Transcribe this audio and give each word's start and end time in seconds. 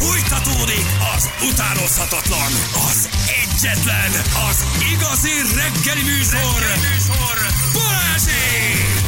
Fújtatódik 0.00 0.86
az 1.16 1.30
utánozhatatlan, 1.50 2.52
az 2.90 3.08
egyetlen, 3.44 4.10
az 4.50 4.64
igazi 4.92 5.30
reggeli 5.54 6.02
műsor, 6.02 6.60
reggeli 6.60 6.92
műsor. 6.92 7.36
Balázsék! 7.72 9.00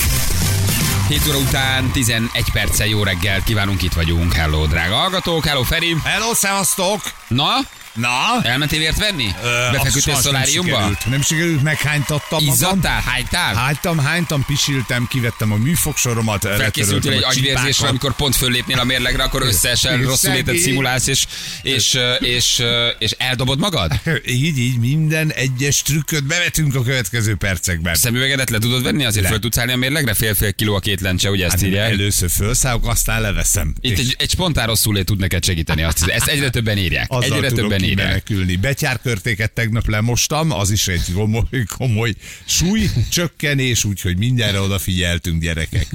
7 1.08 1.28
óra 1.28 1.38
után 1.38 1.90
11 1.90 2.28
perccel 2.52 2.86
jó 2.86 3.02
reggelt 3.02 3.44
kívánunk, 3.44 3.82
itt 3.82 3.92
vagyunk. 3.92 4.32
Hello, 4.32 4.66
drága 4.66 4.94
hallgatók, 4.94 5.44
hello 5.44 5.62
Feri. 5.62 5.96
Hello, 6.04 6.34
szevasztok! 6.34 7.00
Na, 7.28 7.50
Na? 7.94 8.42
elmentél 8.42 8.78
vért 8.78 8.98
venni? 8.98 9.26
Ö, 9.42 9.70
Befeküdtél 9.72 10.14
szoláriumba? 10.14 10.70
Nem 10.70 10.80
sikerült, 10.80 11.06
nem 11.10 11.22
sikerült 11.22 11.62
meghánytattam. 11.62 12.46
Izzadtál? 12.46 13.00
Hánytál? 13.00 13.54
Hánytam, 13.54 13.98
hánytam, 13.98 14.44
pisiltem, 14.44 15.06
kivettem 15.10 15.52
a 15.52 15.56
műfogsoromat. 15.56 16.42
Felkészültél 16.56 17.12
egy 17.12 17.22
agyvérzésre, 17.22 17.88
amikor 17.88 18.16
pont 18.16 18.36
föllépnél 18.36 18.78
a 18.78 18.84
mérlegre, 18.84 19.22
akkor 19.22 19.42
összesen 19.42 20.00
És 20.00 20.06
rosszul 20.06 20.32
létet 20.32 20.56
szimulálsz, 20.56 21.06
és, 21.06 21.24
és, 21.62 21.98
és, 22.18 22.62
és 22.98 23.10
eldobod 23.10 23.58
magad? 23.58 23.92
Így, 24.26 24.58
így, 24.58 24.78
minden 24.78 25.32
egyes 25.32 25.82
trükköt 25.82 26.24
bevetünk 26.24 26.74
a 26.74 26.82
következő 26.82 27.34
percekben. 27.34 27.94
Szemüvegedet 27.94 28.50
le 28.50 28.58
tudod 28.58 28.82
venni, 28.82 29.04
azért 29.04 29.26
föl 29.26 29.38
tudsz 29.38 29.58
állni 29.58 29.72
a 29.72 29.76
mérlegre? 29.76 30.14
Fél-fél 30.14 30.52
kiló 30.52 30.74
a 30.74 30.80
két 30.80 31.00
lencse, 31.00 31.30
ugye 31.30 31.44
ezt 31.44 31.54
Hát 31.54 31.64
írják? 31.64 31.90
először 31.90 32.30
felszállok, 32.30 32.88
aztán 32.88 33.20
leveszem. 33.20 33.74
Itt 33.80 33.98
egy, 33.98 34.14
egy 34.18 34.30
spontán 34.30 34.66
rosszul 34.66 35.04
tud 35.04 35.18
neked 35.18 35.44
segíteni. 35.44 35.82
Azt, 35.82 36.06
ezt 36.06 36.26
egyre 36.26 36.50
többen 36.56 36.78
írják. 36.78 37.10
Egyre 37.20 37.50
többen 37.50 37.81
írják. 37.82 38.22
kimenekülni. 38.22 38.56
Betyárkörtéket 38.56 39.52
tegnap 39.52 39.88
lemostam, 39.88 40.50
az 40.50 40.70
is 40.70 40.88
egy 40.88 41.12
komoly, 41.14 41.64
komoly 41.76 42.14
súly, 42.44 42.90
csökkenés, 43.10 43.84
úgyhogy 43.84 44.16
mindenre 44.16 44.60
odafigyeltünk 44.60 45.42
gyerekek. 45.42 45.86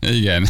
Igen. 0.00 0.48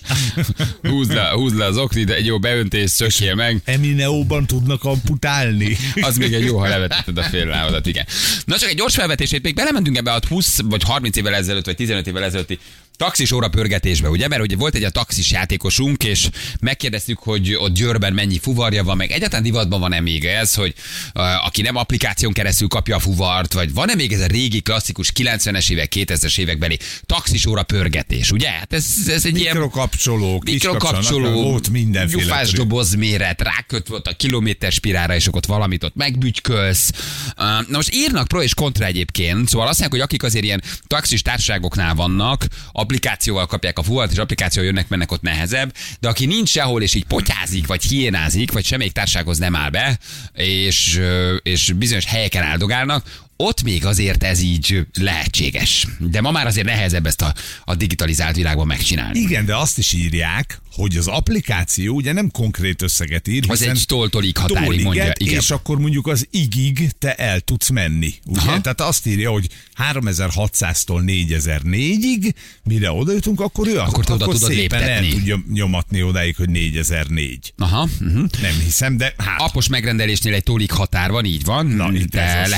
húzd, 0.82 1.12
le, 1.12 1.28
húzd 1.28 1.56
le 1.56 1.64
az 1.64 1.76
oknit, 1.76 2.10
egy 2.10 2.26
jó 2.26 2.38
beöntés, 2.38 2.90
szökjél 2.90 3.34
meg. 3.34 3.60
Emineóban 3.64 4.46
tudnak 4.46 4.84
amputálni. 4.84 5.76
Az 6.00 6.16
még 6.16 6.32
egy 6.32 6.44
jó, 6.44 6.58
ha 6.58 6.68
levetetted 6.68 7.18
a 7.18 7.22
fél 7.22 7.46
lábadat, 7.46 7.86
igen. 7.86 8.06
Na 8.44 8.58
csak 8.58 8.68
egy 8.70 8.76
gyors 8.76 8.94
felvetését, 8.94 9.42
még 9.42 9.54
belementünk 9.54 9.96
ebbe 9.96 10.12
a 10.12 10.20
20 10.28 10.60
vagy 10.64 10.82
30 10.82 11.16
évvel 11.16 11.34
ezelőtt, 11.34 11.64
vagy 11.64 11.76
15 11.76 12.06
évvel 12.06 12.24
ezelőtti 12.24 12.58
taxis 12.96 13.32
óra 13.32 13.48
pörgetésbe, 13.48 14.08
ugye? 14.08 14.28
Mert 14.28 14.42
ugye 14.42 14.56
volt 14.56 14.74
egy 14.74 14.84
a 14.84 14.90
taxis 14.90 15.30
játékosunk, 15.30 16.04
és 16.04 16.28
megkérdeztük, 16.60 17.18
hogy 17.18 17.54
ott 17.54 17.74
Győrben 17.74 18.12
mennyi 18.12 18.38
fuvarja 18.38 18.84
van, 18.84 18.96
meg 18.96 19.10
egyáltalán 19.10 19.44
divatban 19.44 19.80
van-e 19.80 20.00
még 20.00 20.24
ez, 20.24 20.54
hogy 20.54 20.74
uh, 21.14 21.46
aki 21.46 21.62
nem 21.62 21.76
applikáción 21.76 22.32
keresztül 22.32 22.68
kapja 22.68 22.96
a 22.96 22.98
fuvart, 22.98 23.52
vagy 23.52 23.72
van-e 23.72 23.94
még 23.94 24.12
ez 24.12 24.20
a 24.20 24.26
régi 24.26 24.60
klasszikus 24.60 25.12
90-es 25.18 25.70
évek, 25.70 25.92
2000-es 25.96 26.38
évekbeli 26.38 26.78
taxis 27.06 27.46
óra 27.46 27.62
pörgetés, 27.62 28.30
ugye? 28.30 28.48
Hát 28.48 28.72
ez, 28.72 28.86
ez 29.06 29.26
egy 29.26 29.38
ilyen 29.38 29.56
Mikrokapcsoló, 29.56 30.42
mikrokapcsoló, 30.44 31.42
volt 31.42 31.70
mindenféle. 31.70 32.22
gyufás 32.22 32.50
doboz 32.50 32.94
méret, 32.94 33.42
ráköt 33.42 33.88
volt 33.88 34.06
a 34.06 34.12
kilométer 34.12 34.72
spirára, 34.72 35.14
és 35.14 35.28
ott 35.32 35.46
valamit 35.46 35.84
ott 35.84 35.94
megbügykölsz. 35.94 36.90
Uh, 37.36 37.44
Na 37.68 37.76
most 37.76 37.94
írnak 37.94 38.28
pro 38.28 38.42
és 38.42 38.54
kontra 38.54 38.84
egyébként, 38.84 39.48
szóval 39.48 39.68
azt 39.68 39.80
mondják, 39.80 39.90
hogy 39.90 40.00
akik 40.00 40.22
azért 40.22 40.44
ilyen 40.44 40.62
taxis 40.86 41.22
társaságoknál 41.22 41.94
vannak, 41.94 42.46
applikációval 42.84 43.46
kapják 43.46 43.78
a 43.78 43.82
fuvart, 43.82 44.12
és 44.12 44.18
applikációval 44.18 44.70
jönnek, 44.70 44.88
mennek 44.88 45.12
ott 45.12 45.22
nehezebb, 45.22 45.74
de 46.00 46.08
aki 46.08 46.26
nincs 46.26 46.48
sehol, 46.48 46.82
és 46.82 46.94
így 46.94 47.04
potyázik, 47.04 47.66
vagy 47.66 47.82
hiénázik, 47.82 48.52
vagy 48.52 48.64
semmelyik 48.64 48.92
társasághoz 48.92 49.38
nem 49.38 49.56
áll 49.56 49.70
be, 49.70 49.98
és, 50.34 51.00
és 51.42 51.72
bizonyos 51.72 52.04
helyeken 52.04 52.42
áldogálnak, 52.42 53.04
ott 53.36 53.62
még 53.62 53.84
azért 53.84 54.22
ez 54.22 54.40
így 54.40 54.86
lehetséges. 54.94 55.86
De 55.98 56.20
ma 56.20 56.30
már 56.30 56.46
azért 56.46 56.66
nehezebb 56.66 57.06
ezt 57.06 57.22
a, 57.22 57.34
a 57.64 57.74
digitalizált 57.74 58.36
világban 58.36 58.66
megcsinálni. 58.66 59.18
Igen, 59.18 59.44
de 59.46 59.56
azt 59.56 59.78
is 59.78 59.92
írják, 59.92 60.60
hogy 60.72 60.96
az 60.96 61.06
applikáció 61.06 61.94
ugye 61.94 62.12
nem 62.12 62.30
konkrét 62.30 62.82
összeget 62.82 63.28
ír, 63.28 63.44
Az 63.48 63.62
egy 63.62 63.82
toltolig 63.86 64.36
határig 64.36 64.64
Tóliget, 64.64 64.84
mondja. 64.84 65.12
Igen. 65.16 65.38
És 65.38 65.50
akkor 65.50 65.78
mondjuk 65.78 66.06
az 66.06 66.26
igig 66.30 66.90
te 66.98 67.14
el 67.14 67.40
tudsz 67.40 67.68
menni. 67.68 68.14
Ugye? 68.26 68.40
Aha. 68.40 68.60
Tehát 68.60 68.80
azt 68.80 69.06
írja, 69.06 69.30
hogy 69.30 69.48
3600-tól 69.90 71.02
4004-ig, 71.06 72.32
mire 72.64 72.92
odajutunk, 72.92 73.40
akkor 73.40 73.68
ő 73.68 73.78
Akkor 73.78 74.04
oda 74.10 74.24
tudod 74.24 74.50
szépen 74.50 74.82
el 74.82 74.88
léptetni. 74.88 75.08
tudja 75.18 75.42
nyomatni 75.52 76.02
odáig, 76.02 76.36
hogy 76.36 76.48
4004. 76.50 77.52
Aha. 77.56 77.88
Uh-huh. 78.00 78.24
Nem 78.42 78.58
hiszem, 78.64 78.96
de 78.96 79.14
hát 79.18 79.40
Apos 79.40 79.68
megrendelésnél 79.68 80.34
egy 80.34 80.42
tólig 80.42 80.70
határ 80.70 81.10
van, 81.10 81.24
így 81.24 81.44
van. 81.44 81.66
Na, 81.66 81.92
itt 81.92 82.14
ez 82.14 82.32
de 82.32 82.40
az. 82.40 82.50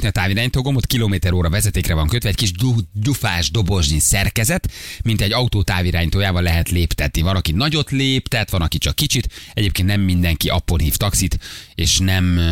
Nyomogatni 0.00 0.08
a 0.08 0.22
távirányító 0.22 0.62
gombot, 0.62 0.86
kilométer 0.86 1.32
óra 1.32 1.50
vezetékre 1.50 1.94
van 1.94 2.08
kötve, 2.08 2.28
egy 2.28 2.34
kis 2.36 2.52
du- 2.52 2.86
dufás 2.92 3.50
doboznyi 3.50 3.98
szerkezet, 3.98 4.70
mint 5.02 5.20
egy 5.20 5.32
autó 5.32 5.62
távirányítójával 5.62 6.42
lehet 6.42 6.70
léptetni. 6.70 7.22
Van, 7.22 7.36
aki 7.36 7.52
nagyot 7.52 7.90
léptet, 7.90 8.50
van, 8.50 8.62
aki 8.62 8.78
csak 8.78 8.94
kicsit. 8.94 9.28
Egyébként 9.54 9.88
nem 9.88 10.00
mindenki 10.00 10.48
appon 10.48 10.78
hív 10.78 10.96
taxit, 10.96 11.38
és 11.74 11.98
nem 11.98 12.36
ö, 12.36 12.50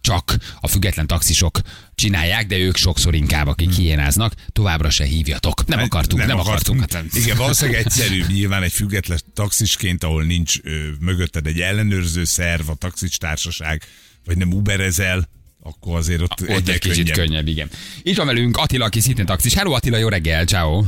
csak 0.00 0.36
a 0.60 0.68
független 0.68 1.06
taxisok 1.06 1.60
csinálják, 1.94 2.46
de 2.46 2.56
ők 2.56 2.76
sokszor 2.76 3.14
inkább, 3.14 3.46
akik 3.46 3.72
hiénáznak, 3.72 4.34
továbbra 4.52 4.90
se 4.90 5.04
hívjatok. 5.04 5.66
Nem 5.66 5.80
akartunk, 5.80 6.26
nem, 6.26 6.38
akartunk. 6.38 6.80
Hát, 6.92 7.04
Igen, 7.12 7.36
valószínűleg 7.36 7.80
egyszerűbb 7.80 8.28
nyilván 8.28 8.62
egy 8.62 8.72
független 8.72 9.18
taxisként, 9.34 10.04
ahol 10.04 10.24
nincs 10.24 10.58
ö, 10.62 10.88
mögötted 11.00 11.46
egy 11.46 11.60
ellenőrző 11.60 12.24
szerv, 12.24 12.68
a 12.68 12.74
taxis 12.74 13.16
társaság, 13.16 13.82
vagy 14.24 14.36
nem 14.36 14.52
uberezel, 14.52 15.28
akkor 15.62 15.96
azért 15.96 16.20
ott, 16.20 16.40
ott 16.48 16.68
egy 16.68 16.78
kicsit 16.78 17.10
könnyebb. 17.10 17.26
könnyebb, 17.28 17.46
igen. 17.46 17.68
Itt 18.02 18.16
van 18.16 18.26
velünk 18.26 18.56
Attila, 18.56 18.84
aki 18.84 19.00
szintén 19.00 19.26
taxis. 19.26 19.54
Hello 19.54 19.72
Attila, 19.72 19.96
jó 19.96 20.08
reggel, 20.08 20.44
ciao. 20.44 20.82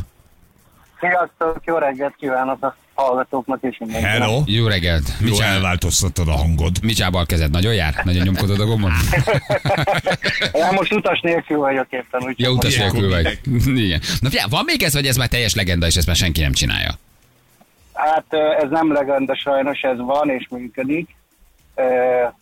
Sziasztok, 1.01 1.61
jó 1.65 1.77
reggelt 1.77 2.15
kívánok 2.19 2.65
a 2.65 2.77
hallgatóknak 2.95 3.59
és 3.63 3.79
mindenkinek. 3.79 4.19
Hello, 4.19 4.43
Jó 4.47 4.67
reggelt. 4.67 5.13
jó 5.21 5.31
Mit 5.31 5.41
elváltoztattad 5.41 6.29
a 6.29 6.33
hangod. 6.37 6.83
Micsába 6.83 7.19
a 7.21 7.25
kezed? 7.25 7.51
Nagyon 7.51 7.75
jár? 7.75 8.01
Nagyon 8.05 8.23
nyomkodod 8.25 8.61
a 8.61 8.65
gombon? 8.65 8.93
Én 10.53 10.67
most 10.73 10.93
utas 10.93 11.21
nélkül 11.21 11.59
vagyok 11.59 11.87
éppen, 11.91 12.21
úgyhogy 12.21 12.41
Ja, 12.41 12.51
utas 12.51 12.77
nélkül 12.77 13.09
vagy. 13.09 13.39
Igen. 13.85 14.01
Na 14.21 14.29
figyelj, 14.29 14.49
van 14.51 14.65
még 14.65 14.83
ez, 14.83 14.93
vagy 14.93 15.07
ez 15.07 15.17
már 15.17 15.29
teljes 15.29 15.55
legenda, 15.55 15.87
és 15.87 15.97
ezt 15.97 16.07
már 16.07 16.17
senki 16.17 16.41
nem 16.41 16.53
csinálja? 16.53 16.99
Hát 17.93 18.25
ez 18.63 18.71
nem 18.71 18.93
legenda 18.93 19.37
sajnos, 19.37 19.81
ez 19.81 19.99
van 19.99 20.31
és 20.31 20.47
működik. 20.51 21.09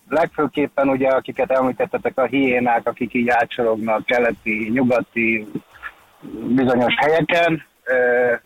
Legfőképpen 0.08 0.88
ugye, 0.88 1.08
akiket 1.08 1.50
említettetek, 1.50 2.18
a 2.18 2.24
hiénák, 2.24 2.86
akik 2.88 3.14
így 3.14 3.28
átsorognak 3.28 4.06
keleti, 4.06 4.70
nyugati, 4.72 5.46
bizonyos 6.48 6.94
helyeken, 6.96 7.64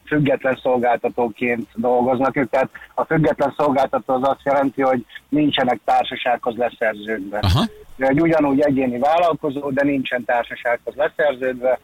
független 0.07 0.59
szolgáltatóként 0.63 1.69
dolgoznak 1.75 2.37
ők. 2.37 2.51
Tehát 2.51 2.71
a 2.95 3.05
független 3.05 3.55
szolgáltató 3.57 4.15
az 4.15 4.29
azt 4.29 4.45
jelenti, 4.45 4.83
hogy 4.83 5.07
nincsenek 5.29 5.81
társasághoz 5.85 6.57
leszerződve. 6.57 7.39
Aha. 7.39 7.65
Ő 7.97 8.07
egy 8.07 8.21
ugyanúgy 8.21 8.61
egyéni 8.61 8.99
vállalkozó, 8.99 9.71
de 9.71 9.85
nincsen 9.85 10.25
társasághoz 10.25 10.95
leszerződve, 10.95 11.79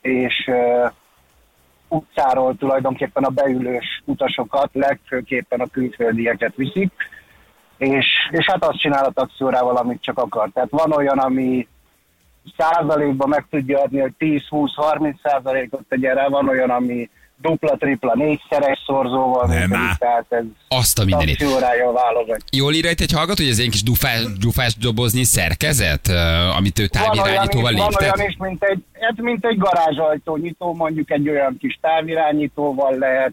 és 0.00 0.46
uh, 0.46 0.90
utcáról 1.88 2.56
tulajdonképpen 2.56 3.22
a 3.22 3.28
beülős 3.28 4.02
utasokat, 4.04 4.70
legfőképpen 4.72 5.60
a 5.60 5.66
külföldieket 5.66 6.54
viszik, 6.56 6.92
és, 7.82 8.06
és 8.30 8.46
hát 8.46 8.64
azt 8.64 8.78
csinál 8.78 9.04
a 9.04 9.10
taxiórával, 9.10 9.76
amit 9.76 10.02
csak 10.02 10.18
akar. 10.18 10.50
Tehát 10.54 10.70
van 10.70 10.92
olyan, 10.92 11.18
ami 11.18 11.68
százalékban 12.56 13.28
meg 13.28 13.46
tudja 13.50 13.80
adni, 13.82 14.00
hogy 14.00 14.12
10-20-30 14.18 15.14
százalékot 15.22 15.82
tegyen 15.88 16.14
rá, 16.14 16.28
van 16.28 16.48
olyan, 16.48 16.70
ami 16.70 17.10
dupla, 17.36 17.76
tripla, 17.76 18.12
négyszeres 18.14 18.82
szorzóval 18.86 19.46
Nem 19.46 19.58
működik, 19.58 19.96
tehát 19.98 20.26
ez 20.28 20.44
Azt 20.68 20.98
a 20.98 21.04
mindenit. 21.04 21.44
válogat. 21.92 22.42
Jól 22.50 22.74
írja 22.74 22.90
itt 22.90 23.00
egy 23.00 23.12
hallgató, 23.12 23.42
hogy 23.42 23.52
ez 23.52 23.58
egy 23.58 23.70
kis 23.70 23.82
dufás, 23.82 24.22
dufás 24.38 24.76
dobozni 24.76 25.24
szerkezet, 25.24 26.08
ö, 26.08 26.48
amit 26.56 26.78
ő 26.78 26.86
távirányítóval 26.86 27.72
is, 27.72 27.78
van 27.78 27.88
léptet? 27.88 28.16
olyan 28.16 28.28
is, 28.28 28.36
mint 28.38 28.64
egy, 28.64 28.84
hát 29.00 29.16
mint 29.16 29.44
egy 29.44 29.58
garázsajtó 29.58 30.36
nyitó, 30.36 30.74
mondjuk 30.74 31.10
egy 31.10 31.28
olyan 31.28 31.56
kis 31.60 31.78
távirányítóval 31.80 32.94
lehet 32.98 33.32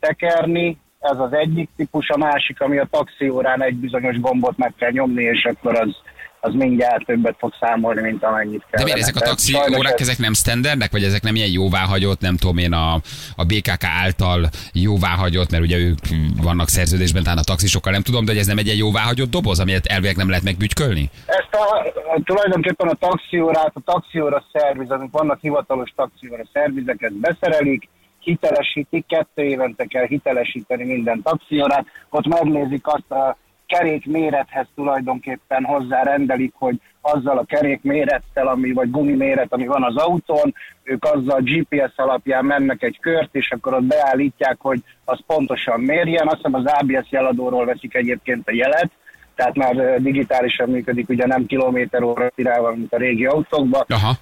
tekerni, 0.00 0.78
ez 1.10 1.18
az 1.18 1.32
egyik 1.32 1.68
típus, 1.76 2.08
a 2.08 2.16
másik, 2.16 2.60
ami 2.60 2.78
a 2.78 2.88
taxiórán 2.90 3.62
egy 3.62 3.74
bizonyos 3.74 4.20
gombot 4.20 4.56
meg 4.56 4.72
kell 4.78 4.90
nyomni, 4.90 5.22
és 5.22 5.44
akkor 5.44 5.78
az, 5.78 5.96
az 6.40 6.54
mindjárt 6.54 7.06
többet 7.06 7.36
fog 7.38 7.52
számolni, 7.60 8.00
mint 8.00 8.24
amennyit 8.24 8.64
kell. 8.70 8.78
De 8.78 8.84
miért 8.84 8.98
ezek 8.98 9.16
a 9.16 9.20
taxi 9.20 9.56
órák, 9.78 10.00
ezek 10.00 10.18
nem 10.18 10.32
standardnek, 10.32 10.92
vagy 10.92 11.02
ezek 11.02 11.22
nem 11.22 11.34
ilyen 11.34 11.50
jóváhagyott, 11.50 12.20
nem 12.20 12.36
tudom 12.36 12.58
én, 12.58 12.72
a, 12.72 12.94
a 13.36 13.44
BKK 13.44 13.84
által 14.02 14.48
jóváhagyott, 14.72 15.50
mert 15.50 15.62
ugye 15.62 15.78
ők 15.78 15.98
vannak 16.42 16.68
szerződésben, 16.68 17.22
talán 17.22 17.38
a 17.38 17.44
taxisokkal 17.44 17.92
nem 17.92 18.02
tudom, 18.02 18.24
de 18.24 18.30
hogy 18.30 18.40
ez 18.40 18.46
nem 18.46 18.58
egy 18.58 18.66
ilyen 18.66 18.78
jóváhagyott 18.78 19.30
doboz, 19.30 19.60
amit 19.60 19.86
elvileg 19.86 20.16
nem 20.16 20.28
lehet 20.28 20.44
megbügykölni? 20.44 21.10
Ezt 21.26 21.54
a, 21.54 21.92
tulajdonképpen 22.24 22.88
a 22.88 22.94
taxiórát, 22.94 23.72
a 23.74 23.80
taxióra 23.84 24.44
szerviz, 24.52 24.90
amik 24.90 25.10
vannak 25.10 25.38
hivatalos 25.40 25.92
taxióra 25.96 26.42
szervizeket 26.52 27.12
beszerelik, 27.12 27.88
hitelesítik, 28.24 29.06
kettő 29.06 29.42
évente 29.42 29.84
kell 29.84 30.06
hitelesíteni 30.06 30.84
minden 30.84 31.22
taxiórát, 31.22 31.86
ott 32.10 32.26
megnézik 32.26 32.86
azt 32.86 33.10
a 33.10 33.36
kerék 33.66 34.06
mérethez 34.06 34.66
tulajdonképpen 34.74 35.64
hozzárendelik, 35.64 36.52
hogy 36.58 36.80
azzal 37.00 37.38
a 37.38 37.44
kerék 37.44 37.82
mérettel, 37.82 38.46
ami, 38.46 38.72
vagy 38.72 38.90
gumi 38.90 39.12
méret, 39.12 39.52
ami 39.52 39.66
van 39.66 39.82
az 39.82 39.96
autón, 39.96 40.54
ők 40.82 41.04
azzal 41.04 41.40
GPS 41.40 41.92
alapján 41.96 42.44
mennek 42.44 42.82
egy 42.82 42.98
kört, 43.00 43.34
és 43.34 43.50
akkor 43.50 43.74
ott 43.74 43.84
beállítják, 43.84 44.56
hogy 44.58 44.80
az 45.04 45.18
pontosan 45.26 45.80
mérjen. 45.80 46.26
Azt 46.26 46.36
hiszem 46.36 46.54
az 46.54 46.64
ABS 46.64 47.10
jeladóról 47.10 47.64
veszik 47.64 47.94
egyébként 47.94 48.48
a 48.48 48.54
jelet, 48.54 48.90
tehát 49.34 49.54
már 49.54 50.00
digitálisan 50.02 50.68
működik, 50.68 51.08
ugye 51.08 51.26
nem 51.26 51.46
kilométer 51.46 52.02
óra 52.02 52.30
irányban, 52.34 52.76
mint 52.76 52.92
a 52.92 52.96
régi 52.96 53.26
autókban. 53.26 53.84
Aha. 53.88 54.12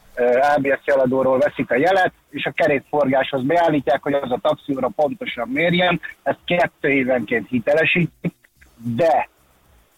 ABS 0.57 0.81
jeladóról 0.85 1.39
veszik 1.39 1.71
a 1.71 1.77
jelet, 1.77 2.13
és 2.31 2.45
a 2.47 2.51
kerékforgáshoz 2.51 3.43
beállítják, 3.43 4.03
hogy 4.03 4.13
az 4.13 4.31
a 4.31 4.39
taxióra 4.43 4.89
pontosan 4.97 5.49
mérjen. 5.49 6.01
Ezt 6.23 6.39
kettő 6.45 6.89
évenként 6.89 7.49
hitelesítik, 7.49 8.35
de 8.77 9.29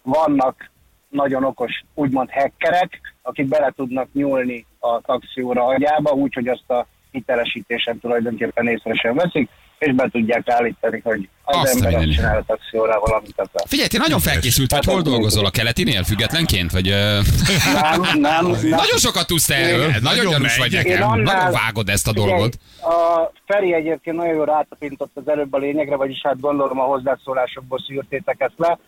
vannak 0.02 0.70
nagyon 1.08 1.44
okos, 1.44 1.82
úgymond 1.94 2.30
hackerek, 2.30 3.00
akik 3.22 3.48
bele 3.48 3.72
tudnak 3.76 4.08
nyúlni 4.12 4.66
a 4.78 5.00
taxióra 5.00 5.64
agyába, 5.64 6.10
úgyhogy 6.10 6.48
azt 6.48 6.70
a 6.70 6.86
hitelesítésen 7.10 7.98
tulajdonképpen 8.00 8.68
észre 8.68 8.94
sem 8.94 9.14
veszik, 9.14 9.48
és 9.84 9.92
be 9.92 10.08
tudják 10.12 10.48
állítani, 10.48 11.00
hogy 11.04 11.28
az 11.44 11.56
Azt 11.56 11.66
a 11.66 11.76
ember 11.76 11.90
mindenit. 11.90 12.14
csinál 12.14 12.36
a 12.38 12.42
taxiórával, 12.46 13.14
amit 13.18 13.32
akar. 13.36 13.62
Figyelj, 13.66 13.88
te 13.88 13.98
nagyon 13.98 14.20
felkészült 14.20 14.70
vagy, 14.70 14.84
hol 14.84 15.02
dolgozol 15.02 15.44
a 15.46 15.50
keletinél 15.50 16.02
függetlenként? 16.02 16.70
Vagy. 16.72 16.86
Nem, 16.86 18.00
nem, 18.00 18.46
nem. 18.46 18.46
Nagyon 18.68 18.98
sokat 18.98 19.26
tudsz 19.26 19.50
erről, 19.50 19.88
Igen, 19.88 20.02
nagyon 20.02 20.02
nagyon 20.02 20.30
gyanús 20.32 20.56
vagy 20.56 20.72
nekem, 20.72 20.92
Én 20.96 21.02
annál- 21.02 21.34
nagyon 21.36 21.52
vágod 21.52 21.88
ezt 21.88 22.08
a 22.08 22.12
dolgot. 22.12 22.58
Figyelj, 22.80 22.94
A 23.22 23.32
Feri 23.46 23.72
egyébként 23.74 24.16
nagyon 24.16 24.34
jól 24.34 24.44
rátapintott 24.46 25.10
az 25.14 25.28
előbb 25.28 25.52
a 25.52 25.58
lényegre, 25.58 25.96
vagyis 25.96 26.20
hát 26.22 26.40
gondolom 26.40 26.80
a 26.80 26.84
hozzászólásokból 26.84 27.78
szűrtétek 27.86 28.36
ezt 28.40 28.54
le. 28.56 28.78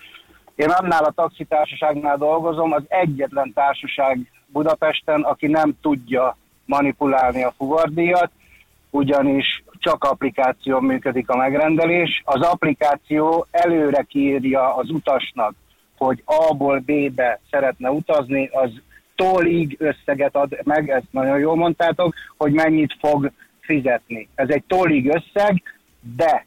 Én 0.54 0.69
annál 0.69 1.04
a 1.04 1.10
taxitársaságnál 1.10 2.16
dolgozom, 2.16 2.72
az 2.72 2.82
egyetlen 2.88 3.52
társaság 3.54 4.19
Budapesten, 4.46 5.20
aki 5.22 5.46
nem 5.46 5.76
tudja 5.82 6.37
manipulálni 6.64 7.43
a 7.44 7.54
fuvardíjat, 7.56 8.31
ugyanis 8.90 9.62
csak 9.87 10.05
applikáción 10.05 10.85
működik 10.85 11.29
a 11.29 11.37
megrendelés. 11.37 12.23
Az 12.25 12.41
applikáció 12.41 13.47
előre 13.50 14.03
kiírja 14.03 14.75
az 14.75 14.91
utasnak, 14.91 15.55
hogy 15.97 16.23
A-ból 16.25 16.79
B-be 16.79 17.41
szeretne 17.50 17.91
utazni, 17.91 18.50
az 18.53 18.71
tollig 19.15 19.77
összeget 19.79 20.37
ad 20.37 20.59
meg, 20.65 20.91
ezt 20.91 21.06
nagyon 21.11 21.38
jól 21.38 21.56
mondtátok, 21.56 22.15
hogy 22.37 22.53
mennyit 22.53 22.97
fog 23.00 23.31
fizetni. 23.61 24.29
Ez 24.35 24.49
egy 24.49 24.65
tollig 24.67 25.06
összeg, 25.06 25.62
de 26.17 26.44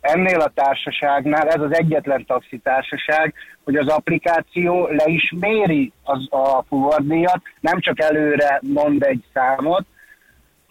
ennél 0.00 0.40
a 0.40 0.52
társaságnál, 0.54 1.48
ez 1.48 1.60
az 1.60 1.74
egyetlen 1.74 2.24
taxitársaság, 2.26 3.34
hogy 3.64 3.76
az 3.76 3.88
applikáció 3.88 4.86
le 4.86 5.04
is 5.06 5.34
méri 5.40 5.92
az, 6.02 6.26
a 6.30 6.62
fuvardíjat, 6.68 7.40
nem 7.60 7.80
csak 7.80 8.00
előre 8.00 8.60
mond 8.62 9.02
egy 9.02 9.24
számot, 9.32 9.84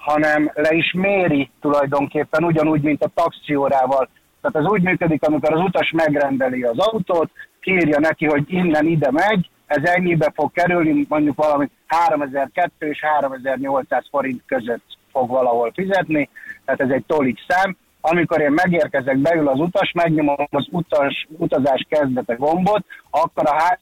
hanem 0.01 0.51
le 0.55 0.73
is 0.73 0.91
méri 0.93 1.49
tulajdonképpen 1.61 2.43
ugyanúgy, 2.43 2.81
mint 2.81 3.03
a 3.03 3.11
taxiórával. 3.13 4.09
Tehát 4.41 4.65
ez 4.67 4.71
úgy 4.71 4.81
működik, 4.81 5.23
amikor 5.23 5.53
az 5.53 5.59
utas 5.59 5.91
megrendeli 5.91 6.61
az 6.63 6.77
autót, 6.77 7.31
kírja 7.61 7.99
neki, 7.99 8.25
hogy 8.25 8.43
innen 8.47 8.85
ide 8.85 9.11
megy, 9.11 9.49
ez 9.65 9.83
ennyibe 9.83 10.31
fog 10.35 10.51
kerülni, 10.51 11.05
mondjuk 11.09 11.35
valami 11.35 11.69
3200 11.87 12.69
és 12.79 12.99
3800 13.01 14.05
forint 14.09 14.41
között 14.45 14.83
fog 15.11 15.29
valahol 15.29 15.71
fizetni, 15.75 16.29
tehát 16.65 16.81
ez 16.81 16.89
egy 16.89 17.03
tolik 17.07 17.37
szám. 17.47 17.77
Amikor 18.01 18.41
én 18.41 18.51
megérkezek, 18.51 19.17
beül 19.17 19.47
az 19.47 19.59
utas, 19.59 19.91
megnyomom 19.91 20.47
az 20.49 20.67
utas, 20.71 21.27
utazás 21.37 21.85
kezdete 21.89 22.33
gombot, 22.33 22.85
akkor 23.09 23.47
a 23.47 23.53
há- 23.53 23.79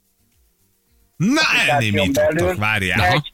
Na, 1.16 1.40
elnémítottak, 1.68 2.56
várjál. 2.56 3.06
egy, 3.06 3.32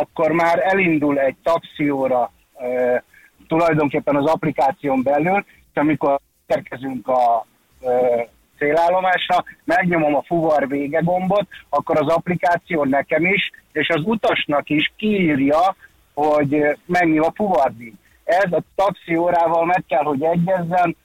akkor 0.00 0.32
már 0.32 0.58
elindul 0.64 1.18
egy 1.18 1.36
taxióra 1.42 2.32
e, 2.54 3.02
tulajdonképpen 3.48 4.16
az 4.16 4.26
applikáción 4.26 5.02
belül, 5.02 5.44
és 5.72 5.80
amikor 5.80 6.20
érkezünk 6.46 7.08
a 7.08 7.46
e, 7.82 8.28
célállomásra, 8.58 9.44
megnyomom 9.64 10.14
a 10.14 10.22
fuvar 10.22 10.68
vége 10.68 11.00
gombot, 11.00 11.46
akkor 11.68 11.96
az 11.96 12.08
applikáció 12.08 12.84
nekem 12.84 13.24
is, 13.24 13.50
és 13.72 13.88
az 13.88 14.02
utasnak 14.04 14.68
is 14.70 14.92
kiírja, 14.96 15.76
hogy 16.14 16.78
mennyi 16.86 17.18
a 17.18 17.32
fuvardíj. 17.34 17.92
Ez 18.24 18.52
a 18.52 18.62
taxiórával 18.74 19.64
meg 19.64 19.84
kell, 19.88 20.02
hogy 20.02 20.22
egyezzen, 20.22 20.96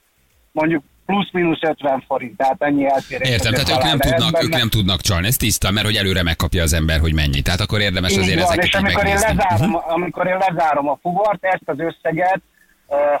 mondjuk 0.52 0.82
plusz-minusz 1.10 1.62
50 1.62 2.04
forint, 2.06 2.36
tehát 2.36 2.62
ennyi 2.62 2.86
eltérés. 2.86 3.28
Értem, 3.28 3.52
tehát 3.52 3.68
ők 3.70 3.82
nem, 3.82 3.98
tudnak, 3.98 4.42
ők 4.42 4.48
nem 4.48 4.68
tudnak 4.68 5.00
csalni, 5.00 5.26
ez 5.26 5.36
tiszta, 5.36 5.70
mert 5.70 5.86
hogy 5.86 5.96
előre 5.96 6.22
megkapja 6.22 6.62
az 6.62 6.72
ember, 6.72 7.00
hogy 7.00 7.14
mennyi. 7.14 7.40
Tehát 7.42 7.60
akkor 7.60 7.80
érdemes 7.80 8.12
Így 8.12 8.18
azért 8.18 8.34
van, 8.40 8.44
ezeket 8.44 8.64
és 8.64 8.74
amikor 8.74 9.04
én, 9.06 9.12
megnézni. 9.12 9.36
lezárom, 9.36 9.70
Mhm. 9.70 9.90
amikor 9.90 10.26
én 10.26 10.38
lezárom 10.48 10.88
a 10.88 10.98
fuvart, 11.02 11.44
ezt 11.44 11.62
az 11.66 11.78
összeget, 11.78 12.40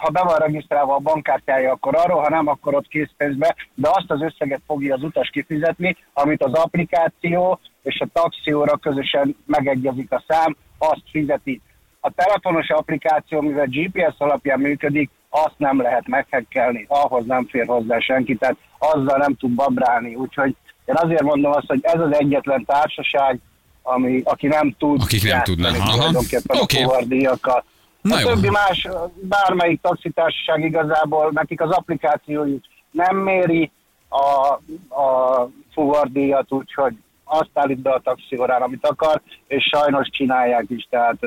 ha 0.00 0.10
be 0.10 0.22
van 0.22 0.36
regisztrálva 0.38 0.94
a 0.94 0.98
bankkártyája, 0.98 1.72
akkor 1.72 1.96
arról, 1.96 2.20
ha 2.22 2.28
nem, 2.28 2.46
akkor 2.48 2.74
ott 2.74 2.88
készpénzbe, 2.88 3.54
de 3.74 3.88
azt 3.88 4.10
az 4.10 4.20
összeget 4.22 4.60
fogja 4.66 4.94
az 4.94 5.02
utas 5.02 5.28
kifizetni, 5.32 5.96
amit 6.12 6.42
az 6.42 6.52
applikáció 6.52 7.60
és 7.82 8.00
a 8.00 8.06
taxióra 8.12 8.76
közösen 8.76 9.36
megegyezik 9.46 10.12
a 10.12 10.24
szám, 10.28 10.56
azt 10.78 11.02
fizeti. 11.10 11.60
A 12.00 12.10
telefonos 12.10 12.68
applikáció, 12.68 13.40
mivel 13.40 13.66
GPS 13.66 14.14
alapján 14.18 14.60
működik, 14.60 15.10
azt 15.30 15.54
nem 15.56 15.80
lehet 15.82 16.06
meghekkelni, 16.06 16.86
ahhoz 16.88 17.26
nem 17.26 17.46
fér 17.46 17.66
hozzá 17.66 17.98
senki, 17.98 18.34
tehát 18.34 18.56
azzal 18.78 19.18
nem 19.18 19.34
tud 19.34 19.50
babrálni. 19.50 20.14
Úgyhogy 20.14 20.56
én 20.84 20.94
azért 20.96 21.22
mondom 21.22 21.52
azt, 21.52 21.66
hogy 21.66 21.80
ez 21.82 22.00
az 22.00 22.14
egyetlen 22.14 22.64
társaság, 22.64 23.40
ami, 23.82 24.22
aki 24.24 24.46
nem 24.46 24.74
tud 24.78 25.02
Akik 25.02 25.22
nem 25.22 25.42
tudnak. 25.42 25.76
Tulajdonképpen 25.76 26.58
Oké. 26.60 26.82
a 26.82 26.86
fuvardíjakkal. 26.86 27.64
Na 28.00 28.16
A 28.16 28.20
jó. 28.20 28.26
többi 28.26 28.50
más, 28.50 28.88
bármelyik 29.20 29.80
taxitársaság 29.80 30.64
igazából, 30.64 31.30
nekik 31.32 31.60
az 31.60 31.70
applikációjuk 31.70 32.64
nem 32.90 33.16
méri 33.16 33.70
a, 34.08 34.52
a 35.00 35.48
fuvardíjat, 35.72 36.52
úgyhogy 36.52 36.94
azt 37.24 37.50
állít 37.54 37.78
be 37.78 37.90
a 37.90 38.00
taxiórán, 38.00 38.62
amit 38.62 38.86
akar, 38.86 39.20
és 39.46 39.64
sajnos 39.64 40.08
csinálják 40.10 40.64
is, 40.68 40.86
tehát 40.90 41.18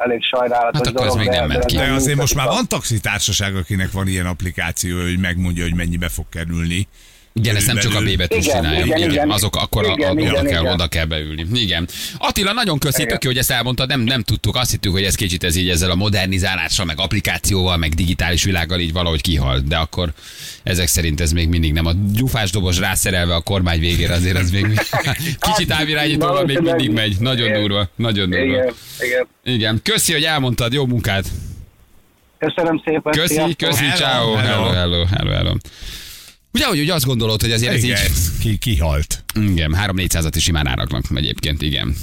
elég 0.00 0.22
sajnálatos 0.22 0.78
Hát 0.78 0.86
akkor 0.86 1.06
ez 1.06 1.12
dolog. 1.12 1.28
még 1.28 1.38
nem 1.38 1.46
ment 1.48 1.64
ki. 1.64 1.76
De 1.76 1.92
azért 1.92 2.16
most 2.16 2.34
már 2.34 2.46
van 2.46 2.68
taxitársaság, 2.68 3.56
akinek 3.56 3.90
van 3.92 4.06
ilyen 4.08 4.26
applikáció, 4.26 5.00
hogy 5.00 5.18
megmondja, 5.18 5.62
hogy 5.62 5.74
mennyibe 5.74 6.08
fog 6.08 6.24
kerülni. 6.28 6.88
Igen, 7.32 7.56
ezt 7.56 7.66
nem 7.66 7.76
csak 7.76 7.84
a 7.84 7.88
B 7.88 7.98
Körülbelül. 7.98 8.16
betűs 8.28 8.44
Igen, 8.44 8.56
csinálja. 8.56 8.84
igen, 8.84 8.98
Igen, 8.98 9.10
igen. 9.10 9.30
azok 9.30 9.56
akkor 9.56 9.86
a, 9.86 9.92
Igen, 9.92 10.16
a, 10.16 10.20
igen, 10.20 10.32
oda, 10.32 10.42
kell, 10.42 10.60
igen. 10.60 10.72
oda 10.72 10.86
kell 10.86 11.04
beülni. 11.04 11.46
Igen. 11.54 11.88
Attila, 12.18 12.52
nagyon 12.52 12.78
köszi, 12.78 13.06
tök 13.06 13.24
jó, 13.24 13.30
hogy 13.30 13.38
ezt 13.38 13.50
elmondtad, 13.50 13.88
nem, 13.88 14.00
nem 14.00 14.22
tudtuk, 14.22 14.56
azt 14.56 14.70
hittük, 14.70 14.92
hogy 14.92 15.02
ez 15.02 15.14
kicsit 15.14 15.44
ez 15.44 15.56
így 15.56 15.68
ezzel 15.68 15.90
a 15.90 15.94
modernizálással, 15.94 16.84
meg 16.86 16.98
applikációval, 17.00 17.76
meg 17.76 17.94
digitális 17.94 18.44
világgal 18.44 18.80
így 18.80 18.92
valahogy 18.92 19.20
kihalt, 19.20 19.66
de 19.68 19.76
akkor 19.76 20.12
ezek 20.62 20.86
szerint 20.86 21.20
ez 21.20 21.32
még 21.32 21.48
mindig 21.48 21.72
nem. 21.72 21.86
A 21.86 21.92
gyufás 22.12 22.50
rászerelve 22.78 23.34
a 23.34 23.40
kormány 23.40 23.80
végére 23.80 24.14
azért 24.14 24.38
az 24.38 24.50
még 24.50 24.80
kicsit 25.52 25.68
távirányítóval 25.68 26.44
még 26.44 26.58
mindig 26.58 26.90
megy. 26.90 27.16
Nagyon 27.20 27.46
Igen. 27.46 27.60
durva, 27.60 27.88
nagyon 27.96 28.30
durva. 28.30 28.44
Igen, 28.44 28.74
igen. 29.00 29.26
Igen, 29.44 29.80
köszi, 29.82 30.12
hogy 30.12 30.22
elmondtad, 30.24 30.72
jó 30.72 30.86
munkát. 30.86 31.24
Köszönöm 32.38 32.82
szépen. 32.84 33.12
Köszi, 33.12 33.34
sziasztok. 33.34 33.56
köszi, 33.56 33.84
Hello, 33.84 33.96
ciao, 33.96 34.34
hello. 34.34 34.62
hello, 34.62 34.72
hello, 34.72 35.04
hello, 35.04 35.30
hello. 35.30 35.54
Ugye, 36.52 36.66
hogy 36.66 36.80
úgy 36.80 36.90
azt 36.90 37.04
gondolod, 37.04 37.40
hogy 37.40 37.52
azért 37.52 37.72
ez 37.72 37.82
Igen, 37.84 37.98
így... 37.98 38.10
ez 38.10 38.38
ki, 38.40 38.58
kihalt. 38.58 39.24
Igen, 39.34 39.76
3-400-at 39.78 40.32
is 40.34 40.42
simán 40.42 40.66
áraknak 40.66 41.04
egyébként, 41.14 41.62
igen. 41.62 41.96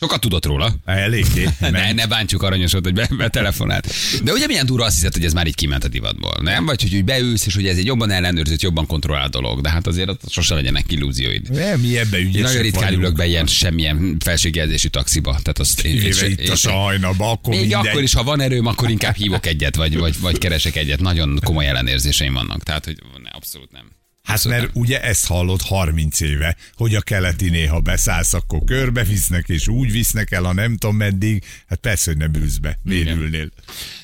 Sokat 0.00 0.20
tudott 0.20 0.44
róla. 0.46 0.74
Eléggé. 0.84 1.48
Ne, 1.70 1.92
ne 1.92 2.06
bántsuk 2.06 2.42
aranyosot, 2.42 2.84
hogy 2.84 2.94
be, 2.94 3.08
betelefonált. 3.16 3.94
De 4.22 4.32
ugye 4.32 4.46
milyen 4.46 4.66
durva 4.66 4.84
azt 4.84 4.94
hiszed, 4.94 5.12
hogy 5.12 5.24
ez 5.24 5.32
már 5.32 5.46
így 5.46 5.54
kiment 5.54 5.84
a 5.84 5.88
divatból, 5.88 6.34
nem? 6.42 6.64
Vagy 6.64 6.82
hogy 6.82 6.94
úgy 6.94 7.04
beülsz, 7.04 7.46
és 7.46 7.54
hogy 7.54 7.66
ez 7.66 7.76
egy 7.76 7.84
jobban 7.84 8.10
ellenőrzött, 8.10 8.60
jobban 8.60 8.86
kontrollált 8.86 9.30
dolog. 9.30 9.60
De 9.60 9.70
hát 9.70 9.86
azért 9.86 10.08
ott 10.08 10.20
sose 10.30 10.54
legyenek 10.54 10.92
illúzióid. 10.92 11.50
Nem, 11.50 11.80
mi 11.80 11.98
ebbe 11.98 12.18
Én 12.18 12.26
ügyesek 12.26 12.46
nagyon 12.46 12.62
ritkán 12.62 12.92
ülök 12.92 13.14
be 13.14 13.26
ilyen 13.26 13.46
semmilyen 13.46 14.16
felségjelzésű 14.20 14.88
taxiba. 14.88 15.30
Tehát 15.30 15.58
azt 15.58 15.84
én, 15.84 15.94
én, 15.96 16.02
Éve 16.02 16.26
én, 16.26 16.30
itt 16.30 16.48
a 16.48 16.56
sajnaba, 16.56 17.30
akkor 17.30 17.52
még 17.52 17.60
mindegy. 17.60 17.86
akkor 17.86 18.02
is, 18.02 18.14
ha 18.14 18.22
van 18.22 18.40
erőm, 18.40 18.66
akkor 18.66 18.90
inkább 18.90 19.14
hívok 19.16 19.46
egyet, 19.46 19.76
vagy, 19.76 19.96
vagy, 19.96 20.20
vagy 20.20 20.38
keresek 20.38 20.76
egyet. 20.76 21.00
Nagyon 21.00 21.40
komoly 21.44 21.66
ellenérzéseim 21.66 22.32
vannak. 22.32 22.62
Tehát, 22.62 22.84
hogy 22.84 22.96
ne, 23.22 23.30
abszolút 23.30 23.72
nem. 23.72 23.90
Hát 24.24 24.44
mert 24.44 24.70
ugye 24.72 25.02
ezt 25.02 25.26
hallod 25.26 25.62
30 25.62 26.20
éve, 26.20 26.56
hogy 26.74 26.94
a 26.94 27.00
keleti 27.00 27.48
néha 27.48 27.80
beszállsz, 27.80 28.34
akkor 28.34 28.64
körbevisznek, 28.66 29.48
és 29.48 29.68
úgy 29.68 29.92
visznek 29.92 30.30
el, 30.30 30.44
a 30.44 30.52
nem 30.52 30.76
tudom 30.76 30.96
meddig. 30.96 31.44
Hát 31.68 31.78
persze, 31.78 32.10
hogy 32.10 32.20
nem 32.20 32.34
ülsz 32.42 32.56
be. 32.56 32.78
Miért 32.82 33.08
ülnél? 33.08 33.48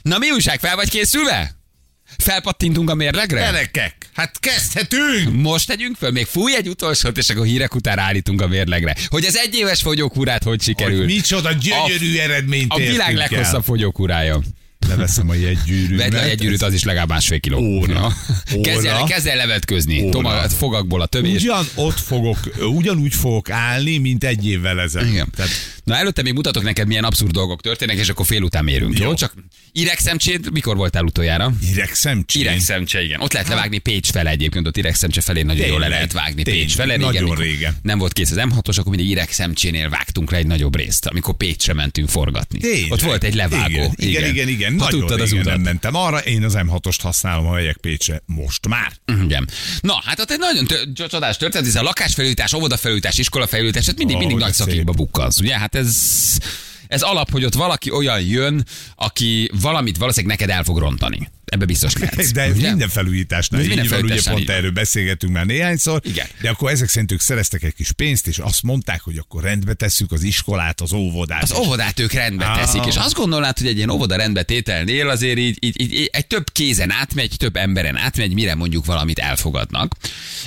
Na 0.03 0.19
mi 0.19 0.31
újság, 0.31 0.61
fel 0.61 0.77
vagy 0.77 0.91
készülve? 0.91 1.59
Felpattintunk 2.19 2.91
a 2.91 2.95
mérlegre? 2.95 3.41
Gyerekek, 3.41 4.09
hát 4.13 4.39
kezdhetünk! 4.41 5.43
Most 5.43 5.67
tegyünk 5.67 5.97
föl, 5.97 6.11
még 6.11 6.27
fúj 6.27 6.57
egy 6.57 6.69
utolsót, 6.69 7.19
és 7.19 7.29
akkor 7.29 7.47
hírek 7.47 7.75
után 7.75 7.99
állítunk 7.99 8.41
a 8.41 8.47
mérlegre. 8.47 8.97
Hogy 9.09 9.25
az 9.25 9.37
egyéves 9.37 9.81
fogyókúrát 9.81 10.43
hogy 10.43 10.63
sikerül. 10.63 10.97
Hogy 10.97 11.07
micsoda 11.07 11.53
gyönyörű 11.53 12.19
eredményt 12.19 12.73
A 12.73 12.77
világ 12.77 13.15
leghosszabb 13.15 13.65
fogyókúrája. 13.65 14.41
Leveszem 14.91 15.29
a 15.29 15.35
jegygyűrűmet. 15.35 16.13
Vedd 16.13 16.23
le 16.23 16.29
egy 16.31 16.39
gyűrűt, 16.39 16.63
az 16.63 16.73
is 16.73 16.85
legalább 16.85 17.09
másfél 17.09 17.41
kiló. 17.41 17.59
Óra. 17.59 18.13
Ja. 18.53 18.61
Kezd 18.61 18.85
el, 18.85 19.05
kezd 19.05 19.27
el 19.27 19.37
levetközni. 19.37 20.01
Óra. 20.03 20.11
Toma, 20.11 20.49
fogakból 20.49 21.01
a 21.01 21.07
többi. 21.07 21.29
és- 21.33 21.43
Ugyan 21.43 21.65
ott 21.75 21.99
fogok, 22.01 22.39
ugyanúgy 22.75 23.15
fogok 23.15 23.51
állni, 23.51 23.99
mint 23.99 24.25
egy 24.25 24.47
évvel 24.47 24.81
ezelőtt. 24.81 25.11
Igen. 25.11 25.29
Tehát 25.37 25.51
Na 25.91 25.97
előtte 25.97 26.23
még 26.23 26.33
mutatok 26.33 26.63
neked, 26.63 26.87
milyen 26.87 27.05
abszurd 27.05 27.33
dolgok 27.33 27.61
történnek, 27.61 27.97
és 27.97 28.09
akkor 28.09 28.27
fél 28.27 28.43
után 28.43 28.65
mérünk. 28.65 28.99
Jó? 28.99 29.05
Jó. 29.05 29.15
Csak 29.15 29.35
Iregszemcsét, 29.73 30.51
mikor 30.51 30.77
voltál 30.77 31.05
utoljára? 31.05 31.53
Iregszemcsén. 31.73 32.43
Iregszemcse, 32.43 33.03
igen. 33.03 33.21
Ott 33.21 33.33
lehet 33.33 33.49
levágni 33.49 33.79
Pécs 33.79 34.11
fele 34.11 34.31
egyébként, 34.31 34.67
ott 34.67 34.77
Iregszemcse 34.77 35.21
felé 35.21 35.43
nagyon 35.43 35.67
jól 35.67 35.79
le 35.81 35.89
lehet 35.89 36.13
vágni 36.13 36.43
tényleg, 36.43 36.63
Pécs 36.65 36.75
fele. 36.75 36.97
nagyon 36.97 37.23
mikor 37.23 37.39
régen. 37.39 37.77
Nem 37.83 37.99
volt 37.99 38.13
kész 38.13 38.31
az 38.31 38.37
M6-os, 38.41 38.79
akkor 38.79 38.95
mindig 38.95 39.09
Iregszemcsénél 39.11 39.89
vágtunk 39.89 40.31
le 40.31 40.37
egy 40.37 40.47
nagyobb 40.47 40.77
részt, 40.77 41.07
amikor 41.07 41.35
Pécsre 41.35 41.73
mentünk 41.73 42.09
forgatni. 42.09 42.59
Tényleg. 42.59 42.91
Ott 42.93 43.01
volt 43.01 43.25
egy 43.25 43.35
levágó. 43.35 43.93
Igen, 43.95 43.95
igen, 43.97 44.31
igen. 44.31 44.49
igen. 44.49 44.71
Ha 44.79 44.85
Nagyon 44.85 45.01
tudtad 45.01 45.21
az 45.21 45.33
utat. 45.33 45.45
nem 45.45 45.61
mentem 45.61 45.95
arra, 45.95 46.19
én 46.19 46.45
az 46.45 46.55
M6-ost 46.57 46.99
használom, 47.03 47.45
ha 47.45 47.53
megyek 47.53 47.77
Pécsre. 47.77 48.23
Most 48.27 48.69
már. 48.69 48.93
Igen. 49.25 49.49
Na, 49.81 50.03
hát 50.05 50.21
ott 50.21 50.31
egy 50.31 50.39
nagyon 50.39 50.67
tö- 50.67 51.09
csodás 51.09 51.37
történet, 51.37 51.67
ez 51.67 51.75
a 51.77 51.83
lakásfelújítás, 51.83 52.53
óvodafelújítás, 52.53 53.19
iskolafelújítás, 53.19 53.87
hát 53.87 53.97
mindig, 53.99 54.17
mindig 54.17 54.37
nagy 54.37 54.53
szakikba 54.53 54.93
bukkansz, 54.93 55.39
ugye? 55.39 55.59
Hát 55.59 55.75
ez, 55.81 56.39
ez 56.89 57.03
alap, 57.03 57.31
hogy 57.31 57.45
ott 57.45 57.55
valaki 57.55 57.91
olyan 57.91 58.21
jön, 58.21 58.65
aki 58.97 59.51
valamit 59.63 59.97
valószínűleg 59.97 60.39
neked 60.39 60.57
el 60.57 60.65
fog 60.65 60.79
rontani. 60.79 61.31
Ebbe 61.51 61.65
biztos 61.65 61.93
lehetsz. 62.01 62.31
De 62.33 62.43
ez 62.43 62.57
ugye? 62.57 62.69
minden 62.69 62.89
felújításnál 62.89 63.61
Ez 63.61 63.67
minden 63.67 63.87
van, 63.89 63.99
ugye 63.99 63.99
felújításnál 63.99 64.35
pont 64.35 64.51
erről 64.51 64.71
beszélgetünk 64.71 65.33
már 65.33 65.47
néhányszor. 65.47 66.01
Igen. 66.05 66.27
De 66.41 66.51
akkor 66.51 66.71
ezek 66.71 66.89
szerint 66.89 67.13
ők 67.13 67.21
szereztek 67.21 67.63
egy 67.63 67.75
kis 67.75 67.93
pénzt, 67.93 68.27
és 68.27 68.39
azt 68.39 68.63
mondták, 68.63 69.01
hogy 69.01 69.17
akkor 69.19 69.43
rendbe 69.43 69.75
tesszük 69.75 70.13
az 70.13 70.23
iskolát, 70.23 70.81
az 70.81 70.93
óvodát. 70.93 71.43
Az 71.43 71.53
óvodát 71.53 71.99
ők 71.99 72.13
rendbe 72.13 72.53
teszik, 72.57 72.87
és 72.87 72.97
azt 72.97 73.15
gondolnád, 73.15 73.59
hogy 73.59 73.67
egy 73.67 73.77
ilyen 73.77 73.91
óvoda 73.91 74.17
rendbe 74.17 74.43
tételnél 74.43 75.09
azért 75.09 75.39
így, 75.39 75.57
így, 75.61 75.81
így, 75.81 75.93
így, 75.93 76.11
egy 76.13 76.27
több 76.27 76.53
kézen 76.53 76.91
átmegy, 76.91 77.35
több 77.37 77.57
emberen 77.57 77.97
átmegy, 77.97 78.33
mire 78.33 78.55
mondjuk 78.55 78.85
valamit 78.85 79.19
elfogadnak. 79.19 79.95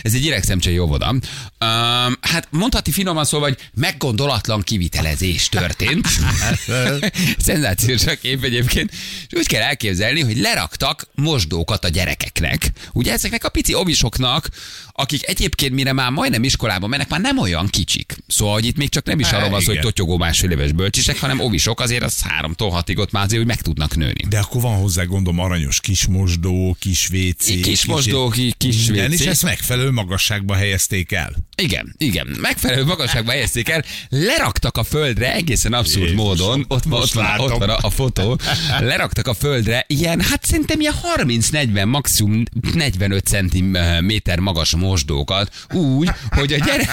Ez 0.01 0.13
egy 0.13 0.25
iregszemcsei 0.25 0.79
óvoda. 0.79 1.09
Um, 1.09 1.21
hát 2.21 2.47
mondhatni 2.49 2.91
finoman 2.91 3.25
szólva, 3.25 3.45
hogy 3.45 3.57
meggondolatlan 3.73 4.61
kivitelezés 4.61 5.49
történt. 5.49 6.07
Szenzációs 7.37 8.05
a 8.05 8.15
kép 8.15 8.43
egyébként. 8.43 8.91
És 9.29 9.37
úgy 9.37 9.47
kell 9.47 9.61
elképzelni, 9.61 10.21
hogy 10.21 10.37
leraktak 10.37 10.92
mosdókat 11.15 11.83
a 11.83 11.89
gyerekeknek. 11.89 12.71
Ugye 12.91 13.11
ezeknek 13.11 13.43
a 13.43 13.49
pici 13.49 13.73
ovisoknak, 13.73 14.49
akik 14.95 15.27
egyébként 15.27 15.73
mire 15.73 15.93
már 15.93 16.11
majdnem 16.11 16.43
iskolába 16.43 16.87
mennek, 16.87 17.09
már 17.09 17.21
nem 17.21 17.37
olyan 17.37 17.67
kicsik. 17.67 18.17
Szóval, 18.27 18.53
hogy 18.53 18.65
itt 18.65 18.77
még 18.77 18.89
csak 18.89 19.05
nem 19.05 19.19
is 19.19 19.31
arról 19.31 19.49
van 19.49 19.61
szó, 19.61 19.71
hogy 19.71 19.79
totyogó 19.81 20.17
másfél 20.17 20.51
éves 20.51 20.71
bölcsisek, 20.71 21.19
hanem 21.19 21.39
ovisok 21.39 21.79
azért 21.79 22.03
az 22.03 22.21
háromtól 22.21 22.69
hatig 22.69 22.97
ott 22.97 23.11
már 23.11 23.23
azért, 23.23 23.37
hogy 23.37 23.47
meg 23.47 23.61
tudnak 23.61 23.95
nőni. 23.95 24.25
De 24.29 24.39
akkor 24.39 24.61
van 24.61 24.77
hozzá 24.77 25.03
gondom 25.03 25.39
aranyos 25.39 25.79
kismosdó, 25.81 26.75
kis 26.79 27.09
WC. 27.09 27.61
Kis 27.61 27.85
mosdó, 27.85 28.29
ki- 28.29 28.53
kis 28.57 28.85
minden, 28.85 29.11
WC. 29.11 29.19
és 29.19 29.25
ezt 29.25 29.43
megfelelő 29.43 29.91
magasságba 29.91 30.55
helyezték 30.55 31.11
el. 31.11 31.35
Igen, 31.55 31.95
igen. 31.97 32.37
Megfelelő 32.41 32.85
magasságba 32.85 33.31
helyezték 33.31 33.69
el, 33.69 33.83
leraktak 34.09 34.77
a 34.77 34.83
földre 34.83 35.33
egészen 35.33 35.73
abszurd 35.73 36.01
Jézusom, 36.03 36.25
módon, 36.25 36.65
ott 36.67 36.83
van, 36.83 37.01
ott 37.01 37.11
van, 37.11 37.39
ott 37.39 37.57
van 37.57 37.69
a, 37.69 37.77
a 37.81 37.89
fotó, 37.89 38.39
leraktak 38.79 39.27
a 39.27 39.33
földre 39.33 39.85
ilyen, 39.87 40.21
hát 40.21 40.45
szerintem 40.45 40.79
ilyen 40.79 40.93
30-40, 41.17 41.85
maximum 41.87 42.43
45 42.73 43.25
cm 43.25 44.11
magas 44.39 44.75
mosdókat, 44.83 45.51
úgy, 45.73 46.09
hogy 46.29 46.53
a 46.53 46.57
gyerek, 46.65 46.87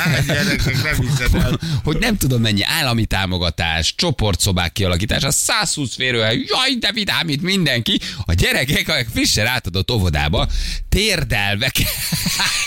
nem 0.83 1.01
hiszed 1.01 1.35
el. 1.35 1.59
hogy 1.85 1.99
nem 1.99 2.17
tudom 2.17 2.41
mennyi 2.41 2.63
állami 2.63 3.05
támogatás, 3.05 3.95
csoportszobák 3.95 4.73
kialakítása, 4.73 5.31
120 5.31 5.95
férőhely, 5.95 6.45
jaj, 6.47 6.75
de 6.79 6.93
vidám 6.93 7.29
itt 7.29 7.43
mindenki. 7.43 8.01
A 8.25 8.33
gyerekek, 8.33 8.89
akik 8.89 9.09
frissen 9.13 9.47
átadott 9.47 9.91
óvodába, 9.91 10.49
térdelve 10.89 11.69
kell, 11.69 11.87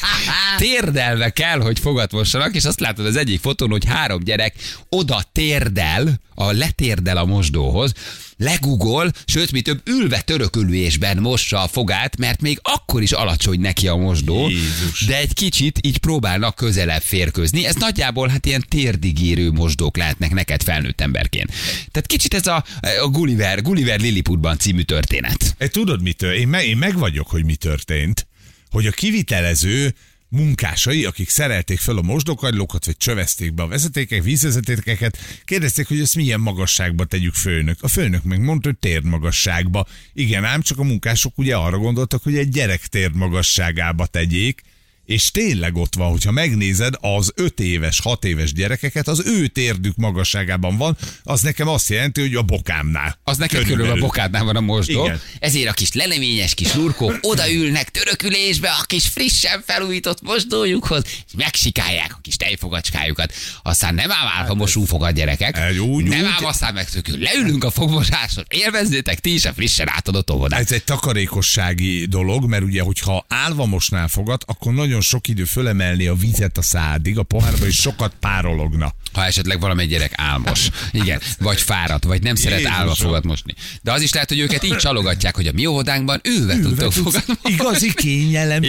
térdelve 0.68 1.30
kell, 1.30 1.60
hogy 1.60 1.80
fogat 1.80 2.12
mossanak, 2.12 2.56
és 2.56 2.64
azt 2.64 2.80
látod 2.80 3.06
az 3.06 3.16
egyik 3.16 3.40
fotón, 3.40 3.70
hogy 3.70 3.86
három 3.86 4.24
gyerek 4.24 4.56
oda 4.90 5.24
térdel, 5.32 6.22
a 6.36 6.52
letérdel 6.52 7.18
a 7.18 7.26
mosdóhoz, 7.26 7.94
legugol, 8.38 9.12
sőt, 9.26 9.52
mi 9.52 9.62
több 9.62 9.82
ülve 9.86 10.22
törökülésben 10.22 11.18
mossa 11.18 11.64
a 11.64 11.68
fogát, 11.68 12.18
mert 12.18 12.42
még 12.42 12.60
akkor 12.62 13.02
is 13.02 13.12
alacsony 13.12 13.60
neki 13.60 13.88
a 13.88 13.96
mosdó, 13.96 14.50
Jézus. 14.50 15.06
de 15.06 15.18
egy 15.18 15.34
kicsit 15.34 15.80
így 15.82 15.98
próbálnak 15.98 16.56
közelebb 16.56 17.02
férkőzni. 17.02 17.66
Ez 17.66 17.76
nagyjából 17.76 18.28
hát 18.28 18.46
ilyen 18.46 18.66
térdigérő 18.70 19.52
mosdók 19.52 19.98
lehetnek 19.98 20.34
neked 20.34 20.64
felnőtt 20.64 21.02
emberként. 21.02 21.52
Tehát 21.92 22.08
kicsit 22.08 22.34
ez 22.34 22.48
a, 22.48 22.64
a 23.02 23.08
Gulliver, 23.08 23.62
Gulliver 23.62 24.00
Lilliputban 24.00 24.58
című 24.58 24.82
történet. 24.82 25.56
E, 25.58 25.68
tudod, 25.68 26.02
mit 26.02 26.18
tör- 26.18 26.38
én, 26.38 26.48
me, 26.48 26.66
én 26.66 26.78
meg 26.78 26.98
vagyok, 26.98 27.28
hogy 27.28 27.46
mi 27.46 27.56
történt. 27.56 28.28
Hogy 28.70 28.88
a 28.88 28.92
kivitelező 28.92 29.94
munkásai, 30.34 31.06
akik 31.06 31.30
szerelték 31.30 31.80
fel 31.80 31.98
a 31.98 32.02
mosdókagylókat, 32.02 32.86
vagy 32.86 32.98
csövezték 32.98 33.54
be 33.54 33.64
a 33.64 33.68
vezetékek, 33.68 34.24
vízvezetékeket, 34.24 35.18
kérdezték, 35.46 35.88
hogy 35.88 36.00
ezt 36.00 36.16
milyen 36.16 36.40
magasságba 36.40 37.06
tegyük 37.06 37.34
főnök. 37.34 37.78
A 37.82 37.88
főnök 37.88 38.24
megmondta, 38.24 38.68
hogy 38.68 38.78
térmagasságba. 38.78 39.86
Igen, 40.14 40.44
ám 40.44 40.62
csak 40.62 40.78
a 40.80 40.84
munkások 40.84 41.38
ugye 41.38 41.56
arra 41.56 41.78
gondoltak, 41.78 42.24
hogy 42.24 42.38
egy 42.38 42.50
gyerek 42.50 42.88
térmagasságába 42.88 44.06
tegyék, 44.06 44.62
és 45.06 45.32
tényleg 45.32 45.76
ott 45.76 45.96
van, 45.96 46.10
hogyha 46.10 46.32
megnézed 46.32 46.94
az 47.00 47.32
5 47.36 47.60
éves, 47.60 48.00
6 48.00 48.26
éves 48.26 48.54
gyerekeket, 48.54 49.08
az 49.08 49.22
ő 49.26 49.48
térdük 49.48 49.96
magasságában 49.96 50.78
van, 50.78 50.98
az 51.24 51.42
nekem 51.42 51.68
azt 51.68 51.90
jelenti, 51.90 52.22
hogy 52.22 52.36
a 52.36 52.42
bokámnál. 52.42 53.20
Az 53.24 53.38
neked 53.38 53.62
körülbelül 53.62 53.92
a 53.92 54.00
bokádnál 54.00 54.44
van 54.44 54.56
a 54.56 54.62
mosdó. 54.62 55.04
Igen. 55.06 55.22
Ezért 55.40 55.70
a 55.70 55.74
kis 55.74 55.94
leleményes 55.94 56.54
kis 56.54 56.74
lurkók 56.74 57.18
odaülnek 57.22 57.90
törökülésbe 57.90 58.70
a 58.70 58.84
kis 58.84 59.08
frissen 59.08 59.64
felújított 59.66 60.22
mosdójukhoz, 60.22 61.04
és 61.06 61.32
megsikálják 61.38 62.14
a 62.14 62.20
kis 62.22 62.36
tejfogacskájukat. 62.36 63.34
Aztán 63.64 63.96
nem 63.96 64.12
ám 64.12 64.28
áll 64.38 64.50
a 64.50 64.54
mosúfogad 64.54 65.16
gyerekek. 65.16 65.58
Hát 65.58 65.78
úgy, 65.78 66.04
nem 66.04 66.26
ám 66.26 66.46
aztán 66.46 66.74
megtökül. 66.74 67.18
Leülünk 67.20 67.64
a 67.64 67.72
fogmosáson, 67.72 68.46
élvezzétek 68.48 69.20
ti 69.20 69.34
is 69.34 69.46
a 69.46 69.54
frissen 69.54 69.90
átadott 69.90 70.32
óvodát. 70.32 70.60
Ez 70.60 70.72
egy 70.72 70.84
takarékossági 70.84 72.06
dolog, 72.06 72.46
mert 72.46 72.64
ugye, 72.64 72.82
hogyha 72.82 73.26
állva 73.28 73.66
mosnál 73.66 74.08
fogat, 74.08 74.44
akkor 74.48 74.74
nagyon 74.74 74.93
sok 75.02 75.28
idő 75.28 75.44
fölemelni 75.44 76.08
a 76.08 76.16
vizet 76.16 76.58
a 76.58 76.62
szádig, 76.62 77.18
a 77.18 77.24
pohárba, 77.24 77.66
és 77.66 77.76
sokat 77.76 78.14
párologna. 78.20 78.94
Ha 79.14 79.26
esetleg 79.26 79.60
valamely 79.60 79.86
gyerek 79.86 80.12
álmos. 80.16 80.68
Igen. 80.92 81.20
Vagy 81.40 81.62
fáradt, 81.62 82.04
vagy 82.04 82.22
nem 82.22 82.36
szeret 82.36 82.58
Jézusom. 82.58 82.80
állva 82.80 82.96
fogat 82.96 83.24
mosni. 83.24 83.54
De 83.82 83.92
az 83.92 84.02
is 84.02 84.14
lehet, 84.14 84.30
hogy 84.30 84.40
őket 84.40 84.64
így 84.64 84.76
csalogatják, 84.76 85.36
hogy 85.36 85.48
a 85.48 85.52
mi 85.52 85.66
óvodánkban 85.66 86.22
ülve 86.24 86.60
tudtok 86.60 86.94
fogat 86.94 87.28
mosni. 87.28 87.54
Igazi 87.54 87.94
kényelem, 87.94 88.62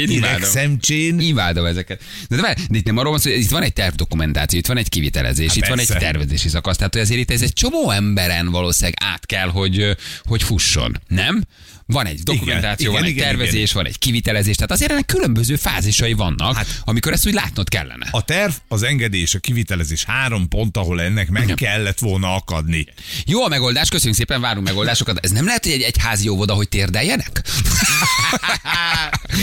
szemcsén. 0.43 1.21
Imádom 1.21 1.65
ezeket. 1.65 2.03
De, 2.29 2.37
de, 2.37 2.57
de 2.71 2.77
itt 2.79 2.85
nem 2.85 2.97
arról 2.97 3.11
van 3.11 3.21
szó, 3.21 3.31
hogy 3.31 3.41
itt 3.41 3.51
van 3.51 3.63
egy 3.63 3.73
tervdokumentáció, 3.73 4.59
itt 4.59 4.67
van 4.67 4.77
egy 4.79 4.89
kivitelezés, 4.89 5.47
Hát 5.47 5.57
itt 5.57 5.67
van 5.67 5.79
egy 5.79 5.87
persze. 5.87 6.03
tervezési 6.05 6.49
szakasz. 6.49 6.77
Tehát 6.77 6.93
hogy 6.93 7.03
azért 7.03 7.21
itt 7.21 7.31
ez 7.31 7.43
egy 7.43 7.53
csomó 7.53 7.91
emberen 7.91 8.51
valószínűleg 8.51 8.95
át 9.01 9.27
kell, 9.27 9.49
hogy, 9.49 9.97
hogy 10.25 10.43
fusson. 10.43 11.01
Nem? 11.09 11.45
Van 11.87 12.07
egy 12.07 12.23
dokumentáció, 12.23 12.91
igen, 12.91 13.01
van 13.01 13.03
egy 13.03 13.17
igen, 13.17 13.27
tervezés, 13.27 13.55
igen. 13.55 13.75
van 13.75 13.87
egy 13.87 13.99
kivitelezés, 13.99 14.55
tehát 14.55 14.71
azért 14.71 14.91
ennek 14.91 15.07
különböző 15.07 15.57
fázisai 15.57 16.13
vannak, 16.13 16.57
hát, 16.57 16.67
amikor 16.85 17.13
ezt 17.13 17.27
úgy 17.27 17.33
látnod 17.33 17.69
kellene. 17.69 18.09
A 18.11 18.23
terv, 18.23 18.53
az 18.69 18.83
engedély 18.83 19.21
és 19.21 19.35
a 19.35 19.39
kivitelezés 19.39 20.05
három 20.05 20.49
pont, 20.49 20.77
ahol 20.77 21.01
ennek 21.01 21.29
meg 21.29 21.43
Igen. 21.43 21.57
kellett 21.57 21.99
volna 21.99 22.35
akadni. 22.35 22.87
Jó 23.27 23.45
a 23.45 23.49
megoldás, 23.49 23.89
köszönjük 23.89 24.17
szépen, 24.17 24.41
várunk 24.41 24.67
megoldásokat. 24.67 25.19
Ez 25.23 25.31
nem 25.31 25.45
lehet, 25.45 25.65
hogy 25.65 25.73
egy 25.73 25.83
egyházi 25.83 26.29
óvoda, 26.29 26.55
hogy 26.55 26.69
térdeljenek? 26.69 27.43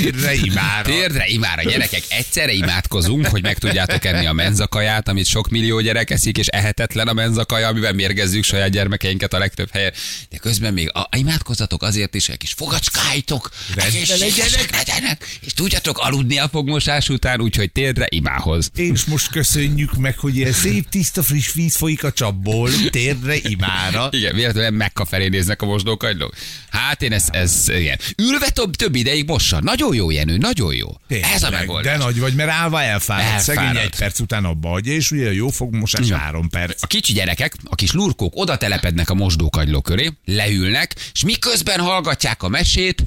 Térdre 0.02 0.34
imára. 0.34 0.90
Térdre 0.90 1.28
imára, 1.28 1.64
gyerekek, 1.64 2.04
egyszerre 2.10 2.52
imádkozunk, 2.52 3.26
hogy 3.26 3.42
meg 3.42 3.58
tudjátok 3.58 4.06
enni 4.06 4.26
a 4.26 4.34
menzakaját, 4.34 5.08
amit 5.08 5.26
sok 5.26 5.50
millió 5.50 5.80
gyerek 5.80 6.10
eszik, 6.10 6.38
és 6.38 6.48
ehetetlen 6.48 7.08
a 7.08 7.14
menzakaja, 7.14 7.68
amivel 7.68 7.94
mérgezzük 7.94 8.44
saját 8.44 8.70
gyermekeinket 8.70 9.34
a 9.34 9.38
legtöbb 9.38 9.70
helyen. 9.72 9.94
De 10.30 10.38
közben 10.38 10.74
még 10.74 10.90
a, 10.94 11.10
imádkozzatok 11.18 11.84
azért 11.84 12.16
is, 12.16 12.30
hogy 12.32 12.40
kis 12.40 12.54
fogacskájtok, 12.54 13.50
egészségesek 13.76 14.76
legyenek, 14.76 15.38
és 15.42 15.54
tudjatok 15.54 15.98
aludni 15.98 16.40
a 16.40 16.48
fogmosás 16.48 17.10
után, 17.10 17.42
úgyhogy 17.42 17.72
térdre 17.72 18.06
imához. 18.10 18.72
És 18.76 19.06
most 19.06 19.28
köszönjük 19.30 19.98
meg, 19.98 20.18
hogy 20.18 20.36
ilyen 20.36 20.52
szép, 20.52 20.90
tiszta, 20.90 21.24
friss 21.24 21.54
víz 21.54 21.76
folyik 21.76 22.04
a 22.04 22.12
csapból, 22.12 22.70
térdre 22.90 23.36
imára. 23.42 24.08
Igen, 24.12 24.36
véletlenül 24.36 24.78
Mekka 24.78 25.06
felé 25.06 25.28
néznek 25.28 25.62
a 25.62 25.66
mosdókagylók. 25.66 26.34
Hát 26.70 27.02
én 27.02 27.12
ez, 27.12 27.26
ez 27.32 27.66
igen. 27.68 28.00
Ülve 28.18 28.50
több, 28.50 28.76
több 28.76 28.96
ideig 28.96 29.28
mossa. 29.28 29.60
Nagyon 29.62 29.96
jó, 29.96 30.12
Jenő, 30.12 30.38
nagyon 30.38 30.74
jó. 30.76 30.88
ez 31.08 31.44
a 31.44 31.48
Tényleg, 31.48 31.52
megoldás. 31.60 31.98
De 31.98 32.04
nagy 32.04 32.20
vagy, 32.20 32.34
mert 32.34 32.50
állva 32.50 32.82
elfárad. 32.82 33.26
Elfárad. 33.26 33.44
Szegény 33.44 33.84
egy 33.84 33.96
perc 33.98 34.20
után 34.20 34.46
abba 34.46 34.70
hagyja, 34.70 34.94
és 34.94 35.12
ugye 35.12 35.34
jó 35.34 35.50
fogmosás 35.50 36.06
Igen. 36.06 36.20
három 36.20 36.50
perc. 36.50 36.84
A 36.84 36.88
kicsi 36.88 37.14
gyerekek, 37.14 37.56
a 37.64 37.76
kis 37.76 37.92
lurkók 37.92 38.34
oda 38.36 38.58
telepednek 38.58 39.10
a 39.10 39.14
mosdókagyló 39.14 39.82
köré, 39.82 40.12
leülnek, 40.26 40.96
és 41.14 41.24
miközben 41.24 41.80
hallgatják 41.80 42.21
a 42.44 42.48
mesét, 42.48 43.04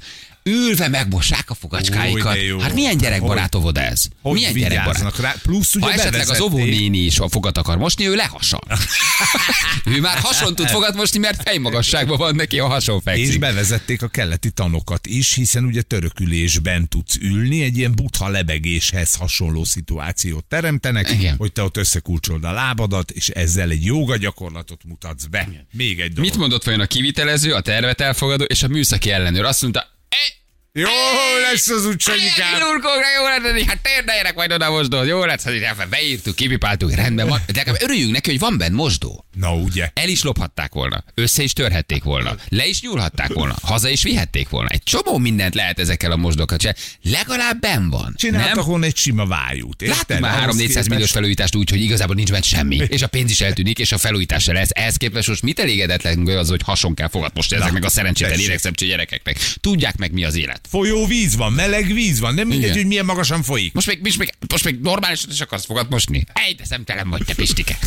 ülve 0.51 0.89
megmossák 0.89 1.51
a 1.51 1.55
fogacskáikat. 1.55 2.39
Ó. 2.55 2.59
Hát 2.59 2.75
milyen 2.75 2.97
gyerekbarát 2.97 3.55
óvoda 3.55 3.81
ez? 3.81 4.07
Hogy 4.23 4.33
milyen 4.33 4.53
gyerekbarát? 4.53 5.19
rá? 5.19 5.35
Plusz 5.43 5.75
ugye 5.75 5.85
Ha 5.87 5.93
esetleg 5.93 6.29
az 6.29 6.41
óvónéni 6.41 6.99
is 6.99 7.19
a 7.19 7.29
fogat 7.29 7.59
akar 7.59 7.77
mosni, 7.79 8.09
ő 8.09 8.15
lehason. 8.15 8.61
ő 9.97 10.01
már 10.01 10.19
hason 10.19 10.55
tud 10.55 10.69
fogat 10.69 10.95
mosni, 10.95 11.19
mert 11.19 11.43
fejmagasságban 11.43 12.17
van 12.17 12.35
neki 12.35 12.59
a 12.59 12.67
hason 12.67 12.97
És 12.97 13.03
fekszik. 13.05 13.39
bevezették 13.39 14.03
a 14.03 14.09
keleti 14.09 14.51
tanokat 14.51 15.07
is, 15.07 15.35
hiszen 15.35 15.65
ugye 15.65 15.83
törökülésben 15.83 16.89
tudsz 16.89 17.17
ülni, 17.21 17.63
egy 17.63 17.79
ilyen 17.79 17.95
butha 17.95 18.29
lebegéshez 18.29 19.15
hasonló 19.15 19.65
szituációt 19.65 20.45
teremtenek, 20.45 21.11
Igen. 21.11 21.37
hogy 21.37 21.53
te 21.53 21.63
ott 21.63 21.77
összekulcsolod 21.77 22.45
a 22.45 22.53
lábadat, 22.53 23.11
és 23.11 23.29
ezzel 23.29 23.71
egy 23.71 23.85
jóga 23.85 24.17
gyakorlatot 24.17 24.81
mutatsz 24.85 25.25
be. 25.25 25.49
Még 25.73 26.01
egy 26.01 26.13
dolog. 26.13 26.31
Mit 26.31 26.39
mondott 26.39 26.65
vajon 26.65 26.81
a 26.81 26.87
kivitelező, 26.87 27.53
a 27.53 27.61
tervet 27.61 28.01
elfogadó 28.01 28.45
és 28.45 28.63
a 28.63 28.69
műszaki 28.69 29.11
ellenőr? 29.11 29.45
Azt 29.45 29.63
mondta, 29.63 29.81
"Ej, 29.81 29.87
Jó 30.78 30.88
lesz 31.50 31.69
az 31.69 31.87
úgy, 31.87 32.00
Sanyikám! 32.00 32.61
Lurkókra 32.61 33.07
jó 33.16 33.25
lett, 33.52 33.62
hát 33.66 33.78
térdeljenek 33.83 34.35
majd 34.35 34.52
oda 34.52 34.71
mosdót, 34.71 35.07
jó 35.07 35.25
lesz, 35.25 35.45
hogy 35.45 35.62
elfe- 35.62 35.88
beírtuk, 35.88 36.35
kipipáltuk, 36.35 36.95
rendben 36.95 37.28
van. 37.28 37.40
De 37.52 37.64
örüljünk 37.81 38.12
neki, 38.12 38.31
hogy 38.31 38.38
van 38.38 38.59
benne 38.59 38.75
mosdó. 38.75 39.25
Na 39.37 39.54
ugye. 39.54 39.90
El 39.95 40.09
is 40.09 40.23
lophatták 40.23 40.73
volna, 40.73 41.04
össze 41.14 41.43
is 41.43 41.52
törhették 41.52 42.02
volna, 42.02 42.37
le 42.49 42.66
is 42.66 42.81
nyúlhatták 42.81 43.33
volna, 43.33 43.57
haza 43.62 43.88
is 43.88 44.02
vihették 44.02 44.49
volna. 44.49 44.69
Egy 44.69 44.83
csomó 44.83 45.19
mindent 45.19 45.54
lehet 45.54 45.78
ezekkel 45.78 46.12
a 46.12 46.16
mosdókat 46.16 46.59
csinálni. 46.59 46.81
Legalább 47.02 47.61
ben 47.61 47.90
van. 47.90 48.14
Csináltak 48.16 48.64
volna 48.64 48.85
egy 48.85 48.97
sima 48.97 49.26
vájút? 49.26 49.87
Láttuk 49.87 50.19
már 50.19 50.43
Ahhoz 50.43 50.57
3-400 50.61 50.88
milliós 50.88 51.11
felújítást 51.11 51.54
úgy, 51.54 51.71
hogy 51.71 51.81
igazából 51.83 52.14
nincs 52.14 52.31
benne 52.31 52.43
semmi. 52.43 52.76
És 52.88 53.02
a 53.02 53.07
pénz 53.07 53.31
is 53.31 53.40
eltűnik, 53.40 53.78
és 53.78 53.93
a 53.93 53.99
felújítás 53.99 54.43
se 54.43 54.52
lesz. 54.52 54.71
Ehhez 54.73 54.97
képest 54.97 55.28
most 55.28 55.43
mit 55.43 55.61
elégedetlen 55.61 56.26
az, 56.26 56.49
hogy 56.49 56.62
hason 56.64 56.95
kell 56.95 57.09
fogat 57.09 57.35
most 57.35 57.52
ezeknek 57.52 57.85
a 57.85 57.90
szerencsétlen 57.90 58.33
tessék. 58.33 58.47
idegszemcsé 58.49 58.87
gyerekeknek. 58.87 59.38
Tudják 59.61 59.97
meg, 59.97 60.12
mi 60.12 60.25
az 60.25 60.35
élet. 60.37 60.63
Folyó 60.68 61.06
víz 61.06 61.37
van, 61.37 61.52
meleg 61.52 61.92
víz 61.92 62.21
van, 62.21 62.35
nem 62.35 62.47
mindegy, 62.47 62.64
Igen. 62.64 62.76
hogy 62.76 62.87
milyen 62.87 63.04
magasan 63.04 63.42
folyik. 63.42 63.73
Most 63.73 63.87
még, 63.87 64.00
most 64.02 64.18
még, 64.18 64.33
most 64.49 64.64
még 64.64 64.80
normálisan 64.80 65.30
is 65.30 65.40
akarsz 65.40 65.64
fogad 65.64 65.90
mosni? 65.90 66.25
Ej, 66.33 66.52
de 66.52 66.64
szemtelen 66.64 67.09
vagy, 67.09 67.25
te 67.25 67.35
Pistike. 67.35 67.78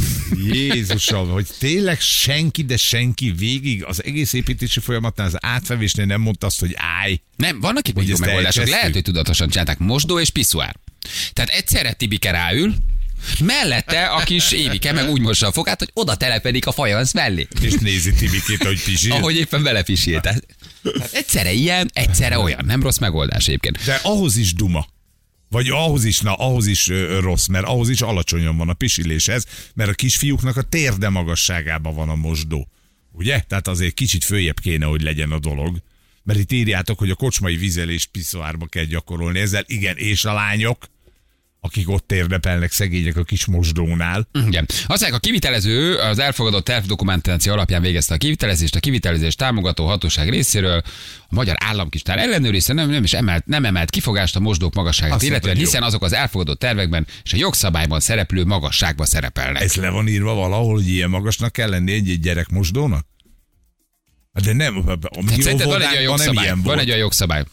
Jézusom, 0.51 1.29
hogy 1.29 1.48
tényleg 1.60 2.00
senki, 2.01 2.63
de 2.63 2.77
senki 2.77 3.31
végig 3.31 3.84
az 3.84 4.03
egész 4.03 4.34
építési 4.34 4.79
folyamatnál, 4.79 5.27
az 5.27 5.38
átfevésnél 5.39 6.05
nem 6.05 6.22
mondta 6.22 6.46
azt, 6.46 6.60
hogy 6.60 6.74
állj. 6.75 7.22
Nem, 7.36 7.60
vannak 7.60 7.88
itt 7.88 7.96
megoldások. 7.96 8.36
elkezdtük? 8.36 8.67
Lehet, 8.67 8.93
hogy 8.93 9.01
tudatosan 9.01 9.50
csinálták 9.50 9.77
mosdó 9.77 10.19
és 10.19 10.29
piszuár. 10.29 10.75
Tehát 11.34 11.50
egyszerre 11.50 11.93
Tibike 11.93 12.31
ráül, 12.31 12.75
mellette 13.43 14.05
a 14.05 14.24
kis 14.24 14.51
Évike 14.51 14.91
meg 14.91 15.10
úgy 15.10 15.22
mossa 15.22 15.48
a 15.48 15.51
fogát, 15.51 15.79
hogy 15.79 15.91
oda 15.93 16.15
telepedik 16.15 16.67
a 16.67 16.72
fajansz 16.72 17.13
mellé. 17.13 17.48
És 17.62 17.74
nézi 17.74 18.13
Tibikét, 18.13 18.63
hogy 18.63 18.84
pisil. 18.84 19.12
Ahogy 19.12 19.36
éppen 19.36 19.63
belepisil. 19.63 20.19
Tehát, 20.19 20.46
tehát 20.84 21.13
egyszerre 21.13 21.51
ilyen, 21.51 21.89
egyszerre 21.93 22.39
olyan. 22.39 22.65
Nem 22.65 22.81
rossz 22.81 22.98
megoldás 22.98 23.48
egyébként. 23.48 23.84
De 23.86 24.00
ahhoz 24.03 24.38
is 24.38 24.53
duma. 24.53 24.88
Vagy 25.50 25.69
ahhoz 25.69 26.03
is, 26.03 26.19
na, 26.19 26.34
ahhoz 26.34 26.65
is 26.65 26.89
ö, 26.89 27.19
rossz, 27.19 27.48
mert 27.48 27.65
ahhoz 27.65 27.89
is 27.89 28.01
alacsonyan 28.01 28.57
van 28.57 28.69
a 28.69 28.74
pisiléshez, 28.74 29.46
mert 29.74 29.89
a 29.89 29.93
kisfiúknak 29.93 30.57
a 30.57 30.62
térde 30.62 31.10
magasságában 31.10 31.96
van 31.96 32.10
a 32.10 32.15
mosdó. 32.15 32.67
Ugye? 33.12 33.39
Tehát 33.39 33.67
azért 33.67 33.93
kicsit 33.93 34.24
följebb 34.24 34.60
kéne, 34.60 34.86
hogy 34.86 35.01
legyen 35.01 35.31
a 35.31 35.39
dolog. 35.39 35.77
Mert 36.24 36.39
itt 36.39 36.51
írjátok, 36.51 37.00
hogy 37.00 37.10
a 37.10 37.15
kocsmai 37.15 37.55
vizelést 37.55 38.10
piszoárba 38.12 38.65
kell 38.65 38.84
gyakorolni. 38.84 39.39
Ezzel 39.39 39.63
igen, 39.67 39.98
és 39.98 40.25
a 40.25 40.34
lányok, 40.34 40.86
akik 41.67 41.89
ott 41.89 42.12
érdepelnek 42.12 42.71
szegények 42.71 43.17
a 43.17 43.24
kis 43.24 43.45
mosdónál. 43.45 44.27
Igen. 44.47 44.65
Azt 44.67 44.88
mondják, 44.88 45.13
a 45.13 45.19
kivitelező 45.19 45.95
az 45.95 46.19
elfogadott 46.19 46.65
tervdokumentáció 46.65 47.53
alapján 47.53 47.81
végezte 47.81 48.13
a 48.13 48.17
kivitelezést, 48.17 48.75
a 48.75 48.79
kivitelezés 48.79 49.36
támogató 49.36 49.86
hatóság 49.86 50.29
részéről 50.29 50.81
a 51.29 51.36
magyar 51.36 51.55
államkincstár 51.59 52.17
ellenőrizte, 52.17 52.74
nem, 52.74 52.89
nem 52.89 53.03
is 53.03 53.13
emelt, 53.13 53.45
nem 53.45 53.65
emelt 53.65 53.89
kifogást 53.89 54.36
a 54.36 54.39
mosdók 54.39 54.74
magasságát, 54.74 55.15
Azt 55.15 55.29
mondta, 55.29 55.51
hiszen 55.51 55.83
azok 55.83 56.03
az 56.03 56.13
elfogadott 56.13 56.59
tervekben 56.59 57.07
és 57.24 57.33
a 57.33 57.38
jogszabályban 57.38 58.00
szereplő 58.00 58.45
magasságban 58.45 59.05
szerepelnek. 59.05 59.62
Ez 59.62 59.75
le 59.75 59.89
van 59.89 60.07
írva 60.07 60.33
valahol, 60.33 60.74
hogy 60.74 60.88
ilyen 60.88 61.09
magasnak 61.09 61.51
kell 61.51 61.69
lenni 61.69 61.91
egy, 61.91 62.09
egy 62.09 62.19
gyerek 62.19 62.50
mosdónak? 62.50 63.05
Hát 64.33 64.43
De 64.45 64.53
nem, 64.53 64.77
a 64.77 65.21
mi 65.21 65.31
Hát 65.31 65.41
szerinted 65.41 65.67
van 65.67 65.81
egy 65.81 65.91
olyan 65.91 66.03
jogszabály. 66.03 66.53
Van 66.63 66.79
egy 66.79 66.88
olyan 66.88 67.00
jogszabály. 67.00 67.43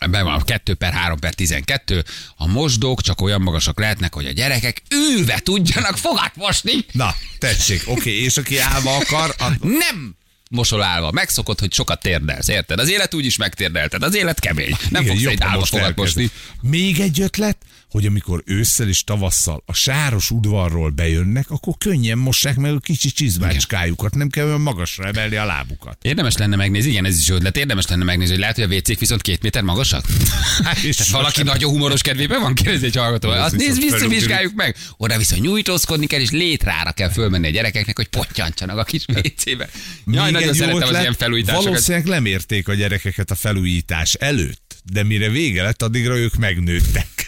Ebben 0.00 0.24
van 0.24 0.34
a 0.34 0.44
2 0.44 0.74
per 0.74 0.92
3 0.92 1.18
per 1.18 1.34
12. 1.34 2.04
A 2.36 2.46
mosdók 2.46 3.02
csak 3.02 3.20
olyan 3.20 3.40
magasak 3.40 3.78
lehetnek, 3.78 4.14
hogy 4.14 4.26
a 4.26 4.30
gyerekek 4.32 4.82
ülve 4.90 5.38
tudjanak 5.38 5.96
fogat 5.96 6.36
mosni. 6.36 6.72
Na, 6.92 7.14
tessék, 7.38 7.82
oké, 7.86 8.10
és 8.22 8.36
aki 8.36 8.58
állva 8.58 8.96
akar, 8.96 9.34
a... 9.38 9.48
Nem 9.60 10.16
mosol 10.50 10.82
állva. 10.82 11.10
Megszokott, 11.10 11.60
hogy 11.60 11.72
sokat 11.72 12.00
térdelsz, 12.00 12.48
érted? 12.48 12.78
Az 12.78 12.90
élet 12.90 13.14
úgy 13.14 13.24
is 13.24 13.36
megtérdelted. 13.36 14.02
Az 14.02 14.14
élet 14.14 14.40
kemény. 14.40 14.76
Nem 14.90 15.02
Igen, 15.02 15.14
fogsz 15.16 15.26
egy 15.26 15.38
fogat 15.40 15.82
elkezded. 15.82 15.96
mosni. 15.96 16.30
Még 16.60 17.00
egy 17.00 17.20
ötlet, 17.20 17.56
hogy 17.90 18.06
amikor 18.06 18.42
ősszel 18.46 18.88
és 18.88 19.04
tavasszal 19.04 19.62
a 19.66 19.74
sáros 19.74 20.30
udvarról 20.30 20.90
bejönnek, 20.90 21.50
akkor 21.50 21.74
könnyen 21.78 22.18
mossák 22.18 22.56
meg 22.56 22.74
a 22.74 22.78
kicsi 22.78 23.10
csizmácskájukat, 23.10 24.14
nem 24.14 24.28
kell 24.28 24.46
olyan 24.46 24.60
magasra 24.60 25.04
emelni 25.04 25.36
a 25.36 25.44
lábukat. 25.44 25.98
Érdemes 26.02 26.36
lenne 26.36 26.56
megnézni, 26.56 26.90
igen, 26.90 27.04
ez 27.04 27.18
is 27.18 27.28
ötlet. 27.28 27.56
Érdemes 27.56 27.86
lenne 27.86 28.04
megnézni, 28.04 28.32
hogy 28.32 28.40
lehet, 28.40 28.56
hogy 28.56 28.64
a 28.64 28.74
WC-k 28.76 28.98
viszont 28.98 29.22
két 29.22 29.42
méter 29.42 29.62
magasak. 29.62 30.04
És 30.88 30.96
Tehát 30.96 31.12
valaki 31.12 31.42
nagyon 31.42 31.70
humoros 31.70 32.00
kedvében 32.00 32.40
van, 32.40 32.54
kérdezi 32.54 32.86
egy 32.86 32.96
hallgató. 32.96 33.28
Azt 33.28 33.56
nézd, 33.56 33.80
visszavizsgáljuk 33.80 34.54
meg. 34.54 34.76
Oda 34.96 35.18
viszont 35.18 35.42
nyújtózkodni 35.42 36.06
kell, 36.06 36.20
és 36.20 36.30
létrára 36.30 36.92
kell 36.92 37.10
fölmenni 37.10 37.46
a 37.46 37.50
gyerekeknek, 37.50 37.96
hogy 37.96 38.08
pottyantsanak 38.08 38.78
a 38.78 38.84
kis 38.84 39.04
WC-be. 39.08 39.68
Jaj, 40.06 40.30
nagyon 40.30 40.54
szeretem 40.54 40.88
az 40.88 41.00
ilyen 41.00 41.14
felújításokat. 41.14 41.64
Valószínűleg 41.64 42.06
lemérték 42.06 42.68
a 42.68 42.74
gyerekeket 42.74 43.30
a 43.30 43.34
felújítás 43.34 44.14
előtt, 44.14 44.76
de 44.92 45.02
mire 45.02 45.28
vége 45.28 45.62
lett, 45.62 45.82
addigra 45.82 46.16
ők 46.16 46.34
megnőttek. 46.34 47.19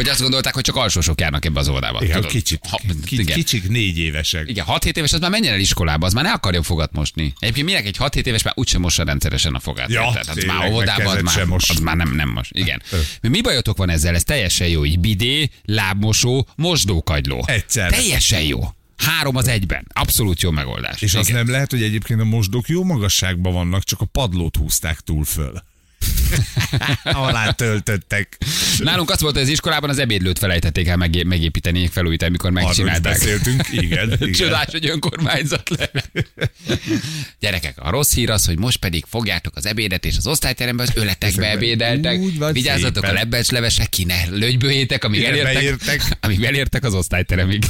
Vagy 0.00 0.08
azt 0.08 0.20
gondolták, 0.20 0.54
hogy 0.54 0.62
csak 0.62 0.76
alsósok 0.76 1.20
járnak 1.20 1.44
ebbe 1.44 1.60
az 1.60 1.68
óvodába. 1.68 2.02
Igen, 2.02 2.14
tudod? 2.14 2.30
kicsit, 2.30 2.66
Ha, 2.68 2.80
ki, 3.04 3.20
igen. 3.20 3.36
kicsik 3.36 3.68
négy 3.68 3.98
évesek. 3.98 4.48
Igen, 4.48 4.64
6-7 4.68 4.96
éves, 4.96 5.12
az 5.12 5.20
már 5.20 5.30
menjen 5.30 5.52
el 5.52 5.60
iskolába, 5.60 6.06
az 6.06 6.12
már 6.12 6.24
ne 6.24 6.30
akarjon 6.30 6.62
fogat 6.62 6.92
mosni. 6.92 7.32
Egyébként 7.38 7.66
minek 7.66 7.86
egy 7.86 7.96
6-7 7.98 8.24
éves 8.24 8.42
már 8.42 8.54
úgysem 8.56 8.80
mossa 8.80 9.04
rendszeresen 9.04 9.54
a 9.54 9.60
fogát. 9.60 9.90
Ja, 9.90 10.12
érted? 10.14 10.36
az 10.36 10.44
már 10.44 10.68
óvodában, 10.70 11.06
az 11.16 11.22
már, 11.22 11.46
az 11.68 11.78
már 11.78 11.96
nem, 11.96 12.14
nem 12.14 12.28
most. 12.28 12.50
Igen. 12.54 12.82
Mi 13.20 13.40
bajotok 13.40 13.76
van 13.76 13.90
ezzel? 13.90 14.14
Ez 14.14 14.22
teljesen 14.22 14.68
jó. 14.68 14.84
Így 14.84 14.98
bidé, 14.98 15.50
lábmosó, 15.64 16.48
mosdókagyló. 16.56 17.44
Egyszerre. 17.46 17.96
Teljesen 17.96 18.42
jó. 18.42 18.60
Három 18.96 19.36
az 19.36 19.48
egyben. 19.48 19.86
Abszolút 19.92 20.40
jó 20.40 20.50
megoldás. 20.50 21.02
És 21.02 21.14
az 21.14 21.28
Igen. 21.28 21.44
nem 21.44 21.50
lehet, 21.52 21.70
hogy 21.70 21.82
egyébként 21.82 22.20
a 22.20 22.24
mosdók 22.24 22.68
jó 22.68 22.84
magasságban 22.84 23.52
vannak, 23.52 23.84
csak 23.84 24.00
a 24.00 24.04
padlót 24.04 24.56
húzták 24.56 25.00
túl 25.00 25.24
föl. 25.24 25.62
Alá 27.02 27.50
töltöttek. 27.50 28.38
Nálunk 28.78 29.10
azt 29.10 29.20
volt, 29.20 29.34
hogy 29.34 29.42
az 29.42 29.48
iskolában 29.48 29.90
az 29.90 29.98
ebédlőt 29.98 30.38
felejtették 30.38 30.86
el 30.88 30.96
megé- 30.96 31.24
megépíteni, 31.24 31.86
felújítani, 31.88 32.30
mikor 32.30 32.50
Arról 32.50 32.62
megcsinálták. 32.64 33.12
beszéltünk, 33.12 33.62
igen. 33.72 34.12
igen. 34.20 34.32
Csodás, 34.32 34.66
hogy 34.70 34.86
önkormányzat 34.88 35.68
le. 35.68 35.90
Gyerekek, 37.40 37.74
a 37.78 37.90
rossz 37.90 38.14
hír 38.14 38.30
az, 38.30 38.44
hogy 38.46 38.58
most 38.58 38.78
pedig 38.78 39.04
fogjátok 39.08 39.56
az 39.56 39.66
ebédet, 39.66 40.04
és 40.04 40.16
az 40.16 40.26
osztályteremben 40.26 40.86
az 40.88 40.96
öletekbe 41.02 41.50
ebédeltek. 41.50 42.20
Vigyázzatok 42.52 42.94
szépen. 42.94 43.10
a 43.10 43.12
lebbecslevesekre, 43.12 43.88
ki 43.90 44.04
ne 44.04 44.26
lögybőjétek, 44.30 45.04
amíg 45.04 45.18
Kire 45.20 45.30
elértek, 45.30 45.54
beértek. 45.54 46.16
amíg 46.20 46.44
elértek 46.44 46.84
az 46.84 46.94
osztályteremig. 46.94 47.64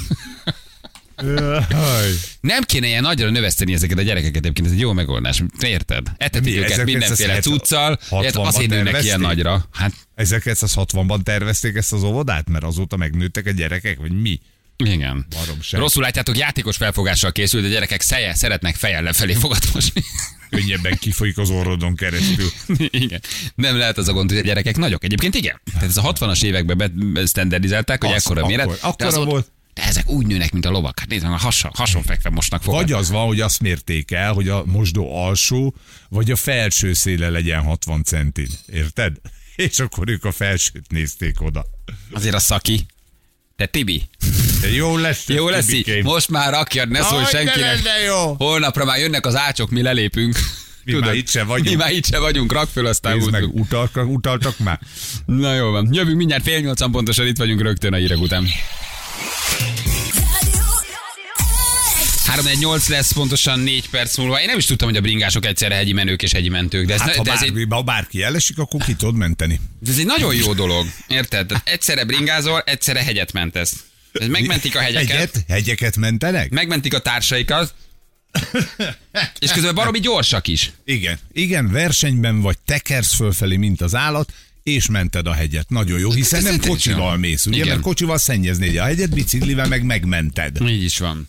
Nem 2.40 2.62
kéne 2.62 2.86
ilyen 2.86 3.02
nagyra 3.02 3.30
növeszteni 3.30 3.72
ezeket 3.72 3.98
a 3.98 4.02
gyerekeket, 4.02 4.36
egyébként 4.36 4.66
ez 4.66 4.72
egy 4.72 4.80
jó 4.80 4.92
megoldás. 4.92 5.42
Érted? 5.60 6.06
Etetik 6.16 6.56
őket 6.56 6.70
1970 6.70 6.84
mindenféle 6.84 7.40
cuccal, 7.40 7.98
60-ban 8.10 8.46
azért 8.46 8.70
nőnek 8.70 9.02
ilyen 9.02 9.20
nagyra. 9.20 9.68
Hát 9.72 9.92
1960-ban 10.16 11.22
tervezték 11.22 11.76
ezt 11.76 11.92
az 11.92 12.02
óvodát, 12.02 12.48
mert 12.48 12.64
azóta 12.64 12.96
megnőttek 12.96 13.46
a 13.46 13.50
gyerekek, 13.50 13.98
vagy 13.98 14.20
mi? 14.20 14.40
igen. 14.88 15.26
Baromság. 15.36 15.80
Rosszul 15.80 16.02
látjátok, 16.02 16.38
játékos 16.38 16.76
felfogással 16.76 17.32
készült, 17.32 17.64
a 17.64 17.68
gyerekek 17.68 18.00
szeje, 18.00 18.34
szeretnek 18.34 18.74
fejjel 18.74 19.02
lefelé 19.02 19.34
fogat 19.34 19.74
mosni. 19.74 20.02
Könnyebben 20.50 20.96
kifolyik 20.98 21.38
az 21.38 21.50
orrodon 21.50 21.94
keresztül. 21.94 22.46
igen. 22.90 23.20
Nem 23.54 23.76
lehet 23.76 23.98
az 23.98 24.08
a 24.08 24.12
gond, 24.12 24.30
hogy 24.30 24.38
a 24.38 24.42
gyerekek 24.42 24.76
nagyok. 24.76 25.04
Egyébként 25.04 25.34
igen. 25.34 25.60
Tehát 25.72 25.88
ez 25.88 25.96
a 25.96 26.12
60-as 26.12 26.42
években 26.44 26.76
be- 27.12 27.26
standardizálták, 27.26 28.04
hogy 28.04 28.14
ekkora 28.14 28.40
akkor- 28.40 28.50
méret. 28.50 28.66
de 28.68 28.76
akkora 28.80 29.24
volt. 29.24 29.52
De 29.80 29.86
ezek 29.86 30.08
úgy 30.10 30.26
nőnek, 30.26 30.52
mint 30.52 30.64
a 30.64 30.70
lovak. 30.70 30.98
Hát 30.98 31.08
nézd 31.08 31.22
meg, 31.24 31.32
a 31.32 31.36
hason, 31.36 31.70
hason 31.74 32.02
fekve 32.02 32.30
mosnak 32.30 32.62
fogat. 32.62 32.80
Vagy 32.80 32.92
az 32.92 33.10
van, 33.10 33.26
hogy 33.26 33.40
azt 33.40 33.60
mérték 33.60 34.10
el, 34.10 34.32
hogy 34.32 34.48
a 34.48 34.64
mosdó 34.64 35.16
alsó, 35.24 35.74
vagy 36.08 36.30
a 36.30 36.36
felső 36.36 36.92
széle 36.92 37.28
legyen 37.28 37.62
60 37.62 38.02
centin. 38.02 38.48
Érted? 38.72 39.16
És 39.56 39.78
akkor 39.78 40.08
ők 40.08 40.24
a 40.24 40.32
felsőt 40.32 40.90
nézték 40.90 41.42
oda. 41.42 41.64
Azért 42.12 42.34
a 42.34 42.38
szaki. 42.38 42.86
Te 43.56 43.66
Tibi, 43.66 44.08
De 44.60 44.70
jó 44.70 44.96
lesz. 44.96 45.28
jó 45.28 45.48
lesz 45.48 45.72
így. 45.72 46.02
Most 46.02 46.28
már 46.28 46.52
rakjad, 46.52 46.88
ne 46.88 47.02
szólj 47.02 47.22
de 47.22 47.28
senkinek. 47.28 47.82
lenne 47.82 47.98
jó. 47.98 48.34
Holnapra 48.34 48.84
már 48.84 48.98
jönnek 48.98 49.26
az 49.26 49.36
ácsok, 49.36 49.70
mi 49.70 49.82
lelépünk. 49.82 50.38
Mi 50.84 50.92
már 50.92 51.14
itt 51.14 51.28
se 51.28 51.44
vagyunk. 51.44 51.68
Mi 51.68 51.74
már 51.74 51.90
itt 51.92 52.06
se 52.06 52.18
vagyunk, 52.18 52.52
rak 52.52 52.68
föl, 52.68 52.86
aztán 52.86 53.16
Nézd 53.16 53.30
meg, 53.30 53.54
utaltak, 53.54 54.08
utaltak 54.08 54.58
már. 54.58 54.80
Na 55.26 55.54
jó 55.54 55.70
van. 55.70 55.88
Jövünk 55.92 56.16
mindjárt 56.16 56.42
fél 56.42 56.60
nyolcan 56.60 56.90
pontosan, 56.90 57.26
itt 57.26 57.36
vagyunk 57.38 57.60
rögtön 57.60 57.92
a 57.92 57.96
hírek 57.96 58.18
után. 58.18 58.46
318 62.26 62.88
lesz 62.88 63.12
pontosan 63.12 63.60
4 63.60 63.88
perc 63.88 64.16
múlva. 64.16 64.40
Én 64.40 64.46
nem 64.46 64.58
is 64.58 64.64
tudtam, 64.64 64.88
hogy 64.88 64.96
a 64.96 65.00
bringások 65.00 65.46
egyszerre 65.46 65.74
hegyi 65.74 65.92
menők 65.92 66.22
és 66.22 66.32
hegyi 66.32 66.48
mentők, 66.48 66.86
de 66.86 66.94
ez, 66.94 67.00
Hát, 67.00 67.16
ha, 67.16 67.22
de 67.22 67.32
ez, 67.32 67.42
egy, 67.42 67.52
bárki, 67.52 67.68
ha 67.74 67.82
bárki 67.82 68.22
elesik, 68.22 68.58
akkor 68.58 68.84
ki 68.84 68.94
tudod 68.94 69.14
menteni. 69.16 69.60
de 69.80 69.90
ez 69.90 69.98
egy 69.98 70.06
nagyon 70.06 70.34
jó 70.34 70.54
dolog. 70.54 70.86
Érted? 71.08 71.52
Egyszerre 71.64 72.04
bringázol, 72.04 72.60
egyszerre 72.66 73.02
hegyet 73.02 73.32
mentesz. 73.32 73.72
Megmentik 74.28 74.76
a 74.76 74.80
hegyeket, 74.80 75.08
Hegyet, 75.10 75.44
hegyeket 75.48 75.96
mentenek? 75.96 76.50
megmentik 76.50 76.94
a 76.94 76.98
társaikat, 76.98 77.74
és 79.38 79.50
közben 79.52 79.74
baromi 79.74 80.00
gyorsak 80.00 80.48
is. 80.48 80.72
Igen. 80.84 81.18
Igen, 81.32 81.70
versenyben 81.70 82.40
vagy 82.40 82.58
tekersz 82.64 83.14
fölfelé, 83.14 83.56
mint 83.56 83.80
az 83.80 83.94
állat, 83.94 84.32
és 84.62 84.88
mented 84.88 85.26
a 85.26 85.32
hegyet. 85.32 85.68
Nagyon 85.68 85.98
jó, 85.98 86.10
hiszen 86.10 86.42
nem 86.42 86.60
kocsival 86.60 87.16
mész, 87.16 87.46
ugye? 87.46 87.56
Igen. 87.56 87.68
Mert 87.68 87.80
kocsival 87.80 88.18
szennyezni 88.18 88.76
a 88.76 88.84
hegyet, 88.84 89.10
biciklivel 89.10 89.66
meg 89.66 89.82
megmented. 89.82 90.60
Így 90.68 90.82
is 90.82 90.98
van. 90.98 91.28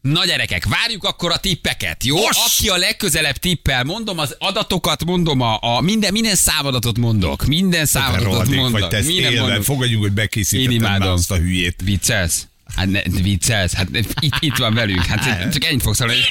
Na 0.00 0.24
gyerekek, 0.24 0.64
várjuk 0.68 1.04
akkor 1.04 1.30
a 1.30 1.36
tippeket, 1.36 2.04
jó? 2.04 2.16
Most! 2.16 2.38
Aki 2.58 2.68
a 2.68 2.76
legközelebb 2.76 3.36
tippel, 3.36 3.84
mondom 3.84 4.18
az 4.18 4.36
adatokat, 4.38 5.04
mondom 5.04 5.40
a, 5.40 5.58
a 5.60 5.80
minden, 5.80 6.12
minden 6.12 6.34
számadatot 6.34 6.98
mondok. 6.98 7.46
Minden 7.46 7.86
számadatot 7.86 8.24
rohadék 8.32 8.54
mondok. 8.54 8.80
vagy, 8.80 8.88
te 8.88 8.96
ezt 8.96 9.06
minden 9.06 9.32
élve, 9.32 9.44
mondok. 9.46 9.64
fogadjunk, 9.64 10.00
hogy 10.00 10.08
Én 10.08 10.14
bekészítettem 10.14 10.80
már 10.80 11.00
azt 11.00 11.30
a 11.30 11.36
hülyét. 11.36 11.76
Viccelsz? 11.84 12.46
Hát 12.76 12.90
ne, 12.90 13.00
viccelsz? 13.02 13.72
Hát 13.74 13.88
itt, 14.20 14.34
itt 14.40 14.56
van 14.56 14.74
velünk. 14.74 15.04
Hát 15.04 15.52
csak 15.52 15.64
ennyit 15.64 15.82
fogsz 15.82 15.98
hallani. 15.98 16.18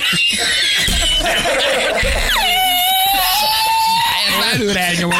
Előre 4.53 4.79
elnyomom. 4.79 5.17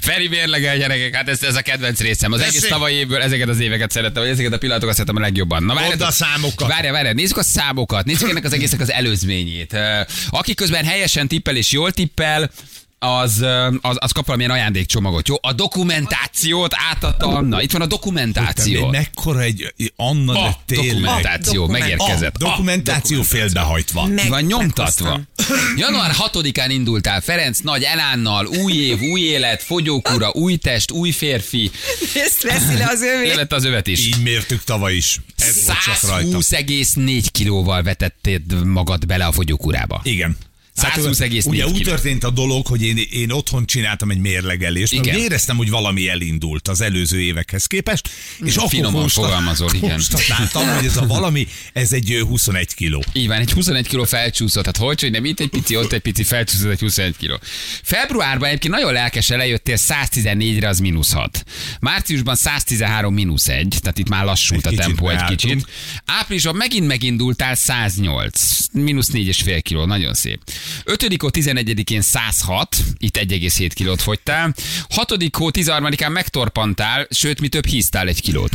Feri 0.00 0.28
mérlegel 0.28 0.76
gyerekek, 0.76 1.14
hát 1.14 1.28
ez, 1.28 1.42
ez 1.42 1.54
a 1.54 1.62
kedvenc 1.62 2.00
részem. 2.00 2.32
Az 2.32 2.40
egész 2.40 2.54
Tessék. 2.54 2.70
tavalyi 2.70 2.94
évből 2.94 3.22
ezeket 3.22 3.48
az 3.48 3.60
éveket 3.60 3.90
szerettem, 3.90 4.22
vagy 4.22 4.32
ezeket 4.32 4.52
a 4.52 4.58
pillanatokat 4.58 4.94
szerettem 4.94 5.16
a 5.16 5.20
legjobban. 5.20 5.62
Na 5.62 5.74
Mondd 5.74 6.02
a 6.02 6.10
számokat. 6.10 6.68
Várja, 6.68 6.92
várja, 6.92 7.12
nézzük 7.12 7.36
a 7.36 7.42
számokat, 7.42 8.04
nézzük 8.04 8.28
ennek 8.28 8.44
az 8.44 8.52
egésznek 8.52 8.80
az 8.80 8.92
előzményét. 8.92 9.76
Aki 10.28 10.54
közben 10.54 10.84
helyesen 10.84 11.28
tippel 11.28 11.56
és 11.56 11.72
jól 11.72 11.92
tippel, 11.92 12.50
az, 12.98 13.44
az, 13.80 13.96
az 13.98 14.10
kap 14.12 14.24
valamilyen 14.26 14.50
ajándékcsomagot, 14.52 15.28
jó? 15.28 15.34
A 15.40 15.52
dokumentációt 15.52 16.74
átadta 16.90 17.26
Anna. 17.26 17.62
Itt 17.62 17.72
van 17.72 17.80
a 17.80 17.84
Te 17.84 17.90
dokumentáció. 17.90 18.86
mekkora 18.88 19.40
egy 19.40 19.72
Anna, 19.96 20.32
de 20.32 20.38
A 20.38 20.56
tényleg. 20.66 20.88
dokumentáció 20.94 21.60
Dokument- 21.60 21.80
megérkezett. 21.82 22.34
A 22.34 22.38
dokumentáció 22.38 23.22
félbehajtva. 23.22 24.06
Meg- 24.06 24.28
van 24.28 24.42
nyomtatva. 24.42 25.04
meghoztam. 25.36 25.76
Január 25.76 26.10
6-án 26.14 26.66
indultál 26.68 27.20
Ferenc 27.20 27.58
nagy 27.58 27.82
elánnal, 27.82 28.46
új 28.46 28.72
év, 28.72 29.00
új 29.00 29.20
élet, 29.20 29.62
fogyókúra, 29.62 30.30
új 30.32 30.56
test, 30.56 30.90
új 30.90 31.10
férfi. 31.10 31.70
Ezt 32.14 32.42
veszi 32.42 32.76
le 32.76 32.86
az 32.88 33.02
övé. 33.02 33.28
Élet 33.28 33.52
az 33.52 33.64
övet 33.64 33.86
is. 33.86 34.06
Így 34.06 34.22
mértük 34.22 34.64
tavaly 34.64 34.94
is. 34.94 35.20
Ez 35.38 35.64
volt 35.66 35.78
csak 35.78 36.10
rajta. 36.10 36.38
120,4 36.40 37.24
kilóval 37.32 37.82
vetettéd 37.82 38.64
magad 38.66 39.06
bele 39.06 39.26
a 39.26 39.32
fogyókúrába. 39.32 40.00
Igen. 40.04 40.36
Hát, 40.78 40.98
120,4 41.00 41.46
ugye 41.46 41.66
úgy 41.66 41.82
történt 41.82 42.24
a 42.24 42.30
dolog, 42.30 42.66
hogy 42.66 42.82
én, 42.82 42.96
én 43.10 43.30
otthon 43.30 43.66
csináltam 43.66 44.10
egy 44.10 44.18
mérlegelést, 44.18 44.92
mert 44.92 45.04
Igen. 45.04 45.16
ugye 45.16 45.24
éreztem, 45.24 45.56
hogy 45.56 45.70
valami 45.70 46.08
elindult 46.08 46.68
az 46.68 46.80
előző 46.80 47.20
évekhez 47.20 47.66
képest, 47.66 48.08
és 48.44 48.56
akkor 48.56 48.68
finoman 48.70 49.02
kósta- 49.02 49.22
fogalmazol, 49.24 49.70
igen. 49.74 50.00
hogy 50.76 50.86
ez 50.86 50.96
a 50.96 51.06
valami, 51.06 51.46
ez 51.72 51.92
egy 51.92 52.12
ö, 52.12 52.20
21 52.24 52.74
kiló. 52.74 53.04
Így 53.12 53.26
van, 53.26 53.40
egy 53.40 53.50
21 53.52 53.88
kiló 53.88 54.04
felcsúszott, 54.04 54.64
hát 54.64 54.76
hogy, 54.76 55.00
hogy 55.00 55.10
nem 55.10 55.24
itt 55.24 55.40
egy 55.40 55.48
pici, 55.48 55.76
ott 55.76 55.92
egy 55.92 56.00
pici 56.00 56.22
felcsúszott 56.22 56.70
egy 56.70 56.80
21 56.80 57.16
kiló. 57.16 57.38
Februárban 57.82 58.48
egyébként 58.48 58.74
nagyon 58.74 58.92
lelkesen 58.92 59.38
lejöttél 59.38 59.76
114-re, 59.78 60.68
az 60.68 60.78
mínusz 60.78 61.12
6. 61.12 61.44
Márciusban 61.80 62.34
113 62.36 63.14
mínusz 63.14 63.48
1, 63.48 63.76
tehát 63.80 63.98
itt 63.98 64.08
már 64.08 64.24
lassult 64.24 64.66
Egy 64.66 64.74
a 64.74 64.76
tempó 64.82 65.08
egy 65.08 65.16
beálltunk. 65.16 65.40
kicsit. 65.40 65.66
Áprilisban 66.04 66.56
megint 66.56 66.86
megindultál 66.86 67.54
108, 67.54 68.40
mínusz 68.72 69.08
4,5 69.12 69.60
kiló, 69.62 69.84
nagyon 69.84 70.14
szép. 70.14 70.40
5. 70.84 71.16
hó 71.20 71.28
11-én 71.32 72.00
106, 72.00 72.76
itt 72.98 73.16
1,7 73.16 73.70
kilót 73.74 74.02
fogytál. 74.02 74.54
6. 74.88 75.14
hó 75.32 75.50
13-án 75.50 76.12
megtorpantál, 76.12 77.06
sőt, 77.10 77.40
mi 77.40 77.48
több 77.48 77.66
híztál 77.66 78.08
egy 78.08 78.22
kilót. 78.22 78.52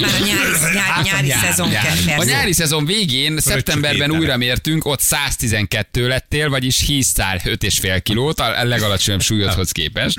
Már 0.00 0.14
a 0.14 0.24
nyári, 0.24 0.74
nyári, 0.74 1.02
nyári 1.02 1.26
nyár, 1.26 1.44
szezon 1.44 1.68
nyár. 1.68 1.82
kell. 1.82 2.18
A 2.18 2.24
nyári 2.24 2.52
szezon 2.52 2.84
végén, 2.84 3.38
szeptemberben 3.38 4.00
ételek. 4.00 4.20
újra 4.20 4.36
mértünk, 4.36 4.84
ott 4.84 5.00
112 5.00 6.08
lettél, 6.08 6.48
vagyis 6.48 6.80
híztál 6.80 7.40
5,5 7.44 8.00
kilót, 8.02 8.40
a 8.40 8.64
legalacsonyabb 8.64 9.22
súlyodhoz 9.22 9.70
képest. 9.70 10.18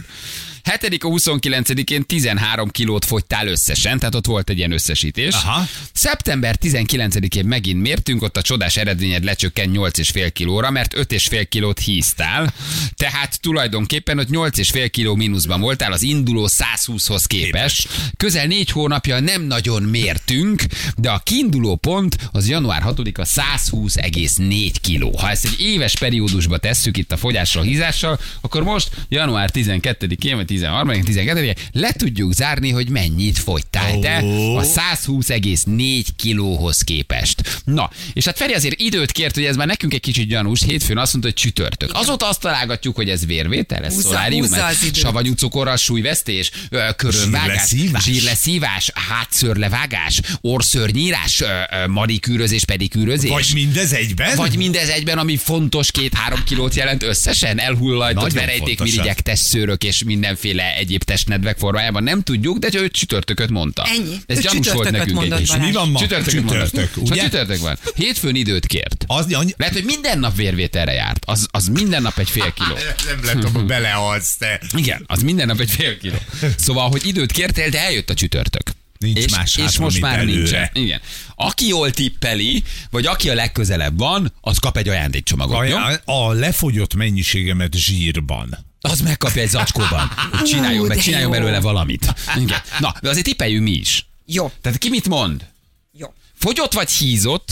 7. 0.67 1.03
a 1.03 1.07
29-én 1.07 2.05
13 2.05 2.69
kilót 2.69 3.05
fogytál 3.05 3.47
összesen, 3.47 3.99
tehát 3.99 4.15
ott 4.15 4.25
volt 4.25 4.49
egy 4.49 4.57
ilyen 4.57 4.71
összesítés. 4.71 5.33
Aha. 5.33 5.67
Szeptember 5.93 6.57
19-én 6.61 7.45
megint 7.45 7.81
mértünk, 7.81 8.21
ott 8.21 8.37
a 8.37 8.41
csodás 8.41 8.77
eredményed 8.77 9.23
lecsökken 9.23 9.69
8,5 9.73 10.29
kilóra, 10.33 10.71
mert 10.71 10.93
5,5 10.95 11.45
kilót 11.49 11.79
híztál. 11.79 12.53
Tehát 12.95 13.41
tulajdonképpen 13.41 14.19
ott 14.19 14.29
8,5 14.29 14.87
kiló 14.91 15.15
mínuszban 15.15 15.61
voltál 15.61 15.91
az 15.91 16.01
induló 16.01 16.49
120-hoz 16.51 17.25
képest. 17.25 17.89
Közel 18.17 18.45
négy 18.45 18.71
hónapja 18.71 19.19
nem 19.19 19.41
nagyon 19.41 19.83
mértünk, 19.83 20.63
de 20.97 21.09
a 21.09 21.21
kiinduló 21.23 21.75
pont 21.75 22.17
az 22.31 22.49
január 22.49 22.83
6-a 22.85 23.25
120,4 23.25 24.71
kiló. 24.81 25.17
Ha 25.17 25.29
ezt 25.29 25.45
egy 25.45 25.59
éves 25.59 25.97
periódusba 25.97 26.57
tesszük 26.57 26.97
itt 26.97 27.11
a 27.11 27.17
fogyással, 27.17 27.63
hízással, 27.63 28.19
akkor 28.41 28.63
most 28.63 28.89
január 29.09 29.49
12-én 29.53 30.35
vagy 30.35 30.45
13-án, 30.59 31.03
12 31.03 31.53
le 31.71 31.91
tudjuk 31.91 32.33
zárni, 32.33 32.69
hogy 32.71 32.89
mennyit 32.89 33.37
fogytál 33.37 33.99
te 33.99 34.15
a 34.57 34.63
120,4 34.63 36.05
kilóhoz 36.15 36.81
képest. 36.81 37.61
Na, 37.65 37.89
és 38.13 38.25
hát 38.25 38.37
Feri 38.37 38.53
azért 38.53 38.79
időt 38.81 39.11
kért, 39.11 39.35
hogy 39.35 39.45
ez 39.45 39.55
már 39.55 39.67
nekünk 39.67 39.93
egy 39.93 39.99
kicsit 39.99 40.27
gyanús, 40.27 40.63
hétfőn 40.63 40.97
azt 40.97 41.11
mondta, 41.13 41.31
hogy 41.31 41.41
csütörtök. 41.41 41.89
Azóta 41.93 42.27
azt 42.29 42.39
találgatjuk, 42.39 42.95
hogy 42.95 43.09
ez 43.09 43.25
vérvétel, 43.25 43.83
ez 43.83 43.93
Húzza- 43.93 44.09
szolárium, 44.09 44.41
húzza 44.41 44.69
savanyú 44.93 45.33
cukorral 45.33 45.75
súlyvesztés, 45.77 46.51
körönvágás, 46.95 47.73
Zsírleszívás. 48.03 48.91
hátszörlevágás, 49.09 50.21
orszörnyírás, 50.41 51.43
manikűrözés, 51.87 52.65
pedikűrözés. 52.65 53.29
Vagy 53.29 53.49
mindez 53.53 53.91
egyben? 53.93 54.35
Vagy 54.35 54.57
mindez 54.57 54.89
egyben, 54.89 55.17
ami 55.17 55.37
fontos 55.37 55.91
két-három 55.91 56.43
kilót 56.43 56.75
jelent 56.75 57.03
összesen, 57.03 57.59
elhullajtott 57.59 58.23
Nagyon 58.23 58.45
verejték, 58.45 58.79
mirigyek, 58.79 59.15
az. 59.17 59.23
testszőrök 59.23 59.83
és 59.83 60.03
mindenféle 60.41 60.75
egyéb 60.77 61.03
testnedvek 61.03 61.57
formájában. 61.57 62.03
Nem 62.03 62.21
tudjuk, 62.21 62.57
de 62.57 62.69
ő 62.79 62.89
csütörtököt 62.89 63.49
mondta. 63.49 63.83
Ennyi. 63.83 64.15
Ez 64.25 64.39
gyanús 64.39 64.69
volt 64.71 64.91
nekünk 64.91 65.15
mondott, 65.15 65.39
egy 65.39 65.43
És 65.45 65.55
mi 65.59 65.71
van 65.71 65.89
ma? 65.89 65.99
Csütörtököt 65.99 66.43
mondott. 66.43 66.69
Csütörtök, 66.69 66.93
Ha 66.93 67.01
ugye? 67.01 67.21
csütörtök 67.21 67.59
van. 67.59 67.77
Hétfőn 67.95 68.35
időt 68.35 68.65
kért. 68.65 69.03
Az, 69.07 69.33
annyi, 69.33 69.53
Lehet, 69.57 69.73
hogy 69.73 69.83
minden 69.83 70.19
nap 70.19 70.35
vérvételre 70.35 70.93
járt. 70.93 71.23
Az, 71.25 71.47
az 71.51 71.67
minden 71.67 72.01
nap 72.01 72.17
egy 72.17 72.29
fél 72.29 72.53
kiló. 72.53 72.75
nem 73.07 73.23
lehet, 73.23 73.43
hogy 73.43 73.65
belehalsz 73.75 74.37
te. 74.37 74.61
Igen, 74.75 75.03
az 75.07 75.21
minden 75.21 75.47
nap 75.47 75.59
egy 75.59 75.69
fél 75.69 75.97
kiló. 75.97 76.15
Szóval, 76.57 76.89
hogy 76.89 77.05
időt 77.05 77.31
kértél, 77.31 77.69
de 77.69 77.79
eljött 77.79 78.09
a 78.09 78.13
csütörtök. 78.13 78.71
Nincs 78.99 79.17
és, 79.17 79.31
más 79.31 79.55
és 79.57 79.77
most 79.77 79.99
már 80.01 80.19
előre. 80.19 80.35
nincsen. 80.37 80.69
Igen. 80.73 81.01
Aki 81.35 81.67
jól 81.67 81.91
tippeli, 81.91 82.63
vagy 82.89 83.05
aki 83.05 83.29
a 83.29 83.33
legközelebb 83.33 83.97
van, 83.97 84.33
az 84.41 84.57
kap 84.57 84.77
egy 84.77 84.89
ajándékcsomagot. 84.89 85.69
jó? 85.69 85.75
A, 85.75 86.01
a 86.05 86.31
lefogyott 86.31 86.93
mennyiségemet 86.95 87.75
zsírban. 87.75 88.57
Az 88.81 89.01
megkapja 89.01 89.41
egy 89.41 89.49
zacskóban. 89.49 90.11
Csináljon, 90.45 90.83
Ú, 90.83 90.87
be, 90.87 90.95
de 90.95 91.01
csináljon 91.01 91.31
belőle 91.31 91.59
valamit. 91.59 92.13
Igen. 92.37 92.59
Na, 92.79 92.93
de 93.01 93.09
azért 93.09 93.25
tippeljünk 93.25 93.63
mi 93.63 93.71
is. 93.71 94.07
Jó, 94.25 94.51
Tehát 94.61 94.77
ki 94.77 94.89
mit 94.89 95.07
mond? 95.07 95.45
jó. 95.93 96.13
Fogyott 96.33 96.73
vagy 96.73 96.91
hízott, 96.91 97.49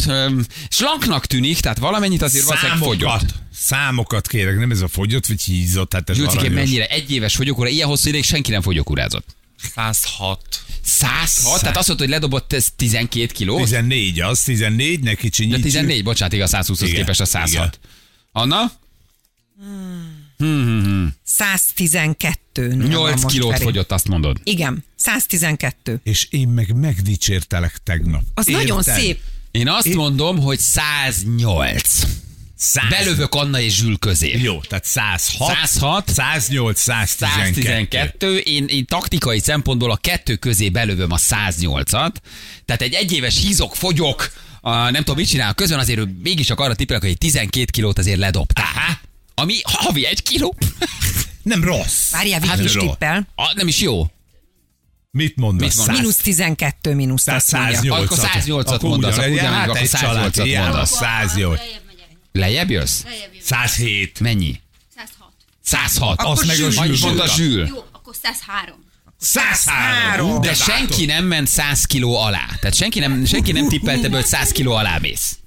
slanknak 0.69 1.25
tűnik, 1.25 1.59
tehát 1.59 1.77
valamennyit 1.77 2.21
azért 2.21 2.45
valószínűleg 2.45 2.81
fogyott. 2.81 3.33
Számokat, 3.53 4.27
kérek, 4.27 4.57
nem 4.57 4.71
ez 4.71 4.81
a 4.81 4.87
fogyott 4.87 5.25
vagy 5.25 5.41
hízott. 5.41 5.93
Hát 5.93 6.09
ez 6.09 6.19
aranyos. 6.19 6.53
mennyire? 6.53 6.87
Egy 6.87 7.11
éves 7.11 7.35
fogyókúra, 7.35 7.69
ilyen 7.69 7.87
hosszú 7.87 8.09
ideig 8.09 8.23
senki 8.23 8.51
nem 8.51 8.61
fogyókúrázott. 8.61 9.35
106. 9.75 10.41
106? 10.83 11.59
Tehát 11.59 11.77
azt 11.77 11.87
mondta, 11.87 12.05
hogy 12.05 12.13
ledobott 12.13 12.53
ez 12.53 12.67
12 12.75 13.25
kiló? 13.25 13.57
14 13.57 14.21
az, 14.21 14.43
14, 14.43 14.99
ne 14.99 15.09
De 15.09 15.15
kicsinyítsük. 15.15 15.63
14, 15.63 16.03
bocsánat, 16.03 16.33
igaz, 16.33 16.51
120-hoz 16.53 16.81
Igen, 16.81 16.95
képest 16.95 17.21
a 17.21 17.25
106. 17.25 17.79
Anna? 18.31 18.71
112 19.61 20.24
nő 22.67 22.77
van 22.77 22.87
8 22.87 23.21
most, 23.21 23.35
kilót 23.35 23.51
Feri. 23.51 23.63
fogyott, 23.63 23.91
azt 23.91 24.07
mondod. 24.07 24.39
Igen, 24.43 24.83
112. 24.95 25.99
És 26.03 26.27
én 26.29 26.47
meg 26.47 26.75
megdicsértelek 26.75 27.77
tegnap. 27.83 28.21
Az 28.33 28.45
nagyon 28.45 28.77
Érted? 28.77 28.99
szép. 28.99 29.19
Én 29.51 29.67
azt 29.67 29.93
mondom, 29.93 30.39
hogy 30.39 30.59
108. 30.59 32.03
Száz... 32.57 32.89
Belövök 32.89 33.35
Anna 33.35 33.59
és 33.59 33.75
Zsül 33.75 33.97
közé. 33.97 34.39
Jó, 34.41 34.59
tehát 34.61 34.85
106, 34.85 35.55
106, 35.65 36.09
108, 36.09 36.79
112. 36.79 37.61
112, 37.61 38.37
én, 38.37 38.65
én 38.67 38.85
taktikai 38.85 39.39
szempontból 39.39 39.91
a 39.91 39.95
kettő 39.95 40.35
közé 40.35 40.69
belövöm 40.69 41.11
a 41.11 41.17
108-at, 41.17 42.11
tehát 42.65 42.81
egy 42.81 42.93
egyéves 42.93 43.41
hízok, 43.41 43.75
fogyok, 43.75 44.31
a, 44.61 44.71
nem 44.75 44.93
tudom, 44.93 45.15
mit 45.15 45.27
csinál, 45.27 45.53
közben 45.53 45.79
azért 45.79 45.99
ő 45.99 46.15
mégis 46.23 46.45
csak 46.45 46.59
arra 46.59 46.75
tippelek, 46.75 47.01
hogy 47.01 47.17
12 47.17 47.65
kilót 47.71 47.97
azért 47.97 48.19
ledobtál. 48.19 48.99
Ami 49.35 49.55
havi 49.63 50.05
egy 50.05 50.23
kiló. 50.23 50.55
Nem 51.43 51.63
rossz. 51.63 52.11
Várjál, 52.11 52.39
Hát 52.41 52.57
Viki 52.57 52.67
is 52.67 52.73
jó. 52.73 52.81
tippel. 52.81 53.27
A, 53.35 53.53
nem 53.55 53.67
is 53.67 53.79
jó. 53.79 54.07
Mit 55.11 55.35
mondasz? 55.35 55.67
Mit 55.67 55.77
mondasz? 55.77 55.97
Mínusz 55.97 56.15
12, 56.15 56.93
mínusz 56.93 57.23
Tehát 57.23 57.41
azt 57.41 57.51
mondja. 57.51 57.75
108 57.75 58.11
Akkor 58.11 58.17
108-at 58.17 58.81
mondasz, 58.81 59.17
akkor 59.17 59.29
ugyanúgy, 59.29 59.39
hát 59.39 59.67
akkor 59.67 59.81
egy 59.81 59.89
108-at 59.89 59.99
család, 59.99 60.35
ilyen, 60.43 60.63
mondasz. 60.63 60.91
108. 60.91 61.59
Lejjebb 62.31 62.69
jössz? 62.69 63.03
107. 63.41 64.19
Mennyi? 64.19 64.59
106. 64.95 65.31
106. 65.63 66.21
Azt 66.21 66.45
meg 66.45 66.55
a 66.61 66.69
zsűl. 66.71 66.79
Annyit 66.79 67.01
mondta 67.01 67.27
Zsül. 67.27 67.67
Jó, 67.67 67.83
akkor 67.91 68.15
103. 68.21 68.83
103. 69.19 70.41
De 70.41 70.53
senki 70.53 71.05
nem 71.05 71.25
ment 71.25 71.47
100 71.47 71.85
kiló 71.85 72.17
alá. 72.17 72.45
Tehát 72.59 72.75
senki 72.75 72.99
nem, 72.99 73.25
senki 73.25 73.51
nem 73.51 73.69
tippelte 73.69 74.09
be, 74.09 74.15
hogy 74.15 74.25
100 74.25 74.49
kiló 74.51 74.73
alá 74.73 74.97
mész. 74.97 75.37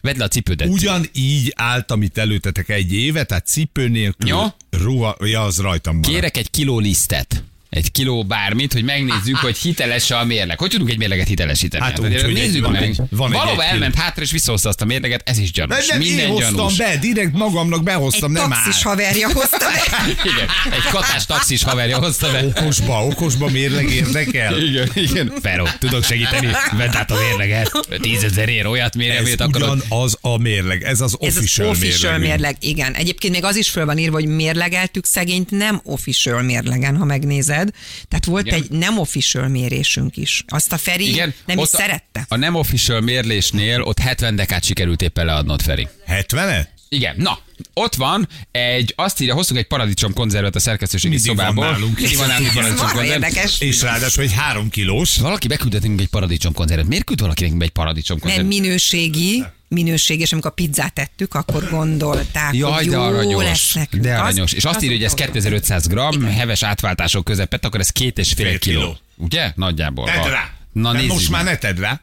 Vedd 0.00 0.18
le 0.18 0.24
a 0.24 0.28
cipődet. 0.28 0.68
Ugyanígy 0.68 1.52
álltam 1.56 2.02
itt 2.02 2.18
előtetek 2.18 2.68
egy 2.68 2.92
éve, 2.92 3.24
tehát 3.24 3.46
cipő 3.46 3.88
nélkül, 3.88 4.28
Jó. 4.28 4.40
ruha, 4.70 5.16
ja, 5.20 5.42
az 5.42 5.58
rajtam 5.58 6.00
van. 6.00 6.12
Kérek 6.12 6.36
egy 6.36 6.50
kiló 6.50 6.78
lisztet. 6.78 7.44
Egy 7.70 7.90
kiló 7.92 8.24
bármit, 8.24 8.72
hogy 8.72 8.84
megnézzük, 8.84 9.36
hogy 9.36 9.56
hiteles 9.58 10.10
a 10.10 10.24
mérleg. 10.24 10.58
Hogy 10.58 10.70
tudunk 10.70 10.90
egy 10.90 10.98
mérleget 10.98 11.26
hitelesíteni? 11.28 11.82
Hát 11.84 11.92
Hát, 11.92 12.00
úgy, 12.00 12.20
hogy 12.22 12.32
nézzük 12.32 12.54
egy- 12.54 12.60
van 12.60 12.70
meg. 12.72 12.82
egy- 12.82 12.96
van 13.10 13.32
egy 13.32 13.38
Valóban 13.38 13.64
egy 13.64 13.72
elment 13.72 13.94
hátra, 13.94 14.22
és 14.22 14.30
visszahozta 14.30 14.68
azt 14.68 14.80
a 14.80 14.84
mérleget, 14.84 15.28
ez 15.28 15.38
is 15.38 15.52
gyanús. 15.52 15.86
nem, 15.86 15.98
Minden 15.98 16.18
én 16.26 16.28
hoztam 16.32 16.54
gyanús. 16.54 16.76
be, 16.76 16.96
direkt 17.00 17.32
magamnak 17.32 17.78
Egy 17.78 17.84
behoztam, 17.84 18.32
nem 18.32 18.48
taxis 18.48 18.74
áll. 18.74 18.80
haverja 18.82 19.28
hozta 19.32 19.56
be. 19.58 20.06
Igen, 20.32 20.48
egy 20.72 20.90
katás 20.90 21.26
taxis 21.26 21.62
haverja 21.62 21.98
hozta 21.98 22.30
be. 22.32 22.44
Okosba, 22.44 23.04
okosba 23.06 23.48
mérleg 23.48 23.90
érdekel. 23.90 24.58
Igen, 24.62 24.90
igen. 24.94 25.32
Feró, 25.42 25.68
tudok 25.78 26.04
segíteni, 26.04 26.46
vedd 26.76 26.96
át 26.96 27.10
a 27.10 27.14
mérleget. 27.28 27.70
Tízezer 28.00 28.48
ér 28.48 28.66
olyat 28.66 28.96
mérje, 28.96 29.18
amit 29.18 29.40
akarod. 29.40 29.82
ugyanaz 29.88 30.18
a 30.20 30.38
mérleg, 30.38 30.82
ez 30.82 31.00
az 31.00 31.16
Ez 31.20 31.36
az 31.36 31.36
official, 31.36 31.68
official 31.68 32.12
mérleg. 32.18 32.28
mérleg, 32.30 32.56
igen. 32.60 32.94
Egyébként 32.94 33.32
még 33.34 33.44
az 33.44 33.56
is 33.56 33.68
föl 33.70 33.84
van 33.84 33.98
írva, 33.98 34.14
hogy 34.16 34.26
mérlegeltük 34.26 35.04
szegényt 35.06 35.50
nem 35.50 35.80
official 35.84 36.42
mérlegen, 36.42 36.96
ha 36.96 37.04
megnézed. 37.04 37.59
Tehát 38.08 38.24
volt 38.24 38.46
Igen. 38.46 38.62
egy 38.62 38.70
nem 38.70 38.98
official 38.98 39.48
mérésünk 39.48 40.16
is. 40.16 40.44
Azt 40.48 40.72
a 40.72 40.76
Feri 40.76 41.08
Igen, 41.08 41.34
nem 41.46 41.58
is 41.58 41.62
ott 41.64 41.72
a- 41.72 41.76
szerette. 41.76 42.24
A 42.28 42.36
nem 42.36 42.54
official 42.54 43.00
mérlésnél 43.00 43.82
ott 43.82 43.98
70 43.98 44.36
dekát 44.36 44.64
sikerült 44.64 45.02
éppen 45.02 45.26
leadnod, 45.26 45.62
Feri. 45.62 45.88
70 46.06 46.68
Igen, 46.88 47.14
na, 47.18 47.38
ott 47.74 47.94
van 47.94 48.28
egy, 48.50 48.92
azt 48.96 49.20
írja, 49.20 49.34
hoztunk 49.34 49.60
egy 49.60 49.66
paradicsom 49.66 50.12
konzervet 50.12 50.54
a 50.56 50.58
szerkesztőségi 50.60 51.14
Mindig 51.14 51.36
van 51.36 51.46
szobából. 51.46 51.70
nálunk. 51.70 51.98
Mindig 51.98 52.16
van 52.16 52.26
nálunk 52.28 52.52
paradicsom 52.52 52.88
konzerv. 52.90 53.22
És 53.58 53.82
ráadásul 53.82 54.22
egy 54.22 54.32
három 54.32 54.68
kilós. 54.70 55.16
Valaki 55.16 55.48
beküldött 55.48 55.80
nekünk 55.80 56.00
egy 56.00 56.08
paradicsom 56.08 56.52
konzervet. 56.52 56.86
Miért 56.86 57.04
küld 57.04 57.20
valaki 57.20 57.42
nekünk 57.42 57.62
egy 57.62 57.70
paradicsom 57.70 58.18
Nem 58.22 58.26
konzervet? 58.34 58.58
minőségi, 58.60 59.44
minőségi, 59.68 60.20
és 60.22 60.32
amikor 60.32 60.50
a 60.50 60.54
pizzát 60.54 60.92
tettük, 60.94 61.34
akkor 61.34 61.68
gondolták, 61.70 62.54
Jaj, 62.54 62.72
hogy 62.72 62.86
de 62.88 62.96
jó 62.96 63.02
aranyos. 63.02 63.42
lesz 63.44 63.72
nekünk. 63.74 64.02
De 64.02 64.12
Az- 64.14 64.20
aranyos. 64.20 64.52
És 64.52 64.64
azt 64.64 64.76
az 64.76 64.82
írja, 64.82 64.96
hogy 64.96 65.04
ez 65.04 65.12
utolsó. 65.12 65.32
2500 65.32 65.86
gram, 65.86 66.24
heves 66.24 66.62
átváltások 66.62 67.24
közepett, 67.24 67.64
akkor 67.64 67.80
ez 67.80 67.90
két 67.90 68.18
és 68.18 68.32
fél 68.32 68.46
Fél 68.46 68.58
kiló. 68.58 68.80
kiló. 68.80 68.96
Ugye? 69.16 69.52
Nagyjából. 69.56 70.04
Tedd 70.06 70.28
rá. 70.30 70.50
Na 70.72 70.92
nézzük. 70.92 71.08
most 71.10 71.30
már 71.30 71.44
ne 71.44 71.56
tedd 71.56 71.76
rá. 71.80 72.00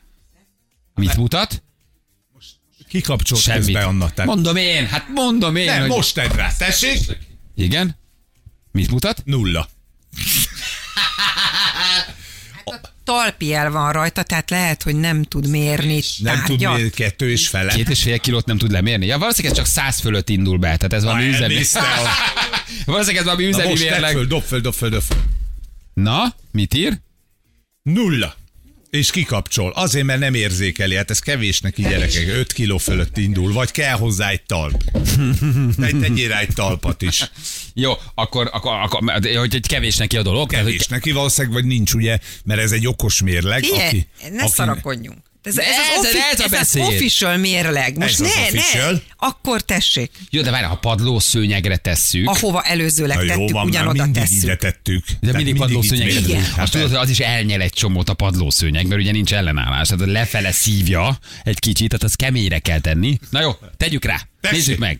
Mit 0.96 1.16
mutat? 1.18 1.64
Kikapcsolt 2.90 3.42
Semmit. 3.42 3.64
közben 3.66 3.84
annak. 3.84 4.14
Tehát. 4.14 4.32
Mondom 4.32 4.56
én, 4.56 4.88
hát 4.88 5.08
mondom 5.14 5.56
én. 5.56 5.66
Nem, 5.66 5.80
hogy... 5.80 5.90
most 5.90 6.14
tedd 6.14 6.36
rá. 6.36 6.52
Tessék? 6.58 7.00
Igen? 7.56 7.98
Mit 8.72 8.92
mutat? 8.92 9.22
Nulla. 9.26 9.70
Talpi 13.04 13.54
el 13.54 13.72
van 13.72 13.92
rajta, 13.92 14.24
tehát 14.24 14.50
lehet, 14.50 14.84
hogy 14.84 14.96
nem 14.96 15.24
tud 15.24 15.48
mérni 15.50 16.02
Nem 16.18 16.36
tud 16.36 16.48
tárgyat. 16.60 16.76
miért 16.76 16.94
kettő 16.94 17.32
és 17.32 17.48
fele. 17.48 17.74
Két 17.74 17.90
és 17.90 18.02
fél 18.02 18.20
kilót 18.20 18.46
nem 18.46 18.58
tud 18.58 18.72
lemérni. 18.72 19.06
Ja, 19.06 19.18
valószínűleg 19.18 19.58
ez 19.58 19.64
csak 19.64 19.74
100 19.76 20.00
fölött 20.00 20.30
indul 20.30 20.58
be, 20.58 20.68
tehát 20.78 20.94
ez 20.94 21.04
valami 21.04 21.24
Na, 21.24 21.30
üzemi. 21.30 21.56
a- 21.74 21.80
valószínűleg 22.86 23.18
ez 23.22 23.24
valami 23.24 23.44
Na 23.44 23.50
üzemi 23.50 23.70
most 23.70 23.82
tedd 23.82 23.92
mérleg. 23.92 24.12
föl, 24.14 24.26
dob 24.26 24.44
föl, 24.44 24.60
dob 24.60 24.74
föl, 24.74 24.90
dob 24.90 25.02
föl. 25.02 25.24
Na, 25.94 26.36
mit 26.52 26.74
ír? 26.74 27.00
Nulla. 27.82 28.36
És 28.90 29.12
kikapcsol. 29.12 29.72
Azért, 29.72 30.06
mert 30.06 30.20
nem 30.20 30.34
érzékeli. 30.34 30.96
Hát 30.96 31.10
ez 31.10 31.20
kevés 31.20 31.62
neki 31.62 31.82
gyerekek. 31.82 32.28
5 32.28 32.54
kiló 32.54 32.78
fölött 32.78 33.18
indul. 33.18 33.54
Vagy 33.54 33.72
kell 33.72 33.98
hozzá 33.98 34.30
egy 34.30 34.42
talp. 34.42 34.84
Egy 35.82 36.00
tegyél 36.00 36.28
rá 36.28 36.40
egy 36.40 36.54
talpat 36.56 37.02
is. 37.02 37.32
Jó, 37.74 37.94
akkor, 38.16 38.50
akkor, 38.54 38.74
akkor 38.74 39.02
hogy 39.36 39.56
egy 39.56 39.68
kevés 39.68 39.98
neki 39.98 40.18
a 40.18 40.22
dolog. 40.22 40.50
tehát, 40.50 40.64
hogy- 40.66 40.74
Kevés 40.74 40.88
neki 40.88 41.12
valószínűleg, 41.12 41.54
vagy 41.56 41.66
nincs 41.66 41.94
ugye, 41.94 42.18
mert 42.44 42.62
ez 42.62 42.72
egy 42.72 42.88
okos 42.88 43.22
mérleg. 43.22 43.64
Figyelj, 43.64 43.88
aki, 43.88 44.08
ne 44.32 44.42
aki- 44.44 44.52
szarakodjunk. 44.52 45.18
Ez, 45.48 45.58
ez, 45.58 45.66
ez- 45.66 45.98
az, 45.98 46.06
offi- 46.06 46.18
ez 46.32 46.40
a 46.40 46.56
ez 46.56 46.76
az 46.76 46.76
official 46.76 47.38
mérleg. 47.38 47.98
Most 47.98 48.14
Ez 48.14 48.20
ne, 48.20 48.28
az 48.28 48.34
official. 48.54 48.92
ne, 48.92 49.00
akkor 49.18 49.62
tessék. 49.62 50.12
Jó, 50.30 50.42
de 50.42 50.52
várj, 50.52 50.66
ha 50.66 50.76
padlószőnyegre 50.76 51.78
tesszük. 51.78 52.30
Ahova 52.30 52.62
előzőleg 52.62 53.18
Na 53.18 53.24
jó, 53.24 53.30
tettük, 53.30 53.52
van, 53.52 53.66
ugyanoda 53.68 54.04
mindig 54.04 54.22
tesszük. 54.22 54.44
ide 54.44 54.56
tettük. 54.56 55.06
De 55.08 55.16
Tehát 55.20 55.36
mindig 55.36 55.58
mérünk. 55.90 56.28
Igen. 56.28 56.42
Azt 56.42 56.52
Hát 56.56 56.70
tudod, 56.72 56.88
hogy 56.88 56.98
az 56.98 57.10
is 57.10 57.20
elnyel 57.20 57.62
egy 57.62 57.74
csomót 57.74 58.10
a 58.10 58.14
padlószőnyeg, 58.14 58.88
mert 58.88 59.02
ugye 59.02 59.12
nincs 59.12 59.34
ellenállás. 59.34 59.88
Tehát 59.88 60.06
lefele 60.06 60.52
szívja 60.52 61.20
egy 61.44 61.60
kicsit, 61.60 61.88
tehát 61.90 62.04
az 62.04 62.14
keményre 62.14 62.60
kell 62.60 62.80
tenni. 62.80 63.20
Na 63.30 63.42
jó, 63.42 63.52
tegyük 63.78 64.06
rá. 64.06 64.22
Tessék. 64.42 64.58
Nézzük 64.58 64.78
meg. 64.80 65.00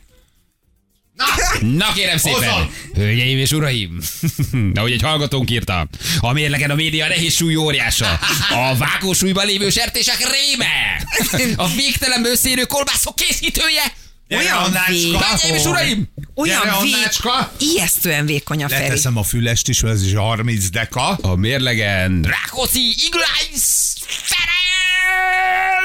Na 1.62 1.94
kérem 1.94 2.18
szépen, 2.18 2.50
Hozzon! 2.50 2.72
hölgyeim 2.94 3.38
és 3.38 3.52
uraim, 3.52 4.00
ahogy 4.76 4.92
egy 4.92 5.02
hallgatónk 5.02 5.50
írta, 5.52 5.88
a 6.20 6.32
mérlegen 6.32 6.70
a 6.70 6.76
média 6.76 7.08
nehéz 7.08 7.36
súly 7.36 7.56
óriása, 7.56 8.20
a 8.50 8.76
vágósúlyban 8.78 9.46
lévő 9.46 9.70
sertések 9.70 10.18
réme, 10.18 11.06
a 11.56 11.68
végtelen 11.68 12.22
bőszérő 12.22 12.64
kolbászok 12.64 13.16
készítője, 13.16 13.84
Olyan 14.30 14.78
vég. 14.88 15.16
hölgyeim 15.16 15.56
és 15.56 15.66
uraim, 15.66 16.08
Olyan 16.36 16.62
Annácska! 16.62 17.52
ijesztően 17.60 18.26
vékony 18.26 18.64
a 18.64 18.70
Feri. 18.70 18.84
Leteszem 18.84 19.18
a 19.18 19.24
fülest 19.24 19.68
is, 19.68 19.82
mert 19.82 19.96
ez 19.96 20.06
is 20.06 20.14
30 20.14 20.70
deka. 20.70 21.08
a 21.22 21.36
mérlegen 21.36 22.22
Rákóczi 22.30 22.96
Iglájsz 23.08 23.96
Ferenc! 24.08 25.77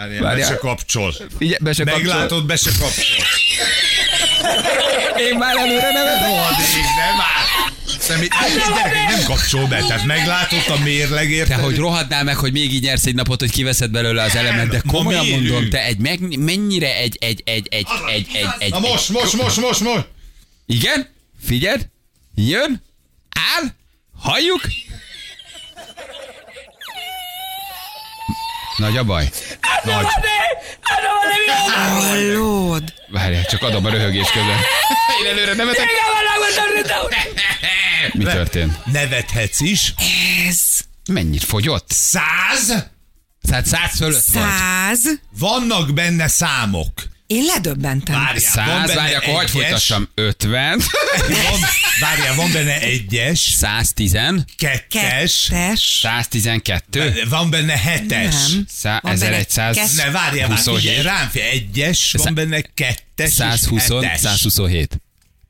Várjál, 0.00 0.22
Várjál. 0.22 0.48
be 0.48 0.54
se 0.54 0.58
kapcsol. 0.58 1.14
Figyelj, 1.38 1.58
be 1.60 1.72
se 1.72 1.84
kapcsol. 1.84 2.02
Meglátod, 2.02 2.46
be 2.46 2.56
se 2.56 2.70
kapcsol. 2.78 3.24
Én 5.18 5.36
már 5.38 5.56
előre 5.56 5.92
nem 5.92 6.06
Rohadék, 6.22 6.84
nem 6.96 7.16
már. 7.16 7.48
Nem, 8.08 8.20
gyerekek, 8.76 9.08
nem 9.08 9.24
kapcsol 9.24 9.66
be, 9.66 9.84
tehát 9.86 10.04
meglátod 10.04 10.64
a 10.68 10.78
mérlegért. 10.82 11.48
Te, 11.48 11.54
hogy 11.54 11.76
rohadnál 11.76 12.24
meg, 12.24 12.36
hogy 12.36 12.52
még 12.52 12.72
így 12.72 12.82
nyersz 12.82 13.06
egy 13.06 13.14
napot, 13.14 13.40
hogy 13.40 13.50
kiveszed 13.50 13.90
belőle 13.90 14.22
az 14.22 14.34
elemet, 14.34 14.68
de 14.68 14.82
komolyan 14.86 15.26
mondom, 15.26 15.70
te 15.70 15.84
egy, 15.84 15.98
meg, 15.98 16.38
mennyire 16.38 16.96
egy, 16.96 17.16
egy, 17.20 17.42
egy, 17.44 17.66
egy, 17.70 17.86
egy, 18.06 18.26
egy, 18.32 18.46
egy, 18.58 18.70
Na 18.70 18.78
most, 18.78 19.08
most, 19.08 19.36
most, 19.36 19.56
most, 19.60 19.80
most. 19.80 20.06
Igen? 20.66 21.08
Figyeld, 21.46 21.88
jön, 22.34 22.82
áll, 23.56 23.64
halljuk. 24.18 24.60
Nagy 28.80 28.96
a 28.96 29.04
baj. 29.04 29.30
Nagy. 29.84 30.06
Hallod? 31.72 32.92
Várjál, 33.08 33.44
csak 33.44 33.62
adom 33.62 33.84
a 33.84 33.90
röhögés 33.90 34.30
közben. 34.30 34.56
Én 35.22 35.30
előre 35.30 35.54
nevetek. 35.54 35.88
Mi 38.12 38.24
történt? 38.24 38.86
Nevethetsz 38.86 39.60
is. 39.60 39.94
Ez 40.48 40.80
Mennyit 41.12 41.44
fogyott? 41.44 41.90
Száz. 41.90 42.84
Tehát 43.48 43.66
száz 43.66 43.96
fölött 43.96 44.24
vagy. 44.24 44.42
száz. 44.42 45.00
Vannak 45.38 45.92
benne 45.92 46.28
számok. 46.28 46.92
Én 47.30 47.44
ledöbbentem. 47.44 48.14
Várjál, 48.14 48.52
Száz, 48.52 48.94
várj, 48.94 49.14
akkor 49.14 49.34
hagyd 49.34 49.48
folytassam. 49.48 50.08
50, 50.14 50.78
Van, 51.28 51.60
várjál, 52.00 52.34
van 52.34 52.52
benne 52.52 52.80
egyes, 52.80 53.38
110, 53.38 54.12
kettes, 54.56 55.46
Kettes. 55.50 55.98
112, 56.02 57.22
van 57.28 57.50
benne 57.50 57.76
hetes. 57.78 58.34
Nem. 58.52 58.64
Szá- 58.68 59.02
Van 59.02 59.18
benne 59.18 59.36
1100, 59.36 59.76
kettő. 59.76 59.94
Ne, 59.96 60.10
várjál, 60.10 60.48
már 60.48 60.56
27. 60.56 60.80
figyelj, 60.88 61.02
rám 61.02 61.28
figyelj, 61.28 61.50
egyes, 61.50 62.12
van 62.12 62.34
benne 62.34 62.60
kettes 62.74 63.32
120, 63.32 63.82
és 63.82 63.88
hetes. 63.88 64.20
127. 64.20 65.00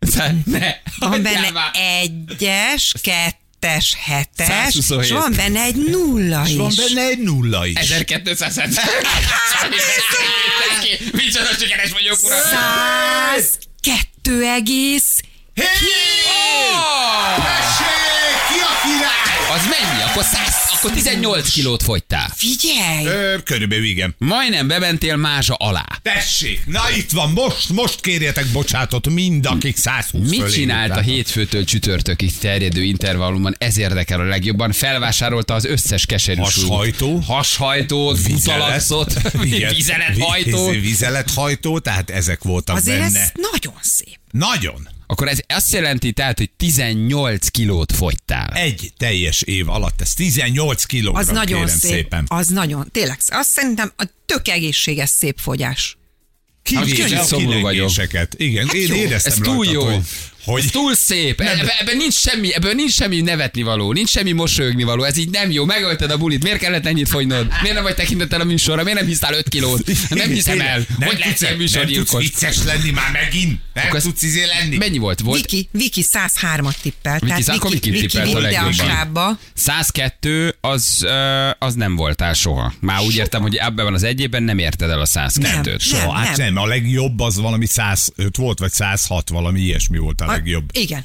Szá- 0.01 0.35
Ne, 0.45 0.75
Van 0.99 1.23
benne 1.23 1.71
egyes, 1.73 2.93
kettes, 3.03 3.38
hetes, 4.05 4.46
127. 4.46 5.05
és 5.05 5.11
van 5.11 5.33
benne 5.37 5.62
egy 5.62 5.75
nulla 5.77 6.42
És 6.46 6.55
van 6.57 6.70
is. 6.70 6.77
benne 6.77 7.03
egy 7.09 7.18
nulla 7.18 7.66
is. 7.66 7.77
1270. 7.79 8.85
Micsoda 11.12 11.49
sikeres 11.59 11.92
vagyok, 11.92 12.18
uram. 12.23 12.38
Száz, 12.40 13.59
kettő 13.81 14.44
egész, 14.44 15.20
Hé! 15.55 15.64
Tessék, 17.37 18.38
ki 18.49 18.59
a 18.61 18.81
király? 18.83 19.30
Az 19.55 19.63
mennyi? 19.63 20.03
Akkor 20.03 20.23
100, 20.23 20.55
akkor 20.77 20.91
18 20.91 21.51
kilót 21.51 21.83
fogytál. 21.83 22.33
figyelj! 22.37 23.07
Ö, 23.07 23.37
körülbelül 23.45 23.85
igen. 23.85 24.15
Majdnem 24.19 24.69
bementél 24.69 25.17
mázsa 25.17 25.55
alá. 25.55 25.85
Tessék, 26.03 26.67
na 26.67 26.81
itt 26.97 27.11
van, 27.11 27.31
most, 27.31 27.69
most 27.69 28.01
kérjetek 28.01 28.47
bocsátot 28.47 29.09
mind, 29.09 29.47
akik 29.47 29.77
120 29.77 30.29
Mit 30.31 30.53
csinált 30.53 30.91
a 30.97 31.01
hétfőtől 31.01 31.65
csütörtökig 31.65 32.39
terjedő 32.39 32.83
intervallumban? 32.83 33.55
Ez 33.59 33.79
érdekel 33.79 34.21
a 34.21 34.25
legjobban. 34.25 34.73
Felvásárolta 34.73 35.55
az 35.55 35.65
összes 35.65 36.07
keserű. 36.07 36.41
Hashajtó. 36.41 37.19
Hashajtó, 37.19 38.17
Igen. 39.43 39.75
vizelethajtó. 39.75 40.69
Vi- 40.71 40.81
Vizelethajtó, 40.81 41.79
tehát 41.79 42.11
ezek 42.11 42.43
voltak 42.43 42.77
Azért 42.77 42.99
benne. 42.99 43.21
ez 43.21 43.33
nagyon 43.53 43.75
szép. 43.81 44.19
Nagyon. 44.31 44.89
Akkor 45.11 45.29
ez 45.29 45.38
azt 45.46 45.73
jelenti 45.73 46.12
tehát, 46.12 46.38
hogy 46.38 46.51
18 46.57 47.49
kilót 47.49 47.92
fogytál. 47.92 48.53
Egy 48.53 48.92
teljes 48.96 49.42
év 49.42 49.68
alatt, 49.68 50.01
ez 50.01 50.14
18 50.14 50.85
kilogramm, 50.85 51.23
Az 51.23 51.29
nagyon 51.29 51.61
kérem 51.61 51.79
szép. 51.79 51.90
szépen. 51.90 52.25
Az 52.29 52.49
nagyon, 52.49 52.88
tényleg, 52.92 53.18
azt 53.29 53.51
szerintem 53.51 53.92
a 53.96 54.05
tök 54.27 54.49
egészséges 54.49 55.09
szép 55.09 55.38
fogyás. 55.38 55.96
Kivéve 56.62 57.18
a 57.18 57.23
szomorú 57.23 57.61
vagyok. 57.61 57.90
Igen, 58.37 58.68
én 58.73 58.88
jó. 58.88 58.94
éreztem 58.94 59.33
Ez 59.33 59.38
túl 59.38 59.55
rajtad, 59.57 59.75
jó. 59.75 59.85
hogy, 59.85 60.03
hogy 60.44 60.62
Ez 60.64 60.70
túl 60.70 60.94
szép. 60.94 61.40
Ebben, 61.40 61.68
ebben 61.81 61.96
nincs 61.96 62.14
semmi, 62.14 62.55
ebben 62.55 62.74
nincs 62.74 62.92
semmi 62.92 63.20
nevetni 63.20 63.62
való, 63.62 63.92
nincs 63.92 64.09
semmi 64.09 64.33
mosolyogni 64.33 64.83
való. 64.83 65.03
Ez 65.03 65.16
így 65.16 65.31
nem 65.31 65.50
jó. 65.50 65.64
Megölted 65.64 66.11
a 66.11 66.16
bulit. 66.16 66.42
Miért 66.42 66.59
kellett 66.59 66.87
ennyit 66.87 67.09
fogynod? 67.09 67.46
Miért 67.61 67.74
nem 67.74 67.83
vagy 67.83 67.94
tekintettel 67.94 68.40
a 68.40 68.44
műsorra? 68.44 68.83
Miért 68.83 68.98
nem 68.98 69.09
hisztál 69.09 69.35
5 69.35 69.48
kilót? 69.48 69.87
Nem 70.09 70.29
hiszem 70.29 70.61
el. 70.61 70.85
Nem 70.98 71.09
hogy 71.09 71.18
lehet 71.18 71.38
tudsz, 71.38 71.40
ilyen 71.40 71.57
nem 71.57 71.61
tudsz 71.61 71.72
műsorgyilkos? 71.72 72.22
vicces 72.22 72.57
lenni 72.64 72.90
már 72.90 73.11
megint? 73.12 73.61
Nem 73.74 73.87
Akkor 73.87 74.00
tudsz 74.00 74.22
izé 74.22 74.44
lenni? 74.44 74.76
Mennyi 74.76 74.98
volt? 74.98 75.20
Volt 75.20 75.40
Viki, 75.40 75.68
Viki 75.72 76.05
103-at 76.12 76.74
tippelt. 76.83 77.20
Viki, 77.20 77.42
tehát 77.42 77.61
akkor 77.61 77.70
Viki 77.70 77.90
tippelt 77.90 78.35
a 78.35 78.38
legjobban. 78.38 78.72
sábba. 78.72 79.38
102, 79.55 80.57
az, 80.61 81.07
az 81.59 81.74
nem 81.74 81.96
voltál 81.96 82.33
soha. 82.35 82.72
Már 82.81 83.00
úgy 83.00 83.16
értem, 83.16 83.42
hogy 83.42 83.57
ebben 83.57 83.85
van 83.85 83.94
az 83.94 84.03
egyében 84.03 84.42
nem 84.42 84.59
érted 84.59 84.90
el 84.90 85.00
a 85.00 85.07
102-t. 85.07 85.64
Nem. 85.64 85.79
Soha, 85.79 86.12
hát 86.12 86.37
nem. 86.37 86.55
nem. 86.55 86.62
A 86.62 86.66
legjobb 86.66 87.20
az 87.20 87.38
valami 87.38 87.66
105 87.66 88.37
volt, 88.37 88.59
vagy 88.59 88.72
106, 88.72 89.29
valami 89.29 89.61
ilyesmi 89.61 89.98
volt 89.98 90.20
legjobb. 90.31 90.64
Igen. 90.73 91.05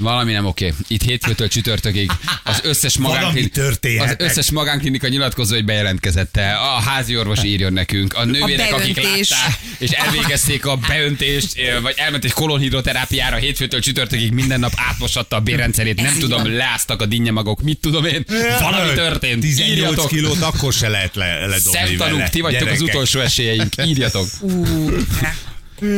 Valami 0.00 0.32
nem 0.32 0.46
oké. 0.46 0.74
Itt 0.88 1.02
hétfőtől 1.02 1.48
csütörtökig 1.48 2.10
az 2.44 2.60
összes 2.62 2.96
magánklinika, 2.98 3.62
az 3.98 4.14
összes 4.18 4.50
magánklinika 4.50 5.08
nyilatkozó, 5.08 5.54
hogy 5.54 5.64
bejelentkezett 5.64 6.36
A 6.36 6.80
házi 6.82 7.16
orvos 7.16 7.44
írjon 7.44 7.72
nekünk. 7.72 8.14
A 8.14 8.24
nővérek, 8.24 8.72
akik 8.72 8.94
beöntés. 8.94 9.30
látták, 9.30 9.58
és 9.78 9.90
elvégezték 9.90 10.66
a 10.66 10.76
beöntést, 10.76 11.54
vagy 11.82 11.94
elment 11.96 12.24
egy 12.24 12.32
kolonhidroterápiára 12.32 13.36
hétfőtől 13.36 13.80
csütörtökig 13.80 14.32
minden 14.32 14.60
nap 14.60 14.72
átmosatta 14.76 15.36
a 15.36 15.40
bérrendszerét. 15.40 16.02
Nem 16.02 16.18
tudom, 16.18 16.56
leáztak 16.56 17.02
a 17.02 17.06
dinnyemagok. 17.06 17.62
Mit 17.62 17.78
tudom 17.78 18.04
én? 18.04 18.24
Valami 18.60 18.92
történt. 18.94 19.40
18 19.40 19.78
Írjatok. 19.78 20.08
kilót 20.08 20.40
akkor 20.40 20.72
se 20.72 20.88
lehet 20.88 21.14
le, 21.14 21.46
ledobni 21.46 21.78
Szemtanúk, 21.86 22.28
ti 22.28 22.40
vagytok 22.40 22.68
az 22.68 22.78
Gyerekek. 22.78 22.94
utolsó 22.94 23.20
esélyeink. 23.20 23.72
Írjatok. 23.84 24.26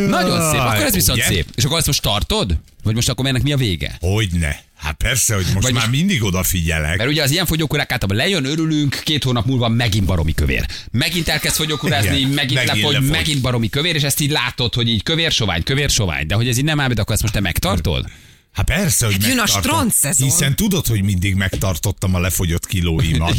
Nagyon 0.08 0.50
szép. 0.50 0.60
Akkor 0.60 0.84
ez 0.84 0.94
viszont 0.94 1.18
Ugye? 1.18 1.26
szép. 1.26 1.46
És 1.54 1.64
akkor 1.64 1.78
ezt 1.78 1.86
most 1.86 2.02
tartod? 2.02 2.56
Vagy 2.82 2.94
most 2.94 3.08
akkor 3.08 3.26
ennek 3.26 3.42
mi 3.42 3.52
a 3.52 3.56
vége? 3.56 3.96
Hogyne. 4.00 4.60
Hát 4.76 4.94
persze, 4.94 5.34
hogy 5.34 5.44
most 5.52 5.62
Vagy 5.62 5.72
már 5.72 5.86
most- 5.88 5.96
mindig 5.98 6.22
odafigyelek. 6.22 6.96
Mert 6.96 7.10
ugye 7.10 7.22
az 7.22 7.30
ilyen 7.30 7.46
fogyókúrák 7.46 7.92
általában 7.92 8.24
lejön, 8.26 8.44
örülünk, 8.44 9.00
két 9.04 9.24
hónap 9.24 9.46
múlva 9.46 9.68
megint 9.68 10.04
baromi 10.06 10.34
kövér. 10.34 10.66
Megint 10.90 11.28
elkezd 11.28 11.54
fogyókúrázni, 11.56 12.16
Igen, 12.16 12.30
megint, 12.30 12.34
megint 12.54 12.76
lefogy, 12.76 12.92
lefogy. 12.92 13.10
megint 13.10 13.40
baromi 13.40 13.68
kövér, 13.68 13.94
és 13.94 14.02
ezt 14.02 14.20
így 14.20 14.30
látod, 14.30 14.74
hogy 14.74 14.88
így 14.88 15.02
kövér 15.02 15.30
sovány, 15.32 15.62
kövér 15.62 15.90
sovány. 15.90 16.26
De 16.26 16.34
hogy 16.34 16.48
ez 16.48 16.58
így 16.58 16.64
nem 16.64 16.80
áll, 16.80 16.90
akkor 16.90 17.12
ezt 17.12 17.22
most 17.22 17.34
te 17.34 17.40
megtartod? 17.40 18.06
Hát 18.52 18.64
persze, 18.64 19.04
hogy 19.06 19.14
Hát 19.14 19.26
jön 19.26 19.38
a 19.38 19.42
megtartom. 19.42 19.70
strandszezon. 19.72 20.28
Hiszen 20.28 20.56
tudod, 20.56 20.86
hogy 20.86 21.02
mindig 21.02 21.34
megtartottam 21.34 22.14
a 22.14 22.18
lefogyott 22.20 22.66
kilóimat. 22.66 23.36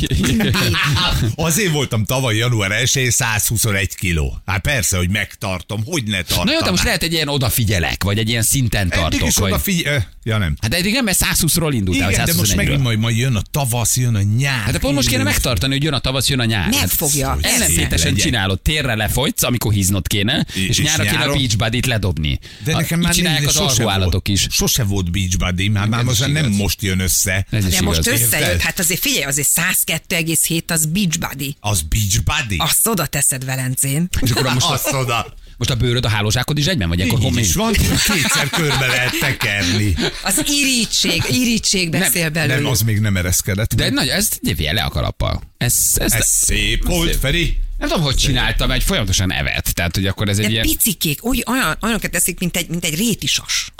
Azért 1.35 1.71
voltam 1.71 2.05
tavaly 2.05 2.35
január 2.35 2.71
1 2.71 3.07
121 3.09 3.95
kiló. 3.95 4.37
Hát 4.45 4.61
persze, 4.61 4.97
hogy 4.97 5.09
megtartom. 5.09 5.81
Hogy 5.85 6.03
ne 6.03 6.21
tartom? 6.21 6.45
Na 6.45 6.51
jó, 6.51 6.59
de 6.59 6.69
most 6.69 6.83
lehet 6.83 7.03
egy 7.03 7.13
ilyen 7.13 7.27
odafigyelek, 7.27 8.03
vagy 8.03 8.17
egy 8.17 8.29
ilyen 8.29 8.41
szinten 8.41 8.81
Eddig 8.81 8.99
tartok. 8.99 9.27
is 9.27 9.35
Vagy... 9.35 9.51
odafigyel... 9.51 10.11
Ja 10.25 10.37
nem. 10.37 10.55
Hát 10.61 10.73
eddig 10.73 10.93
nem, 10.93 11.03
mert 11.03 11.17
120-ról 11.21 11.69
indultál, 11.71 12.11
Igen, 12.11 12.25
de 12.25 12.33
most 12.33 12.51
121-ről. 12.51 12.55
megint 12.55 12.81
majd, 12.81 12.99
majd 12.99 13.17
jön 13.17 13.35
a 13.35 13.41
tavasz, 13.51 13.97
jön 13.97 14.15
a 14.15 14.21
nyár. 14.37 14.59
Hát 14.63 14.71
de 14.71 14.79
pont 14.79 14.95
most 14.95 15.07
kéne 15.07 15.23
megtartani, 15.23 15.73
hogy 15.73 15.83
jön 15.83 15.93
a 15.93 15.99
tavasz, 15.99 16.29
jön 16.29 16.39
a 16.39 16.45
nyár. 16.45 16.63
Hát 16.63 16.73
Megfogja. 16.79 17.31
hogy 17.33 17.41
Persze. 17.41 17.55
Ellentétesen 17.63 18.15
csinálod, 18.15 18.61
térre 18.61 18.95
lefogysz, 18.95 19.43
amikor 19.43 19.73
híznod 19.73 20.07
kéne, 20.07 20.45
és, 20.53 20.67
És 20.67 20.81
nyára 20.81 21.03
kéne 21.03 21.15
a 21.15 21.19
nyáron? 21.19 21.37
beach 21.37 21.55
buddy 21.57 21.87
ledobni. 21.87 22.39
De 22.63 22.71
nekem 22.73 22.99
már 22.99 23.13
csinálják 23.13 23.39
nem, 23.39 23.49
az 23.49 23.55
sose 23.55 23.69
alvóállatok 23.69 24.11
volt, 24.27 24.27
is. 24.27 24.47
Sose 24.49 24.83
volt 24.83 25.02
beach 25.11 25.37
buddy, 25.37 25.67
már, 25.67 25.87
már 25.87 25.99
Ez 25.99 26.05
most 26.05 26.27
nem 26.31 26.51
most 26.51 26.81
jön 26.81 26.99
össze. 26.99 27.45
Ez 27.49 27.65
is 27.65 27.73
De 27.73 27.81
most 27.81 28.07
igaz. 28.07 28.21
összejött, 28.21 28.61
hát 28.61 28.79
azért 28.79 28.99
figyelj, 28.99 29.23
azért 29.23 29.47
102,7 29.55 30.61
az 30.67 30.85
beach 30.85 31.19
body. 31.19 31.55
Az 31.59 31.81
beach 31.81 32.21
buddy? 32.23 32.55
Azt 32.57 32.87
oda 32.87 33.05
teszed 33.05 33.45
Velencén. 33.45 34.07
És 34.21 34.31
akkor 34.31 34.53
most, 34.53 34.65
Azt 34.75 34.93
oda. 34.93 35.33
most 35.57 35.69
a 35.69 35.75
bőröd, 35.75 36.05
a 36.05 36.09
hálózsákod 36.09 36.57
is 36.57 36.65
egyben, 36.65 36.89
vagy 36.89 36.99
Így 36.99 37.09
homén? 37.09 37.43
is 37.43 37.53
van, 37.53 37.73
kétszer 38.13 38.49
körbe 38.49 38.85
lehet 38.85 39.13
tekerni. 39.19 39.95
Az 40.23 40.43
irítség, 40.47 41.23
irítség 41.29 41.89
beszél 41.89 42.29
belőle. 42.29 42.55
Nem, 42.55 42.65
az 42.65 42.81
még 42.81 42.99
nem 42.99 43.17
ereszkedett. 43.17 43.75
De 43.75 43.89
nagy, 43.89 44.07
ez 44.07 44.29
gyévje 44.41 44.73
le 44.73 44.81
a 44.81 44.89
kalappal. 44.89 45.41
Ez, 45.57 45.75
ez, 45.95 46.11
Ez 46.13 46.25
szép 46.27 46.85
volt. 46.85 47.15
Feri. 47.15 47.57
Nem 47.83 47.91
tudom, 47.91 48.11
hogy 48.11 48.15
csináltam, 48.15 48.71
egy 48.71 48.83
folyamatosan 48.83 49.33
evett. 49.33 49.65
Tehát, 49.65 49.95
hogy 49.95 50.07
akkor 50.07 50.29
ez 50.29 50.37
egy 50.37 50.45
De 50.45 50.51
ilyen... 50.51 50.65
picikék, 50.65 51.23
úgy, 51.23 51.43
olyan, 51.47 51.77
olyanokat 51.81 52.11
teszik, 52.11 52.39
mint 52.39 52.57
egy, 52.57 52.67
mint 52.67 52.85
egy 52.85 52.95
rétisas. 52.95 53.73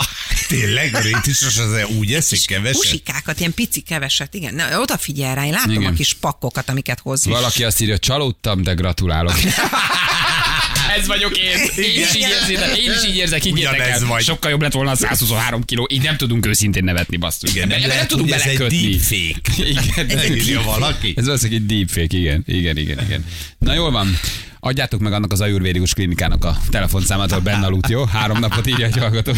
Tényleg, 0.48 0.94
a 0.94 0.98
rétisos 0.98 1.58
az 1.58 1.84
úgy 1.96 2.14
eszik 2.14 2.46
keveset? 2.46 2.76
Husikákat, 2.76 3.38
ilyen 3.38 3.54
pici 3.54 3.80
keveset, 3.80 4.34
igen. 4.34 4.54
Na, 4.54 4.80
odafigyel 4.80 5.34
rá, 5.34 5.44
én 5.44 5.52
látom 5.52 5.72
Igen. 5.72 5.92
a 5.92 5.94
kis 5.94 6.14
pakkokat, 6.14 6.68
amiket 6.68 7.00
hoz. 7.00 7.24
Valaki 7.24 7.64
azt 7.64 7.80
írja, 7.80 7.98
csalódtam, 7.98 8.62
de 8.62 8.72
gratulálok. 8.72 9.34
Ez 10.98 11.06
vagyok 11.06 11.36
én. 11.38 11.58
Én 11.84 12.00
is 12.02 12.14
így 12.14 12.26
érzek, 12.50 12.76
én 12.78 12.90
is 12.92 13.08
így 13.08 13.16
érzek, 13.16 13.42
higgyétek 13.42 13.78
el. 13.78 14.06
vagy. 14.06 14.22
Sokkal 14.22 14.50
jobb 14.50 14.62
lett 14.62 14.72
volna 14.72 14.90
a 14.90 14.94
123 14.94 15.62
kiló. 15.64 15.86
Így 15.92 16.02
nem 16.02 16.16
tudunk 16.16 16.46
őszintén 16.46 16.84
nevetni, 16.84 17.16
basszus. 17.16 17.50
Igen, 17.54 17.68
nem 17.68 17.80
lehet, 17.86 18.08
tudunk 18.08 18.28
hogy 18.32 18.38
ez 18.40 18.46
egy 18.46 18.58
belekötni. 18.58 18.88
deepfake. 18.88 19.62
Igen, 19.70 20.08
Ez 20.08 20.20
ez, 20.58 20.64
valaki. 20.64 21.12
ez 21.16 21.24
valószínűleg 21.24 21.62
egy 21.62 21.66
deepfake, 21.76 22.16
igen. 22.16 22.42
Igen, 22.46 22.76
igen, 22.76 23.00
igen. 23.04 23.24
Na 23.58 23.74
jól 23.74 23.90
van. 23.90 24.18
Adjátok 24.66 25.00
meg 25.00 25.12
annak 25.12 25.32
az 25.32 25.40
ajurvédikus 25.40 25.94
klinikának 25.94 26.44
a 26.44 26.56
telefonszámát, 26.70 27.30
ahol 27.30 27.42
benne 27.42 27.66
aludt, 27.66 27.88
jó? 27.88 28.04
Három 28.04 28.38
napot 28.38 28.66
írja 28.66 28.86
egy 28.86 28.96
hallgató. 28.96 29.32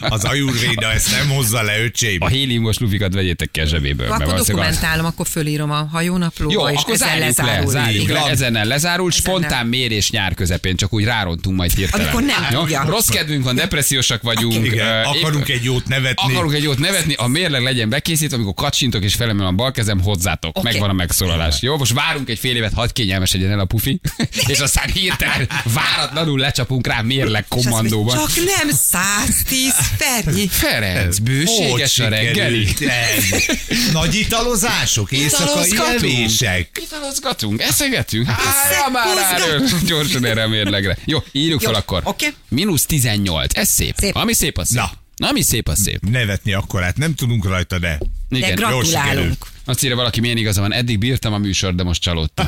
Az 0.00 0.24
ajurvéda 0.24 0.92
ezt 0.92 1.10
nem 1.10 1.28
hozza 1.28 1.62
le, 1.62 1.82
öcsém. 1.82 2.16
A 2.20 2.28
héliumos 2.28 2.78
lufikat 2.78 3.14
vegyétek 3.14 3.50
ki 3.50 3.60
a 3.60 3.66
zsebéből. 3.66 4.06
Akkor 4.06 4.26
valószínűleg 4.26 4.66
dokumentálom, 4.66 5.06
akkor 5.06 5.26
fölírom 5.26 5.70
a 5.70 5.88
hajónaplóba, 5.92 6.52
Jó, 6.52 6.68
és 6.68 6.80
akkor 6.80 6.94
ezzel 6.94 7.08
zárjuk 7.08 7.36
le, 7.36 7.44
lezárul. 7.44 7.70
zárjuk 7.70 8.02
Így 8.02 8.08
le, 8.08 8.20
ezennel 8.30 8.64
lezárul, 8.64 9.10
spontán 9.10 9.66
mérés 9.66 10.10
nyár 10.10 10.34
közepén, 10.34 10.76
csak 10.76 10.92
úgy 10.92 11.04
rárontunk 11.04 11.56
majd 11.56 11.72
hirtelen. 11.72 12.06
Amikor 12.06 12.22
nem 12.22 12.68
Jó? 12.68 12.90
Rossz 12.90 13.08
kedvünk 13.08 13.44
van, 13.44 13.54
depressziósak 13.54 14.22
vagyunk. 14.22 14.66
Igen, 14.66 15.04
akarunk 15.04 15.48
épp- 15.48 15.56
egy 15.56 15.64
jót 15.64 15.86
nevetni. 15.88 16.32
Akarunk 16.32 16.54
egy 16.54 16.62
jót 16.62 16.78
nevetni, 16.78 17.14
a 17.14 17.26
mérleg 17.26 17.62
legyen 17.62 17.88
bekészítve, 17.88 18.36
amikor 18.36 18.54
kacsintok 18.54 19.02
és 19.02 19.14
felemel 19.14 19.46
a 19.46 19.52
bal 19.52 19.70
kezem, 19.70 20.00
hozzátok. 20.00 20.58
Oké. 20.58 20.68
Megvan 20.70 20.90
a 20.90 20.92
megszólalás. 20.92 21.62
Jó, 21.62 21.76
most 21.76 21.92
várunk 21.92 22.28
egy 22.28 22.38
fél 22.38 22.56
évet, 22.56 22.72
hadd 22.72 22.88
kényelmesedjen 22.92 23.50
el 23.50 23.58
a 23.60 23.64
pufi, 23.64 24.00
és 24.46 24.58
aztán 24.58 24.90
hirtelen 24.90 25.48
váratlanul 25.64 26.38
lecsapunk 26.38 26.86
rá 26.86 27.00
mérleg 27.00 27.44
kommandóban. 27.48 28.16
Csak 28.16 28.44
nem 28.44 28.70
110 28.70 29.72
Feri. 29.96 30.48
Ferenc, 30.48 31.18
bőséges 31.18 31.98
a 31.98 32.02
Hogy 32.02 32.12
reggeli. 32.12 32.68
Nagy 33.92 34.14
italozások, 34.14 35.12
éjszakai 35.12 35.46
Italozgatunk. 35.46 35.88
elvések. 35.92 36.80
Italozgatunk, 36.82 37.62
eszegetünk. 37.62 38.26
Hára 38.26 38.90
már 38.90 39.06
erről. 39.40 39.68
Gyorsan 39.86 40.24
erre 40.24 40.42
a 40.42 40.48
mérlegre. 40.48 40.98
Jó, 41.04 41.18
írjuk 41.32 41.62
Jó, 41.62 41.66
fel 41.70 41.78
akkor. 41.78 42.00
oké. 42.04 42.26
Mínusz 42.48 42.86
18. 42.86 43.56
Ez 43.56 43.68
szép. 43.68 43.94
Szép. 43.98 44.14
Ami 44.14 44.32
szép, 44.34 44.58
az 44.58 44.68
szép. 44.68 44.76
Na. 44.76 44.90
Ami 45.28 45.42
szép, 45.42 45.68
az 45.68 45.80
szép. 45.82 46.00
Nevetni 46.10 46.52
akkor, 46.52 46.82
hát 46.82 46.96
nem 46.96 47.14
tudunk 47.14 47.44
rajta, 47.44 47.78
de... 47.78 47.98
De 48.32 48.46
Igen. 48.46 48.54
gratulálunk. 48.54 49.46
Azt 49.64 49.84
írja 49.84 49.96
valaki, 49.96 50.20
milyen 50.20 50.36
igaza 50.36 50.60
van, 50.60 50.72
eddig 50.72 50.98
bírtam 50.98 51.32
a 51.32 51.38
műsor, 51.38 51.74
de 51.74 51.82
most 51.82 52.02
csalódtam. 52.02 52.46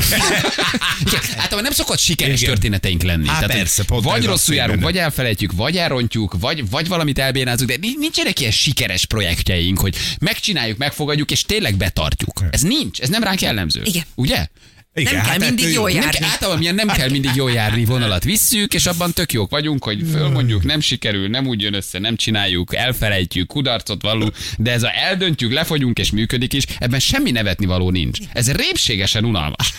Igen, 1.07 1.21
hát 1.37 1.61
nem 1.61 1.73
szokott 1.73 1.99
sikeres 1.99 2.41
Igen. 2.41 2.53
történeteink 2.53 3.03
lenni. 3.03 3.27
Há, 3.27 3.39
hogy 3.39 3.47
persze, 3.47 3.85
pont 3.85 4.05
vagy 4.05 4.25
rosszul 4.25 4.55
járunk, 4.55 4.83
vagy 4.83 4.97
elfelejtjük, 4.99 5.53
vagy 5.53 5.77
elrontjuk, 5.77 6.37
vagy, 6.41 6.71
vagy 6.71 6.89
valamit 6.89 7.19
elbénázunk, 7.19 7.71
de 7.71 7.77
ni- 7.81 7.97
nincsenek 7.99 8.41
ilyen 8.41 8.53
sikeres 8.53 9.05
projektjeink, 9.07 9.79
hogy 9.79 9.97
megcsináljuk, 10.21 10.79
megfogadjuk, 10.79 11.31
és 11.31 11.43
tényleg 11.43 11.77
betartjuk. 11.77 12.43
Ez 12.51 12.61
nincs, 12.61 13.01
ez 13.01 13.09
nem 13.09 13.23
ránk 13.23 13.41
jellemző. 13.41 13.81
Igen. 13.85 14.05
Ugye? 14.15 14.47
Igen, 14.97 15.23
kell 15.23 15.39
mindig 15.39 15.65
ettől 15.65 15.75
jól 15.77 15.91
jó. 15.91 15.97
jár- 15.97 16.05
Nem 16.05 16.13
kell, 16.21 16.29
általában 16.31 16.59
milyen 16.59 16.75
nem 16.75 16.89
kell 16.89 17.11
mindig 17.11 17.31
jól 17.35 17.51
járni 17.53 17.85
vonalat 17.85 18.25
visszük, 18.25 18.75
és 18.75 18.87
abban 18.87 19.13
tök 19.13 19.33
jók 19.33 19.51
vagyunk, 19.51 19.85
hogy 19.85 20.03
fölmondjuk, 20.13 20.65
nem 20.65 20.81
sikerül, 20.81 21.29
nem 21.29 21.47
úgy 21.47 21.61
jön 21.61 21.75
össze, 21.75 21.99
nem 21.99 22.17
csináljuk, 22.17 22.75
elfelejtjük, 22.75 23.47
kudarcot 23.47 24.03
vallunk, 24.03 24.33
de 24.59 24.71
ez 24.73 24.83
a 24.83 24.91
eldöntjük, 24.95 25.53
lefogyunk 25.53 25.99
és 25.99 26.11
működik 26.11 26.53
is, 26.53 26.65
ebben 26.79 27.01
semmi 27.01 27.31
nevetni 27.31 27.67
való 27.67 27.91
nincs. 27.91 28.19
Ez 28.33 28.53
répségesen 28.53 29.25
unalmas. 29.25 29.73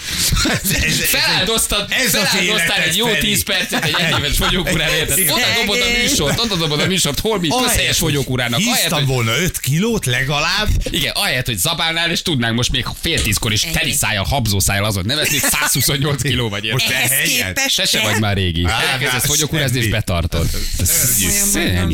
Ez- 0.51 0.71
ez- 0.71 0.83
ez- 0.83 0.99
Feláldoztad, 1.05 1.85
ez 1.89 2.13
életed, 2.43 2.83
egy 2.87 2.95
jó 2.97 3.05
Feri. 3.07 3.19
10 3.19 3.43
percet 3.43 3.83
egy 3.85 3.95
egyéves 3.99 4.37
fogyókúrára, 4.37 4.95
érted? 4.95 5.19
Oda 5.19 5.45
dobod 5.61 5.77
a 5.81 6.01
műsort, 6.01 6.39
oda 6.39 6.55
dobod 6.55 6.79
a 6.79 6.85
műsort, 6.85 7.19
hol 7.19 7.39
mi 7.39 7.47
közhelyes 7.47 7.97
fogyókúrának. 7.97 8.59
Hogy, 8.89 9.05
volna 9.05 9.37
5 9.37 9.59
kilót 9.59 10.05
legalább. 10.05 10.67
igen, 10.89 11.11
ahelyett, 11.15 11.45
hogy 11.45 11.57
zabálnál, 11.57 12.11
és 12.11 12.21
tudnánk 12.21 12.55
most 12.55 12.71
még 12.71 12.85
fél 13.01 13.21
tízkor 13.21 13.51
is 13.51 13.61
teli 13.61 13.91
szájjal, 13.91 14.23
habzó 14.23 14.59
szájjal 14.59 14.85
azon 14.85 15.04
nevetni, 15.05 15.37
128 15.37 16.21
kiló 16.29 16.49
vagy. 16.49 16.71
Most 16.71 16.89
ehelyett. 16.89 17.55
képest 17.55 17.75
Te 17.75 17.85
se 17.85 17.97
te- 17.97 18.03
vagy 18.03 18.19
már 18.19 18.35
régi. 18.35 18.63
Elkezdesz 18.63 19.11
hát 19.11 19.25
fogyókúrázni 19.25 19.79
és 19.79 19.89
betartod. 19.89 20.49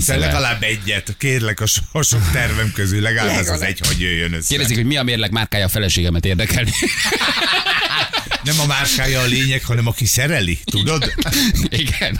Te 0.06 0.18
legalább 0.18 0.64
egyet. 0.64 1.16
Kérlek 1.18 1.60
a 1.60 1.66
so- 1.66 1.84
a 1.92 2.04
sok 2.04 2.32
tervem 2.32 2.72
közül, 2.72 3.02
legalább 3.02 3.40
ez 3.40 3.50
az 3.50 3.62
egy, 3.62 3.80
hogy 3.88 4.00
jöjjön 4.02 4.34
össze. 4.34 4.48
Kérdezik, 4.50 4.76
hogy 4.76 4.86
mi 4.86 4.98
a 4.98 5.04
mérleg 5.04 5.32
márkája 5.32 5.66
a 5.66 5.70
feleségemet 5.70 6.26
érdekelni. 6.26 6.72
Nem 8.44 8.60
a 8.60 8.66
márkája 8.66 9.22
a 9.22 9.26
lényeg, 9.26 9.64
hanem 9.64 9.88
aki 9.88 10.06
szereli, 10.06 10.60
tudod? 10.64 11.14
Igen. 11.70 12.20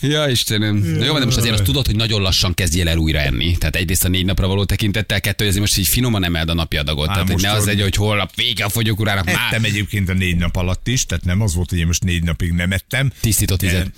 Ja, 0.00 0.28
Istenem. 0.28 0.76
Na 0.76 1.04
jó, 1.04 1.18
de 1.18 1.24
most 1.24 1.36
azért 1.36 1.54
azt 1.54 1.62
tudod, 1.62 1.86
hogy 1.86 1.96
nagyon 1.96 2.20
lassan 2.22 2.54
kezdjél 2.54 2.88
el 2.88 2.96
újra 2.96 3.18
enni. 3.18 3.56
Tehát 3.58 3.76
egyrészt 3.76 4.04
a 4.04 4.08
négy 4.08 4.24
napra 4.24 4.46
való 4.46 4.64
tekintettel, 4.64 5.20
kettő, 5.20 5.36
hogy 5.36 5.46
azért 5.46 5.60
most 5.60 5.78
így 5.78 5.88
finoman 5.88 6.24
emeld 6.24 6.48
a 6.48 6.54
napi 6.54 6.76
adagot. 6.76 7.08
Á, 7.08 7.12
Tehát 7.12 7.40
ne 7.40 7.52
az 7.52 7.66
egy, 7.66 7.80
hogy 7.80 7.94
holnap 7.94 8.34
vége 8.34 8.64
a 8.64 8.68
fogyókurának 8.68 9.24
már 9.24 9.34
Ettem 9.34 9.64
egyébként 9.64 10.08
a 10.08 10.12
négy 10.12 10.36
nap 10.36 10.56
alatt 10.56 10.88
is, 10.88 11.06
tehát 11.06 11.24
nem 11.24 11.40
az 11.40 11.54
volt, 11.54 11.70
hogy 11.70 11.78
én 11.78 11.86
most 11.86 12.04
négy 12.04 12.22
napig 12.22 12.52
nem 12.52 12.72
ettem. 12.72 13.12
tisztított 13.20 13.60
vizet. 13.60 13.90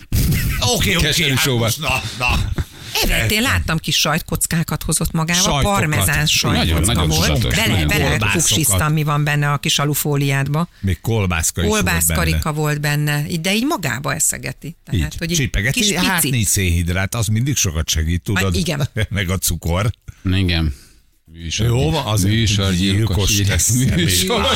Oké, 0.61 0.95
oké, 0.95 1.33
hát 1.35 1.45
most 1.45 1.81
na, 1.81 2.03
na. 2.19 2.53
Evett, 3.03 3.31
én 3.31 3.43
láttam 3.43 3.79
kis 3.79 3.97
sajtkockákat 3.97 4.83
hozott 4.83 5.13
magával, 5.13 5.43
Sajtokat. 5.43 5.79
parmezán 5.79 6.27
sajtkocka 6.27 7.07
volt. 7.07 7.49
Bele, 7.55 7.87
bele 7.87 8.29
fuksiztam, 8.29 8.93
mi 8.93 9.03
van 9.03 9.25
benne 9.25 9.53
a 9.53 9.59
kis 9.59 9.79
alufóliádba. 9.79 10.69
Még 10.81 11.01
kolbászka 11.01 11.63
is 11.63 11.69
volt 11.69 11.85
benne. 11.85 11.97
Kolbászkarika 11.99 12.53
volt 12.53 12.81
benne, 12.81 13.27
de 13.41 13.55
így 13.55 13.67
magába 13.67 14.15
eszegeti. 14.15 14.77
Tehát, 14.85 15.13
Így, 15.13 15.19
hogy 15.19 15.29
csipegeti, 15.29 15.81
kis 15.81 15.93
hát 15.93 16.21
pici. 16.21 16.31
nincs 16.35 16.47
szénhidrát, 16.47 17.15
az 17.15 17.27
mindig 17.27 17.57
sokat 17.57 17.89
segít, 17.89 18.23
tudod? 18.23 18.57
Igen. 18.57 18.89
Meg 19.09 19.31
a 19.31 19.39
cukor. 19.39 19.91
Igen. 20.25 20.75
Műsor, 21.43 21.67
Jó 21.67 21.91
van, 21.91 22.07
az 22.07 22.23
műsor, 22.25 22.75
gyilkos, 22.75 23.39
lesz. 23.49 23.69
műsor. 23.97 24.47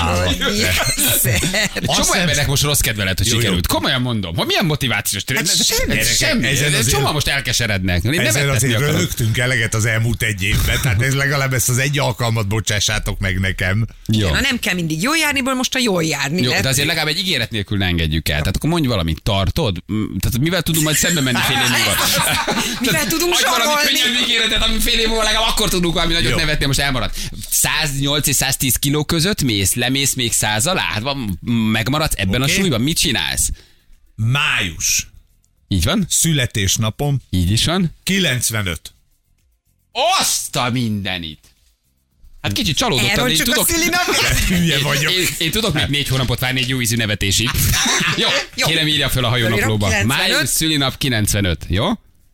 Csomó 1.84 2.12
embernek 2.14 2.46
most 2.46 2.62
rossz 2.62 2.78
kedve 2.80 3.04
lett, 3.04 3.18
hogy 3.18 3.26
Jó, 3.26 3.32
jó. 3.34 3.38
sikerült. 3.40 3.66
Komolyan 3.66 4.00
mondom, 4.00 4.36
hogy 4.36 4.46
milyen 4.46 4.64
motivációs 4.64 5.24
tényleg. 5.24 5.46
Hát 5.46 5.54
Ez- 5.60 5.66
semmi, 5.66 6.02
semmi. 6.02 6.46
ezen 6.46 6.72
Ez 6.72 6.78
azért- 6.78 6.96
Csomó 6.96 7.12
most 7.12 7.26
elkeserednek. 7.28 8.02
Én 8.04 8.20
ettetni 8.20 8.50
azért 8.50 8.74
akarok. 8.74 8.96
rögtünk 8.98 9.38
eleget 9.38 9.74
az 9.74 9.84
elmúlt 9.84 10.22
egy 10.22 10.42
évben, 10.42 10.78
tehát 10.82 11.02
ez 11.02 11.14
legalább 11.14 11.52
ezt 11.52 11.68
az 11.68 11.78
egy 11.78 11.98
alkalmat 11.98 12.48
bocsássátok 12.48 13.18
meg 13.18 13.40
nekem. 13.40 13.86
Jó. 14.06 14.30
Na 14.30 14.40
nem 14.40 14.58
kell 14.58 14.74
mindig 14.74 15.02
jól 15.02 15.16
járniból, 15.16 15.54
most 15.54 15.74
a 15.74 15.78
jól 15.78 16.04
járni. 16.04 16.42
Jó, 16.42 16.52
de 16.60 16.68
azért 16.68 16.86
legalább 16.86 17.08
egy 17.08 17.18
ígéret 17.18 17.50
nélkül 17.50 17.78
ne 17.78 17.86
engedjük 17.86 18.28
el. 18.28 18.38
Tehát 18.38 18.56
akkor 18.56 18.70
mondj 18.70 18.86
valamit, 18.86 19.22
tartod? 19.22 19.76
Mm, 19.92 20.16
Tehát 20.16 20.38
mivel 20.38 20.62
tudunk 20.62 20.84
majd 20.84 20.96
szembe 20.96 21.20
menni 21.20 21.38
fél 21.46 21.56
év 21.56 21.68
múlva? 21.70 21.94
Mivel 22.80 23.06
tudunk 23.06 23.32
adj 23.34 23.44
valami 23.44 23.72
könnyebb 23.84 24.22
ígéretet, 24.28 24.62
ami 24.62 24.78
fél 24.78 24.98
év 24.98 25.06
múlva 25.08 25.22
legalább 25.22 25.48
akkor 25.48 25.68
tudunk 25.68 25.94
valami 25.94 26.12
nagyot 26.12 26.30
Jó. 26.30 26.36
nevetni, 26.36 26.64
most 26.74 26.86
elmaradt. 26.86 27.16
108 27.50 28.26
és 28.26 28.34
110 28.36 28.76
kiló 28.76 29.04
között 29.04 29.42
mész, 29.42 29.74
lemész 29.74 30.14
még 30.14 30.32
száz 30.32 30.66
alá? 30.66 30.82
Hát 30.82 31.02
van, 31.02 31.38
megmaradsz 31.72 32.14
ebben 32.16 32.42
Oké. 32.42 32.52
a 32.52 32.54
súlyban? 32.54 32.80
Mit 32.80 32.98
csinálsz? 32.98 33.50
Május. 34.14 35.08
Így 35.68 35.84
van? 35.84 36.06
Születésnapom 36.08 37.20
Így 37.30 37.50
is 37.50 37.64
van? 37.64 37.94
95. 38.02 38.94
Azt 40.20 40.56
a 40.56 40.70
mindenit! 40.70 41.38
Hát 42.40 42.52
kicsit 42.52 42.76
csalódottam, 42.76 43.26
én 43.26 43.36
tudok. 43.36 43.68
Hülye 44.48 44.78
vagyok. 44.78 45.12
én, 45.12 45.26
én, 45.38 45.50
tudok 45.50 45.74
még 45.74 45.86
négy 45.86 46.08
hónapot 46.08 46.38
várni 46.38 46.60
egy 46.60 46.68
jó 46.68 46.80
ízű 46.80 46.96
nevetésig. 46.96 47.50
Jó, 48.16 48.28
Jó. 48.54 48.66
kérem 48.66 48.86
írja 48.86 49.08
föl 49.08 49.24
a 49.24 49.28
hajónaplóba. 49.28 49.86
Fölírom, 49.86 50.08
95. 50.08 50.32
Május 50.32 50.48
szülinap 50.48 50.98
95, 50.98 51.66
jó? 51.68 51.86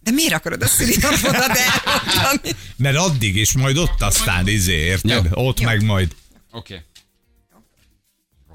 De 0.03 0.11
miért 0.11 0.33
akarod 0.33 0.63
a 0.63 0.67
szülinapodat 0.67 1.57
elmondani? 1.57 2.55
Mert 2.77 2.97
addig, 2.97 3.37
és 3.37 3.53
majd 3.53 3.77
ott 3.77 4.03
aztán 4.03 4.49
izé, 4.49 4.77
érted? 4.77 5.25
Jó. 5.25 5.47
Ott 5.47 5.61
Jó. 5.61 5.67
meg 5.67 5.83
majd. 5.83 6.15
Oké. 6.51 6.75
Okay. 6.75 6.85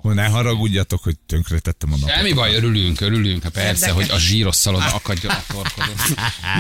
Hogy 0.06 0.16
ne 0.16 0.26
haragudjatok, 0.26 1.04
hogy 1.04 1.16
tönkretettem 1.26 1.94
a 1.94 1.98
napot. 1.98 2.16
Semmi 2.16 2.34
baj, 2.34 2.56
örülünk, 2.56 3.02
örülünk. 3.02 3.42
Persze, 3.42 3.88
Érdekes. 3.88 3.92
hogy 3.92 4.10
a 4.10 4.20
zsíros 4.20 4.56
szaloda 4.56 4.86
akadjon 4.86 5.32
a 5.32 5.44
torkodon. 5.48 5.96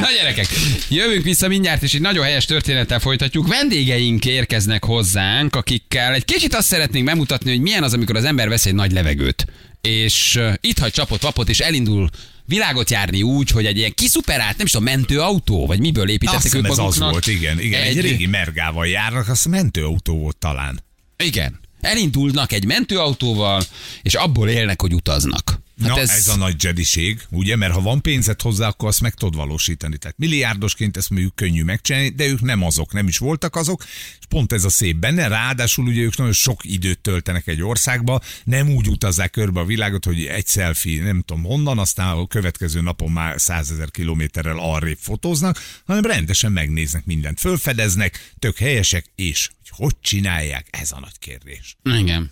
Na 0.01 0.07
gyerekek, 0.17 0.47
jövünk 0.89 1.23
vissza 1.23 1.47
mindjárt, 1.47 1.83
és 1.83 1.93
egy 1.93 2.01
nagyon 2.01 2.23
helyes 2.23 2.45
történettel 2.45 2.99
folytatjuk. 2.99 3.47
Vendégeink 3.47 4.25
érkeznek 4.25 4.85
hozzánk, 4.85 5.55
akikkel 5.55 6.13
egy 6.13 6.25
kicsit 6.25 6.53
azt 6.53 6.67
szeretnénk 6.67 7.05
bemutatni, 7.05 7.49
hogy 7.49 7.61
milyen 7.61 7.83
az, 7.83 7.93
amikor 7.93 8.15
az 8.15 8.23
ember 8.23 8.49
vesz 8.49 8.65
egy 8.65 8.75
nagy 8.75 8.91
levegőt. 8.91 9.45
És 9.81 10.39
itt 10.59 10.79
hagy 10.79 10.91
csapot, 10.91 11.21
vapot, 11.21 11.49
és 11.49 11.59
elindul 11.59 12.09
világot 12.45 12.89
járni 12.89 13.21
úgy, 13.21 13.49
hogy 13.49 13.65
egy 13.65 13.77
ilyen 13.77 13.93
kiszuperált, 13.93 14.57
nem 14.57 14.65
is 14.65 14.71
tudom, 14.71 14.85
mentőautó, 14.87 15.65
vagy 15.65 15.79
miből 15.79 16.03
Azt 16.03 16.11
építettek 16.11 16.41
hiszem 16.41 16.59
ők 16.59 16.71
ez 16.71 16.77
az 16.77 16.99
volt, 16.99 17.27
igen. 17.27 17.59
igen. 17.59 17.81
Egy, 17.81 17.97
Egy- 17.97 18.03
régi 18.03 18.25
mergával 18.25 18.87
járnak, 18.87 19.27
azt 19.29 19.47
mentőautó 19.47 20.17
volt 20.17 20.37
talán. 20.37 20.83
Igen. 21.17 21.59
Elindulnak 21.81 22.51
egy 22.51 22.65
mentőautóval, 22.65 23.63
és 24.01 24.13
abból 24.13 24.49
élnek, 24.49 24.81
hogy 24.81 24.93
utaznak. 24.93 25.63
Hát 25.81 25.89
Na, 25.89 25.99
ez... 25.99 26.09
ez 26.09 26.27
a 26.27 26.35
nagy 26.35 26.63
jediség, 26.63 27.21
ugye? 27.29 27.55
Mert 27.55 27.73
ha 27.73 27.81
van 27.81 28.01
pénzed 28.01 28.41
hozzá, 28.41 28.67
akkor 28.67 28.87
azt 28.87 29.01
meg 29.01 29.13
tudod 29.13 29.35
valósítani. 29.35 29.97
Tehát 29.97 30.17
milliárdosként 30.17 30.97
ezt 30.97 31.09
mondjuk 31.09 31.35
könnyű 31.35 31.63
megcsinálni, 31.63 32.09
de 32.09 32.25
ők 32.25 32.41
nem 32.41 32.63
azok, 32.63 32.93
nem 32.93 33.07
is 33.07 33.17
voltak 33.17 33.55
azok, 33.55 33.83
és 34.19 34.25
pont 34.29 34.53
ez 34.53 34.63
a 34.63 34.69
szép 34.69 34.95
benne. 34.95 35.27
Ráadásul 35.27 35.85
ugye 35.85 36.01
ők 36.01 36.17
nagyon 36.17 36.33
sok 36.33 36.65
időt 36.65 36.99
töltenek 36.99 37.47
egy 37.47 37.61
országba, 37.61 38.21
nem 38.43 38.69
úgy 38.69 38.87
utazzák 38.87 39.31
körbe 39.31 39.59
a 39.59 39.65
világot, 39.65 40.05
hogy 40.05 40.25
egy 40.25 40.47
selfie, 40.47 41.03
nem 41.03 41.21
tudom 41.21 41.43
honnan, 41.43 41.79
aztán 41.79 42.17
a 42.17 42.27
következő 42.27 42.81
napon 42.81 43.11
már 43.11 43.41
százezer 43.41 43.91
kilométerrel 43.91 44.59
arrébb 44.59 44.97
fotóznak, 45.01 45.59
hanem 45.85 46.03
rendesen 46.03 46.51
megnéznek 46.51 47.05
mindent, 47.05 47.39
fölfedeznek, 47.39 48.33
tök 48.39 48.57
helyesek, 48.57 49.05
és 49.15 49.49
hogy 49.69 49.85
hogy 49.85 49.95
csinálják, 50.01 50.67
ez 50.69 50.91
a 50.91 50.99
nagy 50.99 51.19
kérdés. 51.19 51.75
Igen. 51.83 52.31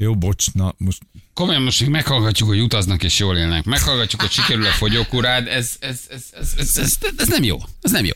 Jó, 0.00 0.16
bocs, 0.16 0.52
na 0.52 0.74
most 0.76 1.02
Komolyan 1.34 1.62
most 1.62 1.80
még 1.80 1.90
meghallgatjuk, 1.90 2.48
hogy 2.48 2.60
utaznak 2.60 3.02
és 3.02 3.18
jól 3.18 3.36
élnek. 3.36 3.64
Meghallgatjuk, 3.64 4.20
hogy 4.20 4.30
sikerül 4.30 4.66
a 4.66 4.70
fogyókurád. 4.70 5.46
Ez, 5.46 5.76
ez, 5.80 6.00
ez, 6.10 6.22
ez, 6.40 6.52
ez, 6.58 6.76
ez, 6.76 6.96
ez 7.16 7.28
nem 7.28 7.42
jó. 7.42 7.58
Ez 7.82 7.90
nem 7.90 8.04
jó. 8.04 8.12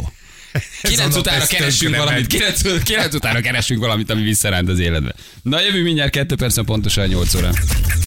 Kilenc 0.83 1.17
utána 1.17 1.47
keresünk 1.47 1.97
valamit, 1.97 2.27
kilenc, 2.27 2.83
kilenc 2.83 3.15
utána 3.15 3.41
keresünk 3.41 3.81
valamit, 3.81 4.11
ami 4.11 4.23
visszaránt 4.23 4.69
az 4.69 4.79
életbe. 4.79 5.15
Na 5.43 5.61
jövő 5.61 5.83
mindjárt 5.83 6.11
kettő 6.11 6.35
percen 6.35 6.65
pontosan 6.65 7.07
8 7.07 7.35
óra. 7.35 7.51